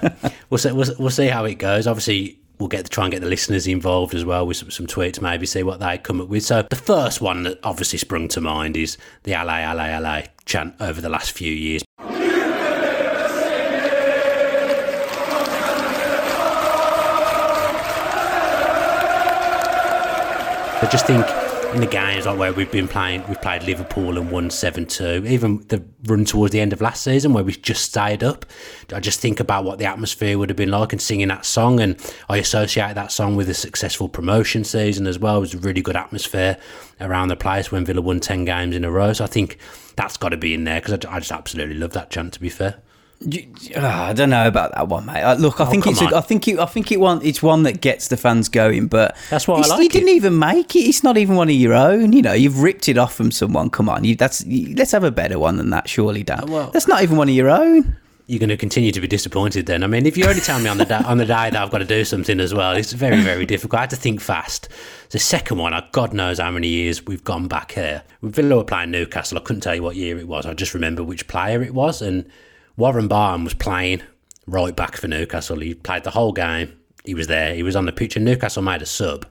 we'll 0.50 0.58
see 0.58 0.72
we'll, 0.72 0.96
we'll 0.98 1.10
see 1.10 1.28
how 1.28 1.46
it 1.46 1.56
goes. 1.56 1.88
Obviously, 1.88 2.40
we'll 2.60 2.68
get 2.68 2.86
to 2.86 2.92
try 2.92 3.06
and 3.06 3.12
get 3.12 3.22
the 3.22 3.28
listeners 3.28 3.68
involved 3.68 4.14
as 4.14 4.26
well 4.26 4.46
with 4.46 4.58
some, 4.58 4.72
some, 4.72 4.86
tweets, 4.86 5.22
maybe 5.22 5.46
see 5.46 5.64
what 5.64 5.80
they 5.80 5.98
come 5.98 6.20
up 6.20 6.28
with. 6.28 6.44
So 6.44 6.64
the 6.64 6.76
first 6.76 7.22
one 7.22 7.44
that 7.44 7.60
obviously 7.64 8.00
sprung 8.00 8.28
to 8.30 8.42
mind 8.42 8.76
is 8.76 8.98
the 9.24 9.32
LA 9.32 9.72
LA 9.72 9.98
LA 9.98 10.24
chant 10.46 10.76
over 10.80 11.00
the 11.00 11.10
last 11.10 11.32
few 11.32 11.52
years. 11.52 11.84
I 20.90 20.92
just 20.92 21.06
think 21.06 21.24
in 21.76 21.82
the 21.82 21.86
games 21.86 22.26
like 22.26 22.40
where 22.40 22.52
we've 22.52 22.72
been 22.72 22.88
playing, 22.88 23.24
we've 23.28 23.40
played 23.40 23.62
Liverpool 23.62 24.18
and 24.18 24.32
won 24.32 24.50
seven 24.50 24.88
two. 24.88 25.24
Even 25.28 25.64
the 25.68 25.84
run 26.06 26.26
towards 26.26 26.52
the 26.52 26.60
end 26.60 26.74
of 26.74 26.82
last 26.82 27.04
season 27.04 27.32
where 27.32 27.44
we 27.44 27.52
just 27.52 27.84
stayed 27.84 28.24
up. 28.24 28.44
I 28.92 29.00
just 29.00 29.20
think 29.20 29.40
about 29.40 29.66
what 29.66 29.78
the 29.78 29.86
atmosphere 29.86 30.40
would 30.40 30.50
have 30.50 30.58
been 30.58 30.72
like 30.72 30.92
and 30.92 31.00
singing 31.00 31.28
that 31.28 31.46
song, 31.46 31.80
and 31.80 31.96
I 32.28 32.38
associate 32.38 32.96
that 32.96 33.12
song 33.12 33.36
with 33.36 33.48
a 33.52 33.54
successful 33.54 34.10
promotion 34.10 34.64
season 34.64 35.06
as 35.06 35.20
well. 35.20 35.38
It 35.38 35.42
was 35.42 35.54
a 35.54 35.60
really 35.60 35.84
good 35.84 35.96
atmosphere 35.96 36.58
around 37.00 37.28
the 37.28 37.36
place 37.36 37.72
when 37.72 37.86
Villa 37.86 38.02
won 38.02 38.20
ten 38.20 38.44
games 38.44 38.76
in 38.76 38.84
a 38.84 38.90
row. 38.90 39.14
So 39.14 39.26
I 39.26 39.28
think 39.28 39.60
that's 39.96 40.18
got 40.18 40.30
to 40.30 40.38
be 40.38 40.56
in 40.56 40.64
there 40.64 40.82
because 40.82 41.06
I, 41.06 41.18
I 41.18 41.20
just 41.20 41.32
absolutely 41.32 41.76
love 41.76 41.92
that 41.92 42.10
chant. 42.10 42.34
To 42.34 42.40
be 42.40 42.50
fair. 42.50 42.82
Oh, 43.22 43.82
I 43.82 44.14
don't 44.14 44.30
know 44.30 44.48
about 44.48 44.74
that 44.76 44.88
one, 44.88 45.06
mate. 45.06 45.22
Uh, 45.22 45.34
look, 45.34 45.60
I 45.60 45.66
oh, 45.66 45.70
think 45.70 45.86
it's. 45.88 46.02
A, 46.02 46.06
I 46.16 46.22
think 46.22 46.48
it, 46.48 46.58
I 46.58 46.66
think 46.66 46.90
it 46.90 47.02
one. 47.02 47.22
It's 47.22 47.44
one 47.44 47.64
that 47.64 47.82
gets 47.82 48.08
the 48.08 48.16
fans 48.16 48.48
going. 48.48 48.88
But 48.88 49.18
that's 49.30 49.46
why 49.46 49.56
I 49.56 49.68
like 49.68 49.80
You 49.80 49.86
it. 49.88 49.92
didn't 49.92 50.10
even 50.10 50.40
make 50.40 50.74
it. 50.74 50.80
It's 50.80 51.04
not 51.04 51.18
even 51.18 51.36
one 51.36 51.50
of 51.50 51.56
your 51.56 51.74
own. 51.74 52.14
You 52.14 52.22
know, 52.22 52.32
you've 52.32 52.62
ripped 52.62 52.88
it 52.88 52.98
off 52.98 53.14
from 53.14 53.32
someone. 53.32 53.72
Come 53.72 53.90
on, 53.90 54.06
you, 54.06 54.16
that's. 54.16 54.46
You, 54.46 54.74
let's 54.76 54.92
have 54.94 55.04
a 55.04 55.12
better 55.12 55.38
one 55.38 55.58
than 55.58 55.70
that, 55.72 55.90
surely, 55.90 56.24
Dan. 56.24 56.46
Well, 56.48 56.72
that's 56.72 56.88
not 56.88 57.04
even 57.04 57.18
one 57.18 57.28
of 57.28 57.36
your 57.36 57.50
own. 57.50 57.98
You're 58.28 58.40
going 58.40 58.50
to 58.50 58.58
continue 58.58 58.92
to 58.92 59.02
be 59.02 59.08
disappointed 59.08 59.66
then. 59.66 59.84
I 59.84 59.88
mean, 59.88 60.06
if 60.06 60.16
you 60.16 60.26
only 60.26 60.40
tell 60.40 60.60
me 60.60 60.70
on 60.70 60.78
the 60.78 60.86
da- 60.86 61.04
on 61.06 61.18
the 61.18 61.26
day 61.26 61.50
that 61.50 61.56
I've 61.56 61.72
got 61.72 61.80
to 61.80 61.86
do 61.86 62.06
something 62.06 62.40
as 62.40 62.54
well, 62.54 62.74
it's 62.78 62.94
very 62.94 63.22
very 63.22 63.46
difficult. 63.46 63.80
I 63.80 63.82
had 63.82 63.90
to 63.90 63.96
think 63.98 64.22
fast. 64.22 64.70
The 65.10 65.20
second 65.20 65.58
one, 65.58 65.74
God 65.92 66.14
knows 66.14 66.40
how 66.40 66.52
many 66.52 66.70
years 66.70 67.06
we've 67.06 67.24
gone 67.24 67.50
back 67.50 67.74
here. 67.74 68.04
Villa 68.22 68.56
were 68.58 68.64
playing 68.64 68.92
Newcastle. 68.92 69.38
I 69.38 69.42
couldn't 69.42 69.62
tell 69.62 69.76
you 69.76 69.84
what 69.84 69.98
year 69.98 70.18
it 70.18 70.28
was. 70.28 70.46
I 70.46 70.54
just 70.54 70.74
remember 70.74 71.04
which 71.04 71.28
player 71.28 71.62
it 71.62 71.74
was 71.74 72.02
and 72.02 72.30
Warren 72.80 73.10
Barton 73.10 73.44
was 73.44 73.54
playing 73.54 74.04
right 74.48 74.74
back 74.74 74.96
for 74.96 75.10
Newcastle. 75.10 75.60
He 75.60 75.74
played 75.74 76.06
the 76.06 76.12
whole 76.12 76.32
game. 76.32 76.80
He 77.04 77.14
was 77.14 77.28
there. 77.28 77.54
He 77.54 77.62
was 77.62 77.76
on 77.76 77.86
the 77.86 77.92
pitch, 77.92 78.16
and 78.16 78.24
Newcastle 78.24 78.64
made 78.64 78.82
a 78.82 78.86
sub. 78.86 79.26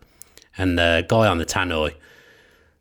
And 0.58 0.78
the 0.78 1.06
guy 1.08 1.26
on 1.26 1.38
the 1.38 1.46
tannoy 1.46 1.94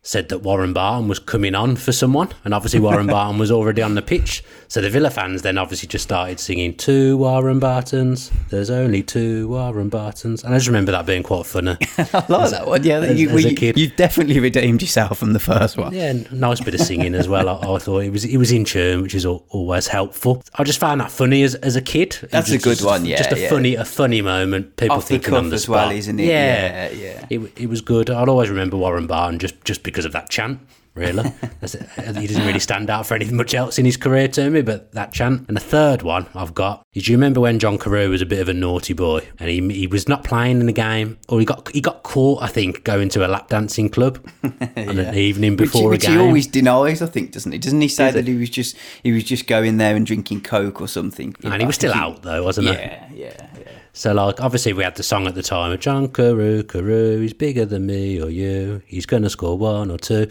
said 0.01 0.27
that 0.27 0.39
Warren 0.39 0.73
Barton 0.73 1.07
was 1.07 1.19
coming 1.19 1.55
on 1.55 1.77
for 1.77 1.93
someone, 1.93 2.33
and 2.43 2.53
obviously 2.53 2.81
Warren 2.81 3.07
Barton 3.15 3.39
was 3.39 3.49
already 3.49 3.81
on 3.81 3.95
the 3.95 4.01
pitch. 4.01 4.43
So 4.69 4.81
the 4.81 4.89
Villa 4.89 5.09
fans 5.09 5.43
then 5.43 5.57
obviously 5.57 5.87
just 5.87 6.03
started 6.03 6.39
singing 6.39 6.75
two 6.75 7.17
Warren 7.17 7.59
Bartons. 7.59 8.31
There's 8.49 8.69
only 8.69 9.01
two 9.01 9.47
Warren 9.47 9.87
Bartons, 9.87 10.43
and 10.43 10.53
I 10.53 10.57
just 10.57 10.67
remember 10.67 10.91
that 10.91 11.05
being 11.05 11.23
quite 11.23 11.45
funny. 11.45 11.77
I 11.97 12.25
like 12.27 12.29
as, 12.29 12.51
that 12.51 12.67
one. 12.67 12.83
Yeah, 12.83 12.99
as, 12.99 13.19
you, 13.19 13.29
as 13.29 13.45
a 13.45 13.53
kid. 13.53 13.77
you've 13.77 13.95
definitely 13.95 14.39
redeemed 14.39 14.81
yourself 14.81 15.19
from 15.19 15.31
the 15.31 15.39
first 15.39 15.77
one. 15.77 15.93
Yeah, 15.93 16.13
nice 16.31 16.59
bit 16.59 16.73
of 16.73 16.81
singing 16.81 17.15
as 17.15 17.29
well. 17.29 17.47
I, 17.47 17.75
I, 17.75 17.79
thought 17.79 17.99
it 17.99 18.11
was 18.11 18.25
it 18.25 18.37
was 18.37 18.51
in 18.51 18.65
tune, 18.65 19.01
which 19.03 19.15
is 19.15 19.25
always 19.25 19.87
helpful. 19.87 20.43
I 20.55 20.65
just 20.65 20.79
found 20.79 20.99
that 20.99 21.11
funny 21.11 21.43
as, 21.43 21.55
as 21.55 21.77
a 21.77 21.81
kid. 21.81 22.17
That's 22.29 22.51
a 22.51 22.57
good 22.57 22.81
one. 22.81 23.05
Yeah, 23.05 23.17
just 23.17 23.31
a 23.31 23.39
yeah. 23.39 23.49
funny 23.49 23.75
a 23.75 23.85
funny 23.85 24.21
moment. 24.21 24.75
People 24.75 24.97
Off 24.97 25.07
thinking 25.07 25.33
on 25.33 25.49
the 25.49 25.55
as 25.55 25.63
spot. 25.63 25.87
well, 25.87 25.91
isn't 25.91 26.19
it? 26.19 26.25
Yeah, 26.25 26.89
yeah. 26.89 26.91
yeah. 26.91 27.25
It, 27.29 27.59
it 27.59 27.69
was 27.69 27.79
good. 27.79 28.09
I'll 28.09 28.29
always 28.29 28.49
remember 28.49 28.75
Warren 28.75 29.07
Barton 29.07 29.39
just 29.39 29.63
just 29.63 29.83
because 29.83 30.03
of 30.03 30.11
that 30.11 30.29
chant 30.29 30.59
really. 30.97 31.31
he 31.61 32.27
doesn't 32.27 32.45
really 32.45 32.59
stand 32.59 32.89
out 32.89 33.05
for 33.05 33.13
anything 33.13 33.37
much 33.37 33.53
else 33.53 33.79
in 33.79 33.85
his 33.85 33.97
career 33.97 34.27
to 34.29 34.49
me, 34.49 34.61
but 34.61 34.91
that 34.93 35.13
chant. 35.13 35.47
And 35.47 35.55
the 35.55 35.61
third 35.61 36.01
one 36.01 36.27
I've 36.33 36.53
got 36.53 36.85
is 36.93 37.03
do 37.03 37.11
you 37.11 37.17
remember 37.17 37.39
when 37.39 37.59
John 37.59 37.77
Carew 37.77 38.09
was 38.09 38.21
a 38.21 38.25
bit 38.25 38.39
of 38.39 38.49
a 38.49 38.53
naughty 38.53 38.93
boy 38.93 39.27
and 39.39 39.49
he, 39.49 39.61
he 39.73 39.87
was 39.87 40.07
not 40.07 40.23
playing 40.23 40.59
in 40.59 40.65
the 40.65 40.73
game 40.73 41.17
or 41.29 41.39
he 41.39 41.45
got 41.45 41.69
he 41.69 41.81
got 41.81 42.03
caught, 42.03 42.41
I 42.43 42.47
think, 42.47 42.83
going 42.83 43.09
to 43.09 43.25
a 43.25 43.27
lap 43.27 43.49
dancing 43.49 43.89
club 43.89 44.19
yeah. 44.43 44.67
on 44.77 44.99
an 44.99 45.15
evening 45.15 45.55
before 45.55 45.89
which, 45.89 46.01
which 46.01 46.03
a 46.05 46.07
game. 46.07 46.19
he 46.19 46.25
always 46.25 46.47
denies, 46.47 47.01
I 47.01 47.07
think, 47.07 47.31
doesn't 47.31 47.51
he? 47.51 47.57
Doesn't 47.57 47.81
he 47.81 47.87
say 47.87 48.11
that 48.11 48.27
he 48.27 48.35
was 48.35 48.49
just 48.49 48.75
he 49.03 49.11
was 49.11 49.23
just 49.23 49.47
going 49.47 49.77
there 49.77 49.95
and 49.95 50.05
drinking 50.05 50.41
Coke 50.41 50.81
or 50.81 50.87
something? 50.87 51.35
And 51.43 51.61
he 51.61 51.65
was 51.65 51.75
still 51.75 51.93
out 51.93 52.23
though, 52.23 52.43
wasn't 52.43 52.67
yeah, 52.67 53.07
he? 53.09 53.21
Yeah, 53.21 53.33
yeah, 53.37 53.47
yeah. 53.59 53.71
So, 53.97 54.13
like, 54.13 54.39
obviously, 54.39 54.73
we 54.73 54.83
had 54.83 54.93
the 54.93 55.01
song 55.01 55.25
at 55.25 55.33
the 55.33 55.41
time 55.41 55.71
of 55.71 55.79
John 55.79 56.07
Carew, 56.09 56.61
Carew, 56.61 57.19
he's 57.19 57.33
bigger 57.33 57.65
than 57.65 57.87
me 57.87 58.21
or 58.21 58.29
you, 58.29 58.83
he's 58.85 59.07
going 59.07 59.23
to 59.23 59.29
score 59.31 59.57
one 59.57 59.89
or 59.89 59.97
two. 59.97 60.27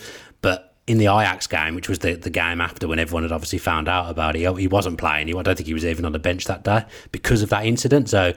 In 0.87 0.99
the 0.99 1.07
Ajax 1.07 1.49
game, 1.49 1.75
which 1.75 1.89
was 1.89 1.99
the, 1.99 2.15
the 2.15 2.31
game 2.31 2.61
after 2.61 2.87
when 2.87 3.01
everyone 3.01 3.25
had 3.25 3.33
obviously 3.33 3.59
found 3.59 3.89
out 3.89 4.09
about 4.09 4.37
it, 4.37 4.57
he 4.59 4.69
wasn't 4.69 4.99
playing. 4.99 5.29
I 5.37 5.43
don't 5.43 5.57
think 5.57 5.67
he 5.67 5.75
was 5.75 5.85
even 5.85 6.05
on 6.05 6.13
the 6.13 6.21
bench 6.21 6.45
that 6.45 6.63
day 6.63 6.85
because 7.11 7.43
of 7.43 7.49
that 7.49 7.67
incident. 7.67 8.09
So, 8.09 8.35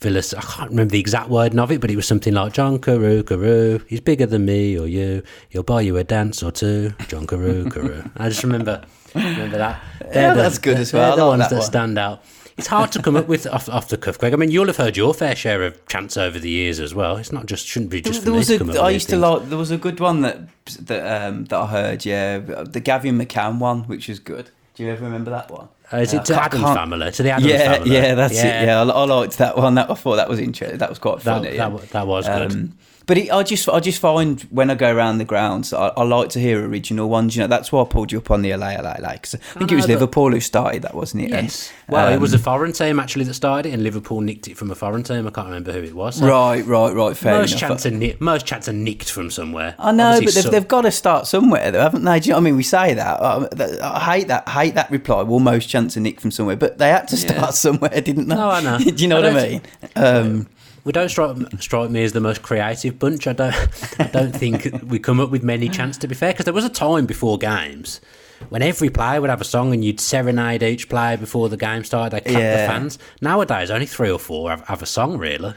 Villas, 0.00 0.34
I 0.34 0.40
can't 0.40 0.70
remember 0.70 0.90
the 0.90 0.98
exact 0.98 1.28
wording 1.28 1.60
of 1.60 1.70
it, 1.70 1.80
but 1.80 1.92
it 1.92 1.94
was 1.96 2.08
something 2.08 2.34
like 2.34 2.54
John 2.54 2.80
Carew, 2.80 3.22
Carew, 3.22 3.78
he's 3.86 4.00
bigger 4.00 4.26
than 4.26 4.44
me 4.46 4.76
or 4.76 4.88
you, 4.88 5.22
he'll 5.50 5.62
buy 5.62 5.80
you 5.82 5.96
a 5.96 6.02
dance 6.02 6.42
or 6.42 6.50
two. 6.50 6.92
John 7.06 7.24
Carew, 7.24 7.70
Carew. 7.70 8.02
I 8.16 8.28
just 8.30 8.42
remember, 8.42 8.82
remember 9.14 9.58
that. 9.58 9.80
They're 10.00 10.12
Yeah, 10.30 10.34
the- 10.34 10.42
that's 10.42 10.58
good 10.58 10.78
as 10.78 10.90
they're 10.90 11.00
well. 11.00 11.12
I 11.12 11.16
the 11.16 11.26
ones 11.26 11.48
that 11.50 11.54
that 11.54 11.62
stand 11.62 11.98
out. 11.98 12.24
It's 12.56 12.66
hard 12.66 12.92
to 12.92 13.02
come 13.02 13.16
up 13.16 13.28
with 13.28 13.46
off, 13.46 13.68
off 13.68 13.88
the 13.88 13.96
cuff, 13.96 14.18
Greg. 14.18 14.34
I 14.34 14.36
mean, 14.36 14.50
you'll 14.50 14.66
have 14.66 14.76
heard 14.76 14.96
your 14.96 15.14
fair 15.14 15.34
share 15.34 15.62
of 15.62 15.86
chants 15.86 16.16
over 16.16 16.38
the 16.38 16.50
years 16.50 16.80
as 16.80 16.94
well. 16.94 17.16
It's 17.16 17.32
not 17.32 17.46
just 17.46 17.66
shouldn't 17.66 17.90
be 17.90 18.02
just 18.02 18.20
for 18.20 18.24
there 18.26 18.34
was 18.34 18.48
to 18.48 18.56
a, 18.56 18.58
come 18.58 18.70
up 18.70 18.76
I 18.76 18.90
used 18.90 19.08
to 19.10 19.16
like. 19.16 19.48
There 19.48 19.58
was 19.58 19.70
a 19.70 19.78
good 19.78 20.00
one 20.00 20.20
that 20.22 20.38
that 20.80 21.22
um, 21.28 21.44
that 21.46 21.56
I 21.58 21.66
heard. 21.66 22.04
Yeah, 22.04 22.38
the 22.38 22.80
Gavin 22.80 23.18
McCann 23.18 23.58
one, 23.58 23.84
which 23.84 24.08
was 24.08 24.18
good. 24.18 24.50
Do 24.74 24.82
you 24.84 24.90
ever 24.90 25.04
remember 25.04 25.30
that 25.30 25.50
one? 25.50 25.68
Uh, 25.92 25.98
is 25.98 26.14
Uh, 26.14 26.18
it 26.18 26.24
to 26.26 26.34
I 26.34 26.48
can't- 26.48 26.54
Adam's 26.54 26.74
family? 26.76 27.10
To 27.12 27.22
the 27.22 27.30
Adams 27.30 27.50
yeah, 27.52 27.72
family? 27.74 27.90
yeah, 27.94 28.14
that's 28.14 28.34
it. 28.38 28.44
Yeah, 28.66 28.80
I, 28.82 28.84
I 28.88 29.04
liked 29.04 29.38
that 29.38 29.56
one. 29.56 29.74
That 29.74 29.90
I 29.90 29.94
thought 29.94 30.16
that 30.16 30.28
was 30.30 30.38
interesting. 30.38 30.78
That 30.78 30.88
was 30.88 30.98
quite 30.98 31.18
That, 31.20 31.24
funny. 31.24 31.48
that, 31.48 31.54
yeah. 31.56 31.66
wa- 31.68 31.80
that 31.90 32.06
was 32.06 32.26
good. 32.26 32.52
Um, 32.52 32.78
but 33.06 33.18
it, 33.18 33.30
I 33.32 33.42
just 33.42 33.68
I 33.68 33.80
just 33.80 34.00
find 34.00 34.40
when 34.50 34.70
I 34.70 34.74
go 34.74 34.94
around 34.94 35.18
the 35.18 35.24
grounds, 35.24 35.72
I, 35.72 35.88
I 35.88 36.02
like 36.04 36.28
to 36.30 36.40
hear 36.40 36.64
original 36.66 37.08
ones. 37.08 37.36
You 37.36 37.42
know, 37.42 37.46
that's 37.48 37.72
why 37.72 37.82
I 37.82 37.84
pulled 37.84 38.12
you 38.12 38.18
up 38.18 38.30
on 38.30 38.42
the 38.42 38.54
LA 38.54 38.72
LA 38.72 38.94
LA 39.00 39.12
because 39.12 39.34
I 39.34 39.38
think 39.58 39.72
it 39.72 39.74
was 39.76 39.88
know, 39.88 39.94
Liverpool 39.94 40.30
who 40.30 40.40
started 40.40 40.82
that, 40.82 40.94
wasn't 40.94 41.24
it? 41.24 41.32
And, 41.32 41.44
yes. 41.44 41.72
Well, 41.88 42.12
it 42.12 42.20
was 42.20 42.32
a 42.32 42.36
um, 42.36 42.42
foreign 42.42 42.72
team 42.72 42.98
actually 43.00 43.24
that 43.24 43.34
started 43.34 43.68
it, 43.68 43.72
and 43.74 43.82
Liverpool 43.82 44.20
nicked 44.20 44.48
it 44.48 44.56
from 44.56 44.70
a 44.70 44.74
foreign 44.74 45.02
team. 45.02 45.26
I 45.26 45.30
can't 45.30 45.48
remember 45.48 45.72
who 45.72 45.82
it 45.82 45.94
was. 45.94 46.16
So 46.16 46.26
right, 46.26 46.64
right, 46.64 46.94
right. 46.94 47.16
Fair 47.16 47.38
most 47.38 47.52
enough. 47.52 47.60
chants 47.60 47.86
are 47.86 47.90
ni- 47.90 48.16
most 48.20 48.46
chants 48.46 48.68
are 48.68 48.72
nicked 48.72 49.10
from 49.10 49.30
somewhere. 49.30 49.74
I 49.78 49.92
know, 49.92 50.12
Obviously 50.12 50.26
but 50.26 50.34
they've, 50.34 50.42
some- 50.42 50.52
they've 50.52 50.68
got 50.68 50.82
to 50.82 50.90
start 50.90 51.26
somewhere, 51.26 51.70
though, 51.70 51.80
haven't 51.80 52.04
they? 52.04 52.20
Do 52.20 52.28
you 52.28 52.32
know 52.32 52.36
what 52.36 52.42
I 52.42 52.44
mean? 52.44 52.56
We 52.56 52.62
say 52.62 52.94
that. 52.94 53.20
I, 53.22 53.46
I 53.82 54.00
hate 54.18 54.28
that. 54.28 54.48
Hate 54.48 54.74
that 54.74 54.90
reply. 54.90 55.22
Well, 55.22 55.40
most 55.40 55.68
chants 55.68 55.96
are 55.96 56.00
nicked 56.00 56.20
from 56.20 56.30
somewhere, 56.30 56.56
but 56.56 56.78
they 56.78 56.88
had 56.88 57.08
to 57.08 57.16
start 57.16 57.54
somewhere, 57.54 58.00
didn't 58.00 58.28
they? 58.28 58.34
No, 58.36 58.48
I 58.48 58.60
know. 58.60 58.78
Do 58.78 59.02
you 59.02 59.08
know 59.08 59.18
I 59.18 59.32
what 59.32 59.36
I 59.36 59.48
mean? 59.48 59.62
Um, 59.96 60.46
We 60.84 60.92
don't 60.92 61.08
strike, 61.08 61.36
strike 61.60 61.90
me 61.90 62.02
as 62.02 62.12
the 62.12 62.20
most 62.20 62.42
creative 62.42 62.98
bunch. 62.98 63.26
I 63.26 63.32
don't. 63.34 63.54
I 64.00 64.04
don't 64.08 64.32
think 64.34 64.68
we 64.86 64.98
come 64.98 65.20
up 65.20 65.30
with 65.30 65.42
many 65.44 65.68
chants. 65.68 65.96
To 65.98 66.08
be 66.08 66.14
fair, 66.14 66.32
because 66.32 66.44
there 66.44 66.54
was 66.54 66.64
a 66.64 66.68
time 66.70 67.06
before 67.06 67.38
games 67.38 68.00
when 68.48 68.62
every 68.62 68.90
player 68.90 69.20
would 69.20 69.30
have 69.30 69.40
a 69.40 69.44
song 69.44 69.72
and 69.72 69.84
you'd 69.84 70.00
serenade 70.00 70.62
each 70.64 70.88
player 70.88 71.16
before 71.16 71.48
the 71.48 71.56
game 71.56 71.84
started. 71.84 72.10
They 72.24 72.30
clap 72.32 72.42
Yeah. 72.42 72.66
the 72.66 72.72
fans. 72.72 72.98
Nowadays, 73.20 73.70
only 73.70 73.86
three 73.86 74.10
or 74.10 74.18
four 74.18 74.50
have, 74.50 74.62
have 74.66 74.82
a 74.82 74.86
song 74.86 75.18
really. 75.18 75.54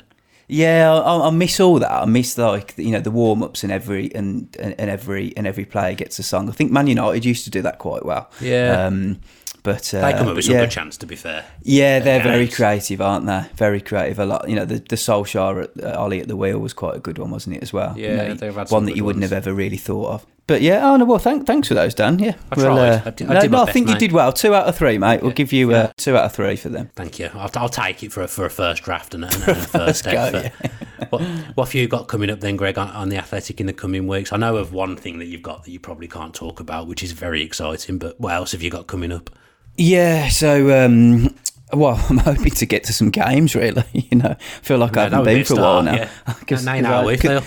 yeah, 0.47 0.93
I, 0.93 1.27
I 1.27 1.31
miss 1.31 1.59
all 1.59 1.79
that. 1.79 1.91
I 1.91 2.05
miss 2.05 2.37
like 2.37 2.75
you 2.77 2.91
know 2.91 2.99
the 2.99 3.09
warm 3.09 3.41
ups 3.41 3.63
and 3.63 3.71
every 3.71 4.13
and, 4.13 4.55
and 4.59 4.75
and 4.79 4.91
every 4.91 5.35
and 5.35 5.47
every 5.47 5.65
player 5.65 5.95
gets 5.95 6.19
a 6.19 6.23
song. 6.23 6.47
I 6.49 6.51
think 6.51 6.71
Man 6.71 6.85
United 6.85 7.25
used 7.25 7.45
to 7.45 7.49
do 7.49 7.63
that 7.63 7.79
quite 7.79 8.05
well. 8.05 8.29
Yeah. 8.39 8.85
Um, 8.85 9.21
but 9.65 9.93
uh, 9.93 9.99
They 10.01 10.13
come 10.17 10.29
up 10.29 10.35
with 10.37 10.45
some 10.45 10.53
yeah. 10.55 10.61
good 10.61 10.71
chants. 10.71 10.95
To 10.97 11.05
be 11.05 11.17
fair, 11.17 11.43
Yeah, 11.63 11.99
they're 11.99 12.23
very 12.23 12.47
creative, 12.47 13.01
aren't 13.01 13.25
they? 13.25 13.43
Very 13.55 13.81
creative. 13.81 14.19
A 14.19 14.25
lot, 14.25 14.47
you 14.49 14.55
know. 14.55 14.63
The 14.63 14.75
the 14.75 14.95
Solskjaer 14.95 15.63
at 15.65 15.83
uh, 15.83 15.99
Ole 16.01 16.21
at 16.21 16.29
the 16.29 16.37
wheel 16.37 16.59
was 16.59 16.71
quite 16.73 16.95
a 16.95 16.99
good 16.99 17.17
one, 17.17 17.31
wasn't 17.31 17.57
it? 17.57 17.63
As 17.63 17.73
well. 17.73 17.97
You 17.97 18.05
Yeah, 18.05 18.27
know, 18.29 18.33
they've 18.35 18.55
had 18.55 18.71
one 18.71 18.85
that 18.85 18.95
you 18.95 19.03
wouldn't 19.03 19.23
ones. 19.23 19.31
have 19.31 19.45
ever 19.45 19.53
really 19.53 19.77
thought 19.77 20.09
of. 20.13 20.25
But 20.47 20.61
yeah, 20.61 20.87
oh 20.87 20.95
no, 20.95 21.05
well, 21.05 21.17
thank, 21.17 21.47
thanks 21.47 21.67
for 21.69 21.73
those, 21.73 21.95
Dan. 21.95 22.19
Yeah, 22.19 22.35
I 22.51 22.55
Well, 22.55 22.75
tried. 22.75 22.89
uh, 22.89 23.01
I 23.05 23.09
did- 23.09 23.29
I 23.31 23.33
no, 23.33 23.41
did 23.41 23.51
no, 23.51 23.63
I 23.63 23.71
think 23.71 23.89
you 23.89 23.95
did 23.97 24.11
well. 24.11 24.31
Two 24.31 24.53
out 24.53 24.67
of 24.67 24.77
three, 24.77 24.99
mate. 24.99 25.23
We'll 25.23 25.31
give 25.31 25.51
you 25.51 25.71
uh, 25.73 25.91
two 25.97 26.15
out 26.15 26.25
of 26.25 26.33
three 26.33 26.55
for 26.55 26.69
them. 26.69 26.91
thank 26.95 27.17
you. 27.17 27.31
I'll, 27.33 27.49
I'll 27.55 27.67
take 27.67 28.03
it 28.03 28.11
for 28.13 28.21
a, 28.21 28.27
for 28.27 28.45
a 28.45 28.49
first 28.51 28.83
draft 28.83 29.15
and 29.15 29.25
a, 29.25 29.27
and 29.33 29.43
a 29.47 29.55
first 29.79 30.05
go, 30.05 30.43
what, 31.09 31.21
what 31.55 31.65
have 31.69 31.73
you 31.73 31.87
got 31.87 32.07
coming 32.07 32.29
up 32.29 32.41
then, 32.41 32.57
Greg, 32.57 32.77
on, 32.77 32.89
on 32.91 33.09
the 33.09 33.17
Athletic 33.17 33.59
in 33.59 33.65
the 33.65 33.73
coming 33.73 34.05
weeks? 34.05 34.31
I 34.31 34.37
know 34.37 34.57
of 34.57 34.71
one 34.71 34.95
thing 34.97 35.17
that 35.17 35.25
you've 35.25 35.41
got 35.41 35.63
that 35.63 35.71
you 35.71 35.79
probably 35.79 36.07
can't 36.07 36.35
talk 36.35 36.59
about, 36.59 36.85
which 36.85 37.01
is 37.01 37.11
very 37.13 37.41
exciting. 37.41 37.97
But 37.97 38.19
what 38.21 38.33
else 38.33 38.51
have 38.51 38.61
you 38.61 38.69
got 38.69 38.85
coming 38.85 39.11
up? 39.11 39.31
Yeah, 39.77 40.29
so 40.29 40.85
um, 40.85 41.35
well, 41.73 42.03
I'm 42.09 42.17
hoping 42.19 42.51
to 42.51 42.65
get 42.65 42.83
to 42.85 42.93
some 42.93 43.09
games. 43.09 43.55
Really, 43.55 43.83
you 43.93 44.17
know, 44.17 44.35
I 44.39 44.43
feel 44.61 44.77
like 44.77 44.95
I 44.97 45.03
Yeah, 45.05 45.09
haven't 45.09 45.25
been 45.25 45.43
for 45.45 45.53
a 45.59 45.61
while 45.61 45.83
now. 45.83 45.93
yeah. 45.95 46.09
'Cause- 46.47 46.65
Now 46.65 46.73
you 46.75 46.81
know 46.81 46.89
how 46.89 47.01
I- 47.01 47.05
we. 47.05 47.41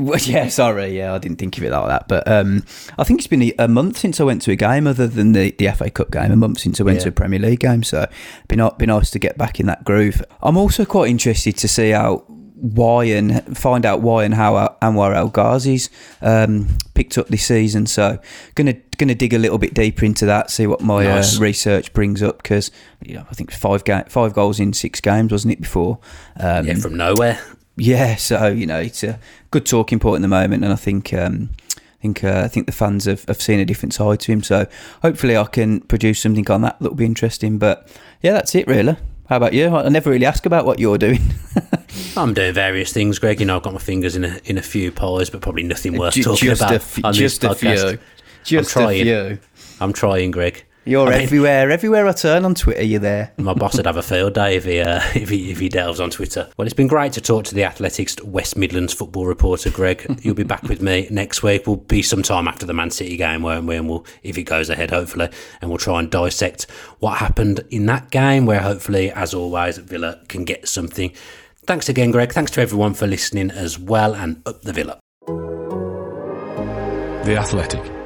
Well, 0.00 0.18
yeah, 0.20 0.48
sorry, 0.48 0.94
yeah, 0.98 1.14
I 1.14 1.18
didn't 1.18 1.38
think 1.38 1.56
of 1.56 1.64
it 1.64 1.70
like 1.72 1.88
that. 1.88 2.08
But 2.08 2.28
um, 2.30 2.62
I 2.98 3.04
think 3.04 3.20
it's 3.20 3.26
been 3.26 3.42
a- 3.42 3.54
a 3.60 3.68
month 3.68 3.96
since 3.96 4.20
I 4.20 4.24
went 4.24 4.42
to 4.42 4.50
a 4.50 4.56
game, 4.56 4.86
other 4.86 5.06
than 5.06 5.32
the, 5.32 5.50
the 5.52 5.68
FA 5.70 5.88
Cup 5.88 6.10
game. 6.10 6.30
A 6.30 6.36
month 6.36 6.60
since 6.60 6.78
I 6.78 6.82
went 6.84 6.98
Yeah. 6.98 7.04
to 7.04 7.08
a 7.08 7.12
Premier 7.12 7.38
League 7.38 7.60
game, 7.60 7.82
so 7.82 8.06
been 8.48 8.58
nice 8.58 9.10
to 9.12 9.18
get 9.18 9.38
back 9.38 9.58
in 9.60 9.64
that 9.66 9.84
groove. 9.84 10.22
I'm 10.42 10.58
also 10.58 10.84
quite 10.84 11.08
interested 11.10 11.56
to 11.56 11.68
see 11.68 11.90
how 11.90 12.22
why 12.60 13.04
and 13.04 13.56
find 13.56 13.86
out 13.86 14.00
why 14.00 14.24
and 14.24 14.34
how 14.34 14.76
Anwar 14.82 15.14
El 15.14 15.30
Ghazi's 15.30 15.88
um, 16.22 16.68
picked 16.94 17.16
up 17.16 17.28
this 17.28 17.44
season. 17.46 17.86
So 17.86 18.18
gonna 18.56 18.74
gonna 18.96 19.14
dig 19.14 19.32
a 19.32 19.38
little 19.38 19.58
bit 19.58 19.74
deeper 19.74 20.04
into 20.04 20.26
that, 20.26 20.50
see 20.50 20.66
what 20.66 20.80
my 20.80 21.04
Nice. 21.04 21.38
uh, 21.38 21.42
research 21.42 21.92
brings 21.92 22.22
up 22.22 22.38
because 22.42 22.70
you 23.04 23.14
know, 23.14 23.24
I 23.30 23.34
think 23.34 23.52
five 23.52 23.84
ga- 23.84 24.04
five 24.08 24.32
goals 24.34 24.58
in 24.58 24.72
six 24.72 25.00
games, 25.00 25.30
wasn't 25.32 25.52
it 25.52 25.60
before? 25.60 25.98
Um, 26.40 26.66
Yeah, 26.66 26.74
from 26.74 26.96
nowhere. 26.96 27.38
yeah, 27.76 28.16
so 28.16 28.48
you 28.48 28.66
know 28.66 28.80
it's 28.80 29.04
a 29.04 29.20
good 29.52 29.64
talking 29.64 29.98
point 30.00 30.16
at 30.16 30.22
the 30.22 30.28
moment, 30.28 30.64
and 30.64 30.72
I 30.72 30.76
think 30.76 31.14
um, 31.14 31.50
I 31.76 32.02
think 32.02 32.24
uh, 32.24 32.42
I 32.44 32.48
think 32.48 32.66
the 32.66 32.72
fans 32.72 33.04
have, 33.04 33.24
have 33.26 33.40
seen 33.40 33.60
a 33.60 33.64
different 33.64 33.94
side 33.94 34.18
to 34.20 34.32
him. 34.32 34.42
So 34.42 34.66
hopefully 35.02 35.36
I 35.36 35.44
can 35.44 35.80
produce 35.82 36.20
something 36.20 36.50
on 36.50 36.62
that 36.62 36.78
that'll 36.80 36.96
be 36.96 37.04
interesting. 37.04 37.58
But 37.58 37.88
yeah, 38.20 38.32
that's 38.32 38.54
it 38.56 38.66
really. 38.66 38.96
How 39.28 39.36
about 39.36 39.52
you? 39.52 39.68
I 39.76 39.88
never 39.88 40.10
really 40.10 40.24
ask 40.26 40.46
about 40.46 40.64
what 40.64 40.78
you're 40.78 40.98
doing. 40.98 41.20
I'm 42.16 42.32
doing 42.34 42.54
various 42.54 42.92
things, 42.92 43.18
Greg. 43.18 43.40
You 43.40 43.46
know, 43.46 43.56
I've 43.56 43.62
got 43.62 43.74
my 43.74 43.78
fingers 43.78 44.16
in 44.16 44.24
a 44.24 44.40
in 44.44 44.56
a 44.56 44.62
few 44.62 44.90
pies, 44.90 45.28
but 45.30 45.40
probably 45.42 45.64
nothing 45.64 45.98
worth 45.98 46.14
talking 46.14 46.48
just 46.48 46.62
about 46.62 46.72
a 46.72 46.76
f- 46.76 47.04
on 47.04 47.12
just 47.12 47.42
this 47.42 47.50
a 47.50 47.54
few. 47.54 47.98
Just 48.44 48.76
I'm 48.76 48.82
a 48.82 48.86
trying. 48.86 49.04
few. 49.04 49.38
I'm 49.80 49.92
trying, 49.92 50.30
Greg. 50.30 50.64
You're 50.88 51.08
I 51.08 51.10
mean, 51.10 51.22
everywhere. 51.22 51.70
Everywhere 51.70 52.08
I 52.08 52.12
turn 52.12 52.46
on 52.46 52.54
Twitter, 52.54 52.82
you're 52.82 52.98
there. 52.98 53.34
My 53.38 53.52
boss 53.52 53.76
would 53.76 53.84
have 53.84 53.98
a 53.98 54.02
field 54.02 54.32
day 54.32 54.56
if 54.56 54.64
he, 54.64 54.80
uh, 54.80 55.02
if 55.14 55.28
he 55.28 55.50
if 55.50 55.58
he 55.58 55.68
delves 55.68 56.00
on 56.00 56.08
Twitter. 56.08 56.48
Well, 56.56 56.64
it's 56.64 56.74
been 56.74 56.86
great 56.86 57.12
to 57.12 57.20
talk 57.20 57.44
to 57.44 57.54
the 57.54 57.64
Athletics 57.64 58.16
West 58.22 58.56
Midlands 58.56 58.94
football 58.94 59.26
reporter, 59.26 59.68
Greg. 59.68 60.20
You'll 60.22 60.34
be 60.34 60.44
back 60.44 60.62
with 60.62 60.80
me 60.80 61.06
next 61.10 61.42
week. 61.42 61.66
We'll 61.66 61.76
be 61.76 62.00
sometime 62.00 62.48
after 62.48 62.64
the 62.64 62.72
Man 62.72 62.90
City 62.90 63.18
game, 63.18 63.42
won't 63.42 63.66
we? 63.66 63.76
And 63.76 63.86
we'll, 63.86 64.06
if 64.22 64.38
it 64.38 64.44
goes 64.44 64.70
ahead, 64.70 64.90
hopefully, 64.90 65.28
and 65.60 65.70
we'll 65.70 65.76
try 65.76 65.98
and 65.98 66.10
dissect 66.10 66.70
what 67.00 67.18
happened 67.18 67.60
in 67.68 67.84
that 67.84 68.10
game, 68.10 68.46
where 68.46 68.60
hopefully, 68.60 69.10
as 69.10 69.34
always, 69.34 69.76
Villa 69.76 70.22
can 70.28 70.46
get 70.46 70.66
something. 70.68 71.12
Thanks 71.66 71.90
again, 71.90 72.12
Greg. 72.12 72.32
Thanks 72.32 72.50
to 72.52 72.62
everyone 72.62 72.94
for 72.94 73.06
listening 73.06 73.50
as 73.50 73.78
well, 73.78 74.14
and 74.14 74.40
up 74.46 74.62
the 74.62 74.72
Villa. 74.72 74.98
The 77.26 77.36
Athletic. 77.36 77.97